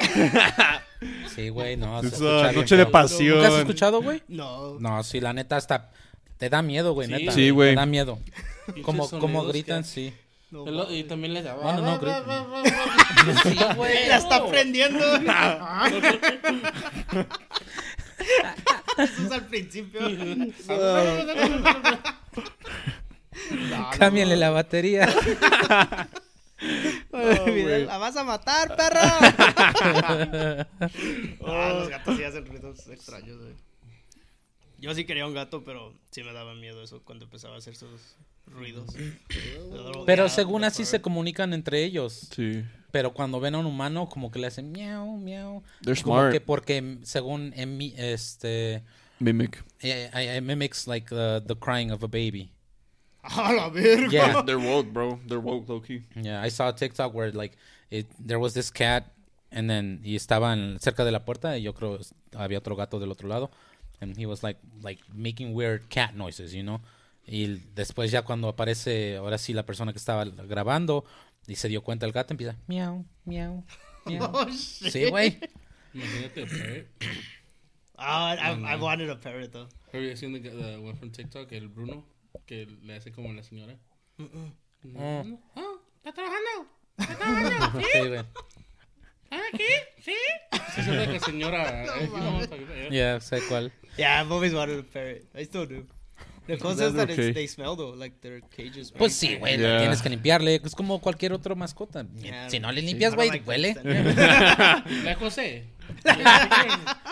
[1.35, 2.01] Sí, güey, no.
[2.01, 3.37] se Esa escucha bien noche de pasión.
[3.39, 4.23] ¿Nunca has escuchado, güey?
[4.29, 4.79] No.
[4.79, 5.91] No, sí, la neta hasta
[6.39, 7.15] te da miedo, güey, Sí.
[7.15, 7.33] neta.
[7.33, 7.71] Sí, güey.
[7.71, 8.19] Te da miedo.
[8.67, 10.15] Pinches Como, como sonidos gritan, que- sí.
[10.53, 11.55] no, El- Y también les da.
[11.57, 12.25] No, no, no, gritan.
[13.43, 14.07] Sí, güey.
[14.09, 15.05] La está prendiendo.
[18.99, 20.01] Eso es al principio.
[23.49, 25.09] No, no, Cámbiale la batería.
[27.47, 29.01] Mira, la vas a matar, perro.
[31.47, 33.55] Ah, los gatos sí hacen ruidos extraños, güey.
[34.79, 37.75] Yo sí quería un gato, pero sí me daba miedo eso cuando empezaba a hacer
[37.75, 38.95] esos ruidos.
[40.07, 42.29] Pero según así se comunican entre ellos.
[42.35, 42.65] Sí.
[42.91, 45.63] Pero cuando ven a un humano, como que le hacen miau, miau.
[45.83, 46.33] They're Como smart.
[46.33, 48.83] que porque según en mi- este
[49.21, 49.65] Mimic.
[49.81, 52.51] eh, eh, mimics like the, the crying of a baby.
[53.39, 54.11] A la verga.
[54.11, 54.43] Yeah.
[54.47, 55.19] They're woke, bro.
[55.27, 56.03] They're woke, low key.
[56.17, 57.57] Yeah, I saw a TikTok where like
[57.91, 59.13] it, there was this cat
[59.53, 62.99] and then y estaban cerca de la puerta y yo creo es- había otro gato
[62.99, 63.51] del otro lado
[64.01, 66.81] and he was like like making weird cat noises, you know.
[67.25, 71.05] Y después ya cuando aparece ahora sí la persona que estaba grabando
[71.47, 73.63] y se dio cuenta el gato empieza miau, miau,
[74.07, 74.31] miau.
[74.35, 74.91] Oh, shit.
[74.93, 75.39] Sí, güey.
[75.95, 76.87] Imagínate a parrot.
[77.97, 79.69] Ah, I, I wanted a parrot though.
[79.93, 82.03] Have you seen the, the one from TikTok, el Bruno,
[82.53, 83.79] que le hace como la señora?
[84.19, 85.35] Mm.
[85.55, 86.69] Oh, ¿está trabajando?
[86.99, 87.81] ¿Está trabajando?
[87.81, 87.87] ¿Sí?
[87.95, 88.21] Sí, güey.
[89.31, 89.73] ¿Aquí?
[90.03, 90.15] ¿Sí?
[90.75, 91.85] Sí, se ve que señora.
[91.99, 92.91] eh, yeah.
[92.91, 93.73] Yeah, sé cuál.
[93.97, 95.23] Yeah, I've always wanted a parrot.
[95.35, 95.87] I still do.
[96.47, 97.29] The cosa is that okay.
[97.29, 98.93] it's, they smell though, like their cages.
[98.93, 99.79] Pues sí, güey, Yeah.
[99.79, 102.05] tienes que limpiarle, es como cualquier otra mascota.
[102.17, 102.51] Yeah.
[102.51, 102.87] si no le Sí.
[102.89, 103.75] limpias, güey, don't like huele.
[105.05, 105.65] La José.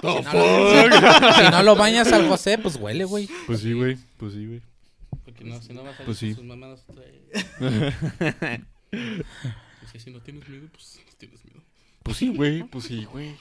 [0.02, 3.26] Oh, si no lo bañas al José, pues huele, güey.
[3.46, 3.96] Pues sí, güey.
[4.18, 4.60] Pues sí, güey.
[5.32, 6.34] Porque no, si no vas a Pues sí.
[6.34, 6.84] sus mamadas.
[9.82, 11.60] Dice, si no tienes miedo, pues no tienes miedo.
[12.02, 12.62] Pues sí, güey.
[12.64, 13.34] Pues sí, güey.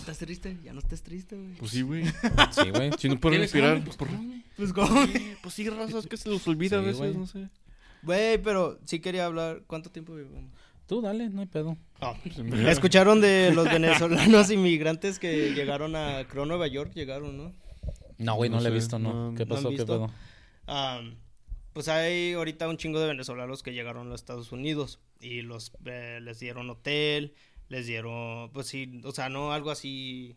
[0.00, 0.56] ¿Estás triste?
[0.64, 1.54] Ya no estés triste, güey.
[1.56, 2.04] Pues sí, güey.
[2.50, 2.90] Sí, güey.
[2.98, 3.84] Si no puedo ¿Tienes respirar?
[3.84, 4.08] Pues por...
[4.08, 4.42] come.
[4.56, 5.06] Pues como...
[5.42, 7.14] Pues sí, razas que se los olvida a veces, güey.
[7.14, 7.48] no sé.
[8.02, 9.62] Güey, pero sí quería hablar.
[9.66, 10.44] ¿Cuánto tiempo vivimos?
[10.86, 11.76] Tú dale, no hay pedo.
[12.66, 17.52] Escucharon de los venezolanos inmigrantes que llegaron a, creo, Nueva York, llegaron, ¿no?
[18.16, 19.30] No, güey, no, No le he visto, ¿no?
[19.32, 19.70] no- ¿Qué ¿no han pasó?
[19.70, 20.10] ¿Qué pedo?
[20.68, 21.16] Am,
[21.72, 25.72] pues hay ahorita un chingo de venezolanos que llegaron a los Estados Unidos y los
[25.84, 27.34] eh, les dieron hotel,
[27.68, 30.36] les dieron, pues sí, o sea, no algo así,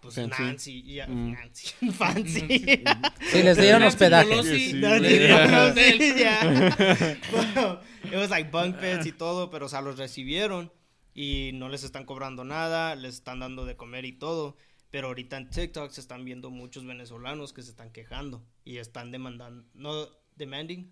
[0.00, 0.42] pues Fancy.
[0.42, 1.32] Nancy, ya, Mm.
[1.32, 2.40] Nancy, fancy.
[3.30, 4.42] Sí, les dieron hospedaje.
[4.42, 4.74] Sí.
[7.32, 10.72] Bueno, it was like bunk beds y todo, pero o sea, los recibieron
[11.14, 14.56] y no les están cobrando nada, les están dando de comer y todo.
[14.96, 19.10] Pero ahorita en TikTok se están viendo muchos venezolanos que se están quejando y están
[19.10, 20.90] demandando, no demanding,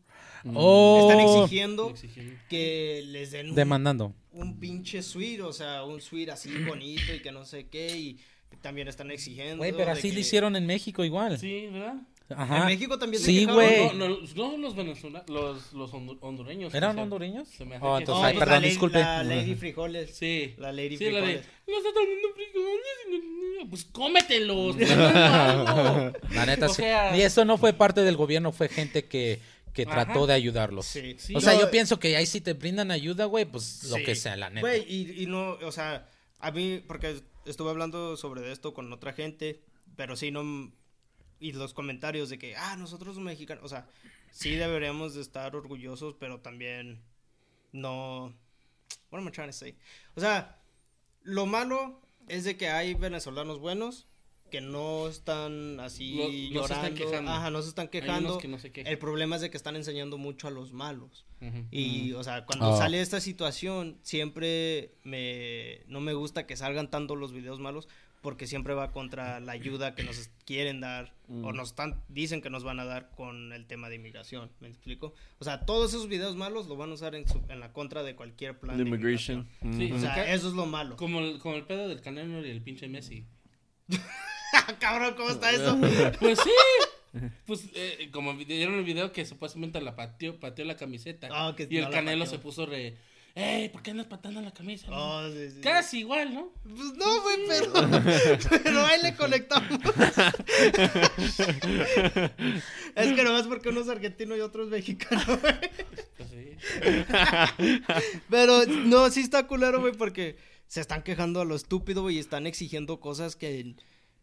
[0.52, 2.34] Oh, están exigiendo Exigiendo.
[2.50, 4.14] que les den un, demandando.
[4.30, 8.20] un pinche suite, o sea, un suite así bonito y que no sé qué y
[8.60, 9.56] también están exigiendo.
[9.56, 11.38] Güey, pero así que- lo hicieron en México igual.
[11.38, 11.96] Sí, ¿verdad?
[12.30, 12.58] Ajá.
[12.60, 13.54] En México también se Sí, quejaron.
[13.56, 13.98] güey.
[13.98, 14.18] No, no,
[14.52, 16.72] no los venezolanos, los, los hondu- hondureños.
[16.74, 17.48] ¿Eran o sea, hondureños?
[17.48, 18.98] se me hace Oh, que- entonces, No, ay, pues perdón, disculpe.
[18.98, 20.16] La Lady Frijoles.
[20.16, 20.54] Sí.
[20.58, 21.26] La Lady Sí, la de.
[21.26, 21.46] Frijoles.
[21.66, 23.68] Los están dando frijoles.
[23.70, 24.76] Pues cómetelos.
[25.28, 26.12] algo".
[26.32, 26.76] La neta, O sí.
[26.76, 29.40] sea- Y eso no fue parte del gobierno, fue gente que,
[29.72, 30.04] que Ajá.
[30.04, 30.86] trató de ayudarlos.
[30.86, 31.16] Sí.
[31.18, 31.34] Sí.
[31.34, 34.04] O sea, No, yo pienso que ahí si te brindan ayuda, güey, pues lo Sí.
[34.04, 34.60] que sea, la neta.
[34.60, 36.08] Güey, y, y no, o sea,
[36.40, 39.60] a mí, porque estuve hablando sobre esto con otra gente,
[39.96, 40.72] pero sí, no,
[41.48, 43.86] y los comentarios de que, ah, nosotros los mexicanos, o sea,
[44.30, 47.02] sí deberíamos de estar orgullosos, pero también
[47.72, 48.34] no,
[49.10, 49.76] what am I trying to say?
[50.16, 50.58] O sea,
[51.22, 54.06] lo malo es de que hay venezolanos buenos
[54.50, 57.30] que no están así No- no se llorando, están quejando.
[57.32, 58.28] ajá, no se están Hay quejando.
[58.30, 58.92] unos que no se quejan.
[58.92, 61.24] El problema es de que están enseñando mucho a los malos.
[61.70, 62.76] Y, o sea, cuando Ah.
[62.78, 67.88] sale esta situación, siempre me, no me gusta que salgan tanto los videos malos,
[68.24, 72.50] porque siempre va contra la ayuda que nos quieren dar, o nos están, dicen que
[72.50, 75.14] nos van a dar con el tema de inmigración, ¿me explico?
[75.38, 78.02] O sea, todos esos videos malos lo van a usar en, su- en la contra
[78.02, 79.46] de cualquier plan The de immigration.
[79.60, 80.00] inmigración.
[80.00, 80.96] Sí, O sea, eso es lo malo.
[80.96, 83.26] Como el, como el pedo del Canelo y el pinche Messi.
[84.80, 85.78] Cabrón, ¿cómo está eso?
[86.18, 86.50] Pues sí.
[87.46, 91.28] Pues eh, como dieron el video que supuestamente la pateó, pateó la camiseta.
[91.30, 92.38] Ah, que y el no Canelo pateó.
[92.38, 92.96] se puso re.
[93.36, 93.68] ¡Ey!
[93.68, 94.86] ¿Por qué andas pateando la camisa?
[94.92, 95.60] Oh, sí, sí.
[95.60, 96.52] Casi igual, ¿no?
[96.62, 97.72] Pues no, güey, pero,
[98.62, 99.80] pero ahí le conectamos.
[102.94, 105.54] es que nomás porque uno es argentino y otro es mexicano, güey.
[106.16, 106.56] Pues sí.
[108.30, 110.36] Pero no, sí está culero, güey, porque
[110.68, 113.74] se están quejando a lo estúpido, güey, y están exigiendo cosas que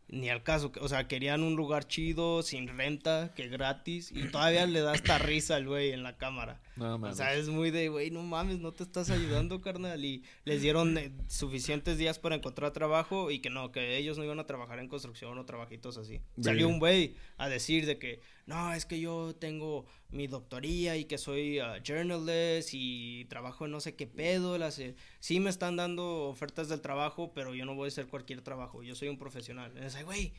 [0.07, 0.71] ni al caso.
[0.79, 4.11] O sea, querían un lugar chido, sin renta, que gratis.
[4.11, 6.61] Y todavía le da hasta risa al güey en la cámara.
[6.75, 10.03] No, O sea, es muy de, güey, no mames, no te estás ayudando, carnal.
[10.03, 14.23] Y les dieron eh, suficientes días para encontrar trabajo y que no, que ellos no
[14.23, 16.21] iban a trabajar en construcción o trabajitos así.
[16.39, 21.05] Salió un güey a decir de que, no, es que yo tengo mi doctoría y
[21.05, 24.57] que soy ah, journalist y trabajo en no sé qué pedo.
[24.57, 28.07] Las, eh, sí me están dando ofertas del trabajo, pero yo no voy a hacer
[28.07, 28.81] cualquier trabajo.
[28.83, 29.77] Yo soy un profesional.
[29.77, 30.33] Es güey,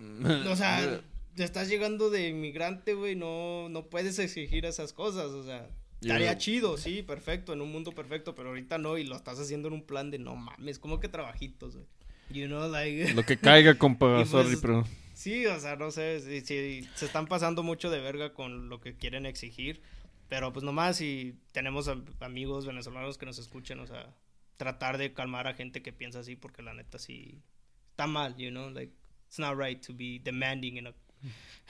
[0.48, 1.02] o sea,
[1.36, 5.68] estás llegando de inmigrante, güey, no, no puedes exigir esas cosas, o sea,
[6.00, 9.68] estaría chido, sí, perfecto, en un mundo perfecto, pero ahorita no, y lo estás haciendo
[9.68, 11.86] en un plan de no mames, como que trabajitos, güey.
[12.30, 13.12] You know, like...
[13.14, 14.84] Lo que caiga, compa, Y pues- sorry, pero...
[15.14, 18.96] Sí, o sea, no sé, sí, se están pasando mucho de verga con lo que
[18.96, 19.82] quieren exigir,
[20.28, 24.14] pero pues nomás si tenemos am- amigos venezolanos que nos escuchen, o sea,
[24.56, 27.42] tratar de calmar a gente que piensa así, porque la neta sí
[27.90, 28.94] está mal, you know, like,
[29.26, 30.94] it's not right to be demanding in a...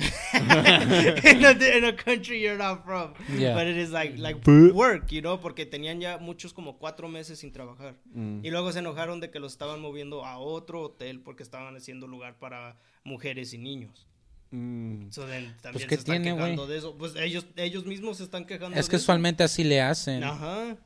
[0.33, 3.13] in, a, in a country you're not from.
[3.37, 3.55] Yeah.
[3.55, 7.39] But it is like, like work, you know, porque tenían ya muchos como cuatro meses
[7.41, 7.97] sin trabajar.
[8.15, 8.41] Mm.
[8.45, 12.07] Y luego se enojaron de que los estaban moviendo a otro hotel porque estaban haciendo
[12.07, 14.07] lugar para mujeres y niños.
[14.53, 15.11] Mm.
[15.11, 16.73] So then, también Pues, se ¿qué están tiene, quejando güey?
[16.73, 16.97] de eso.
[16.97, 19.05] Pues ellos, ellos mismos se están quejando Es de que eso.
[19.05, 20.25] usualmente así le hacen.
[20.25, 20.77] Ajá.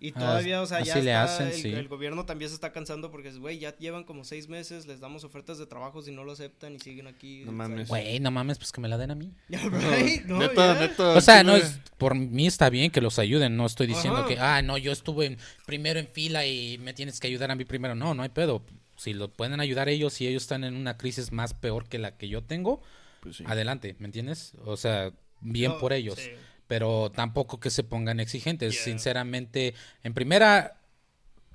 [0.00, 1.72] Y Ah, todavía, o sea, ya está, hacen, el, sí.
[1.72, 5.24] el gobierno también se está cansando porque, güey, ya llevan como seis meses, les damos
[5.24, 7.38] ofertas de trabajo si no lo aceptan y siguen aquí.
[7.40, 7.88] No It's mames.
[7.88, 9.32] Güey, no mames, pues que me la den a mí.
[9.48, 10.24] Right?
[10.26, 10.88] No, neta.
[11.16, 14.28] O sea, no es por mí está bien que los ayuden, no estoy diciendo Ajá.
[14.28, 17.54] que, ah, no, yo estuve en- primero en fila y me tienes que ayudar a
[17.56, 17.94] mí primero.
[17.94, 18.62] No, no hay pedo.
[18.96, 22.16] Si lo pueden ayudar ellos y ellos están en una crisis más peor que la
[22.16, 22.82] que yo tengo,
[23.20, 23.44] Pues sí.
[23.46, 24.54] adelante, ¿me entiendes?
[24.64, 26.16] O sea, bien No, por ellos.
[26.18, 26.30] sí.
[26.68, 28.74] Pero tampoco que se pongan exigentes.
[28.74, 28.84] Yeah.
[28.84, 29.74] Sinceramente,
[30.04, 30.76] en primera,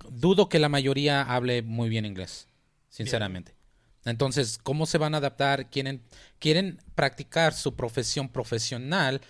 [0.10, 2.48] dudo que la mayoría hable muy bien inglés.
[2.90, 3.56] Sinceramente.
[4.06, 5.70] Entonces, ¿cómo se van a adaptar?
[5.70, 6.02] Quieren,
[6.40, 9.22] quieren practicar su profesión profesional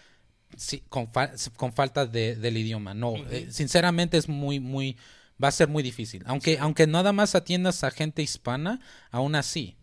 [0.57, 2.93] sí, con, fa- con falta de, del idioma.
[2.93, 4.97] No, eh, sinceramente es muy, muy,
[5.41, 6.23] va a ser muy difícil.
[6.25, 8.79] Aunque, aunque nada más atiendas a gente hispana,
[9.11, 9.75] aún así,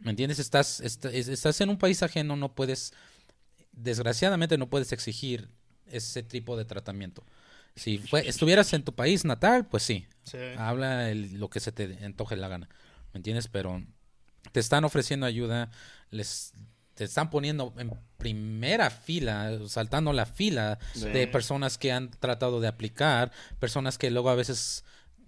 [0.00, 0.38] ¿me entiendes?
[0.38, 2.92] Estás, est- es- estás en un país ajeno, no puedes,
[3.76, 5.48] desgraciadamente no puedes exigir
[5.86, 7.24] ese tipo de tratamiento.
[7.76, 10.38] Si fue, estuvieras en tu país natal, pues sí, Sí.
[10.56, 12.68] habla el- lo que se te antoje la gana,
[13.12, 13.48] ¿me entiendes?
[13.48, 13.84] Pero
[14.52, 15.70] te están ofreciendo ayuda,
[16.10, 16.52] les
[16.94, 21.04] te están poniendo en primera fila, saltando la fila Sí.
[21.10, 23.30] de personas que han tratado de aplicar,
[23.60, 24.82] personas que luego a veces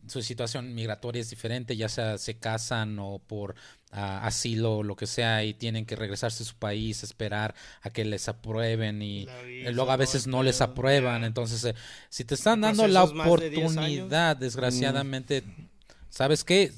[0.07, 3.55] su situación migratoria es diferente, ya sea se casan o por
[3.91, 8.05] asilo o lo que sea y tienen que regresarse a su país, esperar a que
[8.05, 11.75] les aprueben y visa, luego a veces no les aprueban, entonces eh,
[12.11, 13.77] si te están dando la proceso es más de 10 años.
[13.77, 15.43] oportunidad, desgraciadamente,
[16.11, 16.73] ¿sabes qué?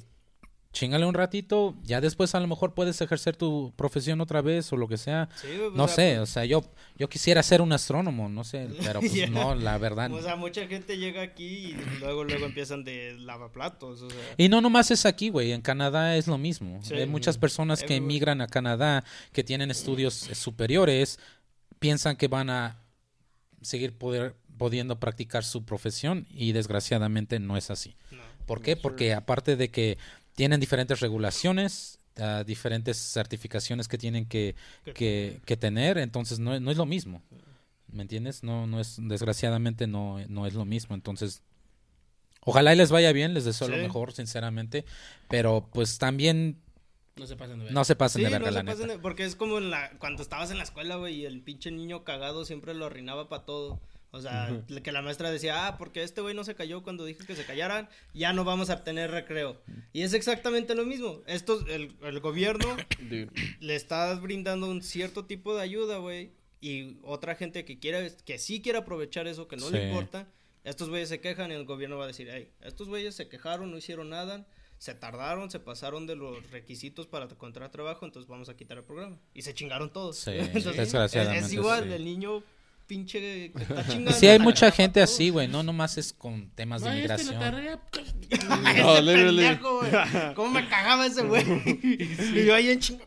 [0.73, 4.77] Chingale un ratito, ya después a lo mejor puedes ejercer tu profesión otra vez o
[4.77, 5.29] lo que sea.
[5.35, 6.65] Sí, pues, No o sea, sé, pues, o sea, yo
[6.97, 10.13] yo quisiera ser un astrónomo, no sé, pero pues no, la verdad.
[10.13, 14.35] O sea, mucha gente llega aquí y luego, luego empiezan de lavaplatos, o sea.
[14.37, 16.81] Y no nomás es aquí, güey, en Canadá es lo mismo.
[16.85, 16.95] Sí.
[16.95, 18.05] Hay muchas personas que Everywhere.
[18.05, 21.19] emigran a Canadá, que tienen estudios eh, superiores,
[21.81, 22.79] piensan que van a
[23.61, 27.97] seguir poder, pudiendo practicar su profesión y desgraciadamente no es así.
[28.13, 28.19] No.
[28.47, 28.77] ¿Por qué?
[28.77, 29.97] Porque aparte de que
[30.41, 34.55] tienen diferentes regulaciones, ah, diferentes certificaciones que tienen que,
[34.95, 37.21] que, que tener, entonces no, no es lo mismo.
[37.93, 38.43] ¿Me entiendes?
[38.43, 40.95] No, no es, desgraciadamente no, no es lo mismo.
[40.95, 41.43] Entonces,
[42.41, 44.87] ojalá y les vaya bien, les deseo lo mejor, sinceramente.
[45.29, 46.57] Pero pues también
[47.17, 47.75] No se pasen de ver.
[47.75, 48.93] no se pasen Sí, de verga, no la se pasen neta.
[48.95, 51.71] de- porque es como en la, cuando estabas en la escuela, güey, y el pinche
[51.71, 53.79] niño cagado siempre lo arruinaba para todo.
[54.12, 57.24] O sea, que la maestra decía, ah, porque este güey no se cayó cuando dije
[57.24, 59.61] que se callaran, ya no vamos a tener recreo.
[59.93, 61.20] Y es exactamente lo mismo.
[61.27, 63.28] Esto, el, el gobierno Dude.
[63.61, 66.32] le está brindando un cierto tipo de ayuda, güey.
[66.61, 69.74] Y otra gente que quiera, que sí quiere aprovechar eso, que no Sí.
[69.74, 70.27] le importa.
[70.65, 73.70] Estos güeyes se quejan y el gobierno va a decir, hey, estos güeyes se quejaron,
[73.70, 74.45] no hicieron nada,
[74.77, 78.85] se tardaron, se pasaron de los requisitos para encontrar trabajo, entonces vamos a quitar el
[78.85, 79.19] programa.
[79.35, 80.19] Y se chingaron todos.
[80.19, 81.93] Sí, Entonces, Es, es igual, sí.
[81.93, 82.43] el niño
[82.91, 84.12] pinche que está chingando.
[84.12, 85.47] Sí, hay mucha gente así, güey.
[85.47, 87.39] No nomás es con temas de este inmigración.
[87.39, 87.81] tarea.
[88.79, 89.81] No, pendejo.
[90.35, 91.45] ¿Cómo me cagaba ese güey?
[92.35, 93.05] Y yo ahí en chinga.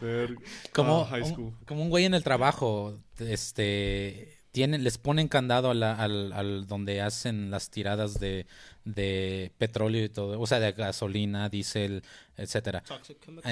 [0.00, 0.36] Ver-
[0.72, 5.74] como, Ah, un, como un güey en el trabajo, este, tienen, les ponen candado a
[5.74, 8.46] la- al, al donde hacen las tiradas de,
[8.84, 12.02] de petróleo y todo, o sea, de gasolina, diésel,
[12.36, 12.82] etcétera.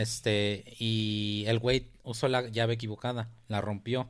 [0.01, 4.09] Este, y el güey usó la llave equivocada, la rompió.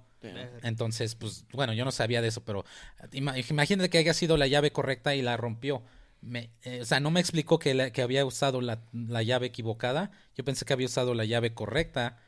[0.62, 2.64] Entonces, pues, bueno, yo no sabía de eso, pero
[3.12, 5.82] ima- imagínate que haya sido la llave correcta y la rompió.
[6.20, 9.46] me, eh, o sea, no me explicó que, la- que había usado la, la llave
[9.46, 10.10] equivocada.
[10.36, 12.18] Yo pensé que había usado la llave correcta.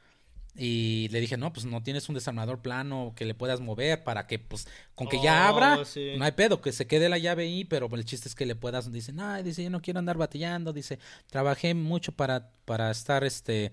[0.63, 4.27] Y le dije, no, pues no tienes un desarmador plano que le puedas mover para
[4.27, 6.13] que, pues, con que ya Oh, abra, sí.
[6.19, 8.55] no hay pedo, que se quede la llave ahí, pero el chiste es que le
[8.57, 10.99] puedas, dice, no, dice, yo no quiero andar batallando, dice,
[11.31, 13.73] trabajé mucho para, para estar, este,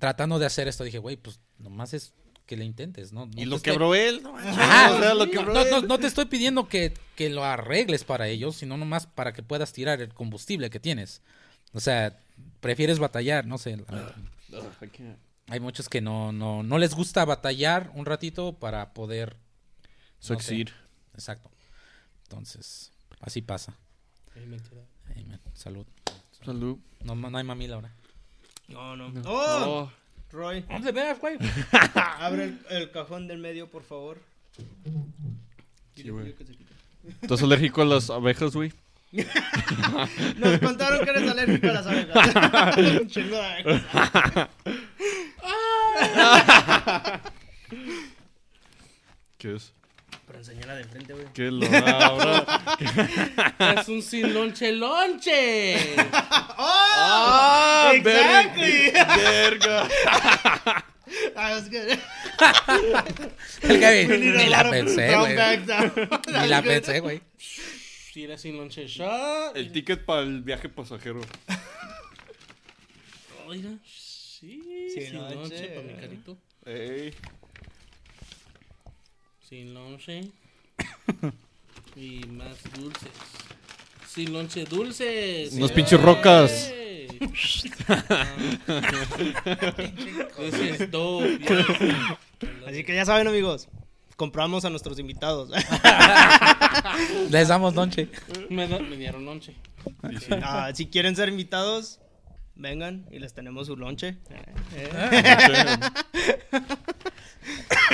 [0.00, 0.82] tratando de hacer esto.
[0.82, 2.12] Dije, güey, pues, nomás es
[2.44, 3.26] que le intentes, ¿no?
[3.26, 4.20] No Y lo estoy- quebró él.
[4.24, 4.58] No, manches.
[4.58, 5.70] Ajá, O sea, lo no, quebró no, él.
[5.70, 9.44] no- no te estoy pidiendo que, que lo arregles para ellos, sino nomás para que
[9.44, 11.22] puedas tirar el combustible que tienes.
[11.72, 12.18] O sea,
[12.60, 13.76] prefieres batallar, no sé.
[13.76, 14.14] la neta.
[15.48, 19.36] Hay muchos que no, no, no les gusta batallar un ratito para poder.
[20.18, 20.68] Succeed.
[21.14, 21.50] Exacto.
[22.24, 23.76] Entonces, así pasa.
[24.36, 24.60] Amen.
[25.10, 25.40] Amen.
[25.54, 25.86] Salud.
[26.44, 26.78] Salud.
[27.04, 27.94] No, no hay mamila ahora.
[28.68, 29.12] No, no.
[29.24, 29.64] ¡Oh!
[29.66, 29.92] Oh.
[30.32, 31.38] Roy, ¿Dónde veas, güey?
[31.94, 34.20] abre el, el cajón del medio, por favor.
[35.94, 36.34] Sí, güey.
[37.22, 38.72] ¿Estás alérgico a las abejas, güey?
[40.36, 42.76] Nos contaron que eres alérgico a las abejas.
[43.00, 44.48] Un chingo de abejas.
[49.38, 49.72] ¿Qué es?
[50.26, 51.26] Pero enseñala de frente, güey.
[51.34, 52.62] ¿Qué es lo ahora?
[53.80, 55.96] Es un sin lonche lonche.
[56.58, 57.90] ¡Oh!
[57.94, 58.92] ¡Exactly!
[58.92, 59.88] Verga.
[61.36, 61.98] I was good.
[63.62, 65.36] El Kevin, Ni la pensé, güey.
[66.26, 67.20] Ni la pensé, güey.
[67.38, 69.56] Si era sin lonche shot.
[69.56, 71.20] El ticket para el viaje pasajero.
[73.46, 73.70] Oh, mira.
[73.84, 74.05] Sí,
[75.00, 76.38] Sin sin lonche, lonche para mi carito.
[76.64, 77.12] Ey.
[79.46, 80.20] Sin lonche.
[81.96, 83.10] y más dulces.
[84.08, 85.52] Sin lonche dulces.
[85.52, 86.72] Unos pinches rocas.
[90.38, 91.38] Ese es dope.
[92.66, 93.68] Así que ya saben, amigos.
[94.16, 95.50] Compramos a nuestros invitados.
[97.30, 98.08] Les damos lonche.
[98.48, 99.54] Me, da- me dieron lonche.
[100.42, 102.00] Ah, si quieren ser invitados,
[102.56, 104.16] vengan y les tenemos su lonche.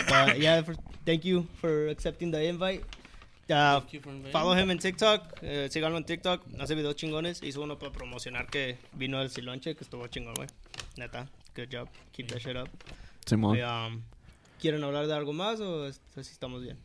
[0.09, 2.85] But yeah, for- thank you for accepting the invite.
[3.51, 3.81] Uh,
[4.31, 5.41] follow him en TikTok.
[5.43, 6.43] eh, síganlo en TikTok.
[6.59, 7.43] Hace videos chingones.
[7.43, 10.49] Hizo uno para promocionar que vino el silonche, que estuvo chingón, güey.
[10.97, 11.29] Neta.
[11.55, 11.89] Good job.
[12.13, 12.69] Keep that shit up.
[13.27, 13.59] Simón.
[13.59, 14.03] Eh, um,
[14.59, 16.79] ¿Quieren hablar de algo más o es- así estamos bien?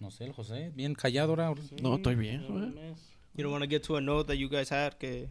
[0.00, 1.52] No sé, el José, bien callado ahora.
[1.82, 2.42] No, estoy bien.
[3.34, 5.28] You don't want to get to a note that you guys had que...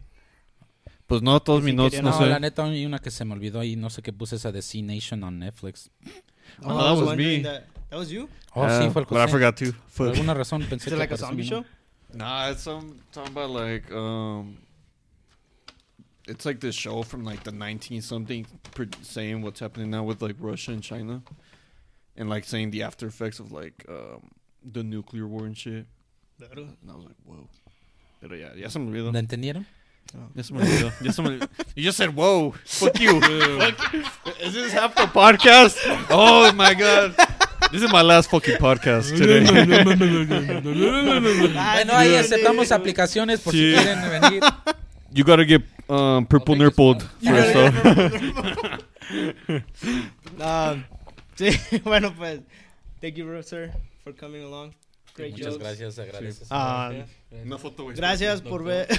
[1.06, 2.26] Pues no, todos mis notes, no No, sé.
[2.26, 4.60] la neta, hay una que se me olvidó ahí, no sé qué puse esa de
[4.62, 5.88] C Nation on Netflix.
[6.62, 7.42] Oh, that I was me.
[7.42, 8.28] That, that was you?
[8.54, 9.30] Oh, Yeah, sí, fue el But I José.
[9.30, 9.72] forgot to.
[9.96, 11.56] Por alguna razón pensé Is it que like a zombie show?
[11.56, 11.70] nombre.
[12.14, 14.56] Nah, it's some talking about like um,
[16.26, 18.46] it's like this show from like the 19 something,
[19.02, 21.22] saying what's happening now with like Russia and China,
[22.16, 24.30] and like saying the after effects of like um
[24.72, 25.86] the nuclear war and shit.
[26.40, 27.48] And I was like, whoa.
[28.20, 29.12] Pero ya, ya se me olvidó.
[29.12, 29.66] ¿La entendieron?
[30.34, 30.92] Ya se me olvidó.
[31.02, 31.38] Ya se me.
[31.74, 32.52] You just said, whoa.
[32.64, 33.20] Fuck you.
[33.20, 33.94] Fuck.
[34.40, 35.76] Is this half the podcast?
[36.10, 37.14] Oh my god.
[37.72, 39.44] This is my last fucking podcast today.
[40.62, 43.74] Bueno, ahí aceptamos aplicaciones por si Sí.
[43.74, 44.42] quieren venir.
[45.12, 48.80] You gotta get um, purple Okay, nippled just- first, though.
[50.38, 50.84] Um,
[51.36, 51.50] sí,
[51.84, 52.40] bueno, pues,
[53.00, 53.72] thank you, sir,
[54.04, 54.74] for coming along.
[55.16, 55.58] Great Muchas jokes.
[55.64, 56.48] gracias, agradeces.
[56.50, 57.46] Ah, Gracias, gracias.
[57.46, 57.96] Una foto, güey.
[57.96, 58.86] gracias por ver.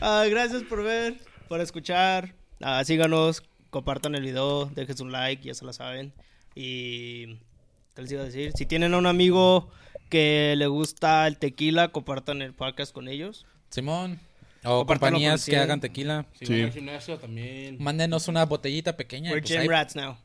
[0.00, 1.16] Ah, gracias por ver,
[1.48, 2.34] por escuchar.
[2.60, 6.12] Ah, síganos, compartan el video, dejen un like, ya se la saben.
[6.54, 7.36] Y,
[7.94, 8.52] ¿qué les iba a decir?
[8.56, 9.68] Si tienen a un amigo
[10.10, 13.46] que le gusta el tequila, compartan el podcast con ellos.
[13.70, 14.20] Simón.
[14.66, 16.24] O compañías que hagan tequila.
[16.38, 16.52] Si Sí.
[16.54, 17.76] van al gimnasio también.
[17.80, 19.30] Mándenos una botellita pequeña.
[19.30, 20.16] We're pues gym ahí- rats now.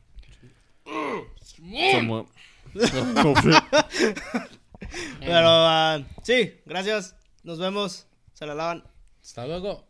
[5.20, 7.16] Pero, ah, sí, gracias.
[7.44, 8.08] Nos vemos.
[8.34, 8.84] Se la lavan.
[9.22, 9.88] Hasta luego.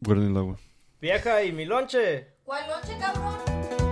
[0.00, 0.58] Guarden el agua.
[1.00, 2.28] Vieja y mi lonche.
[2.44, 3.85] ¿Cuál noche, cabrón?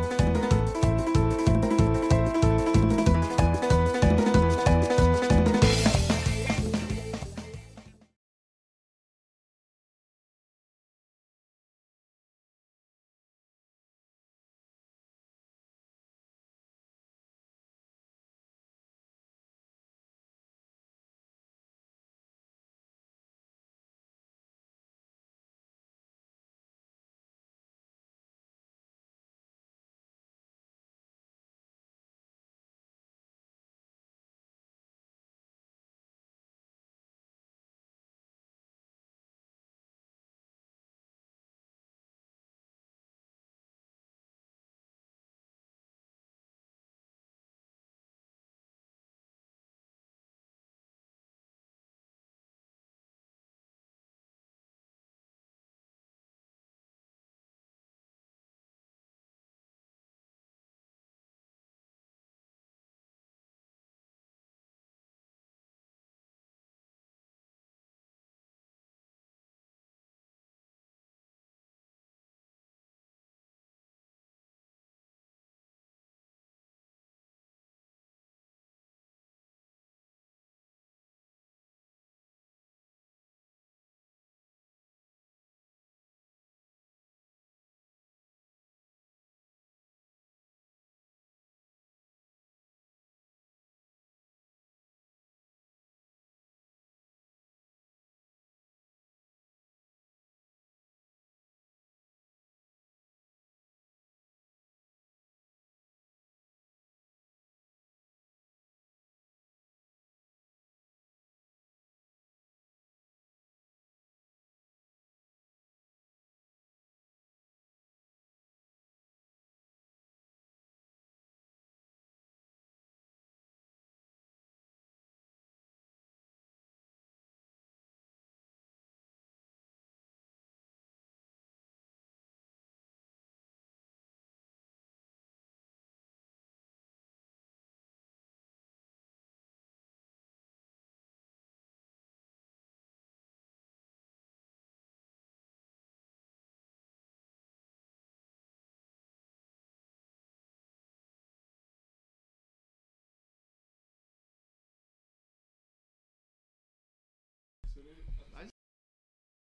[157.76, 158.53] Absolut.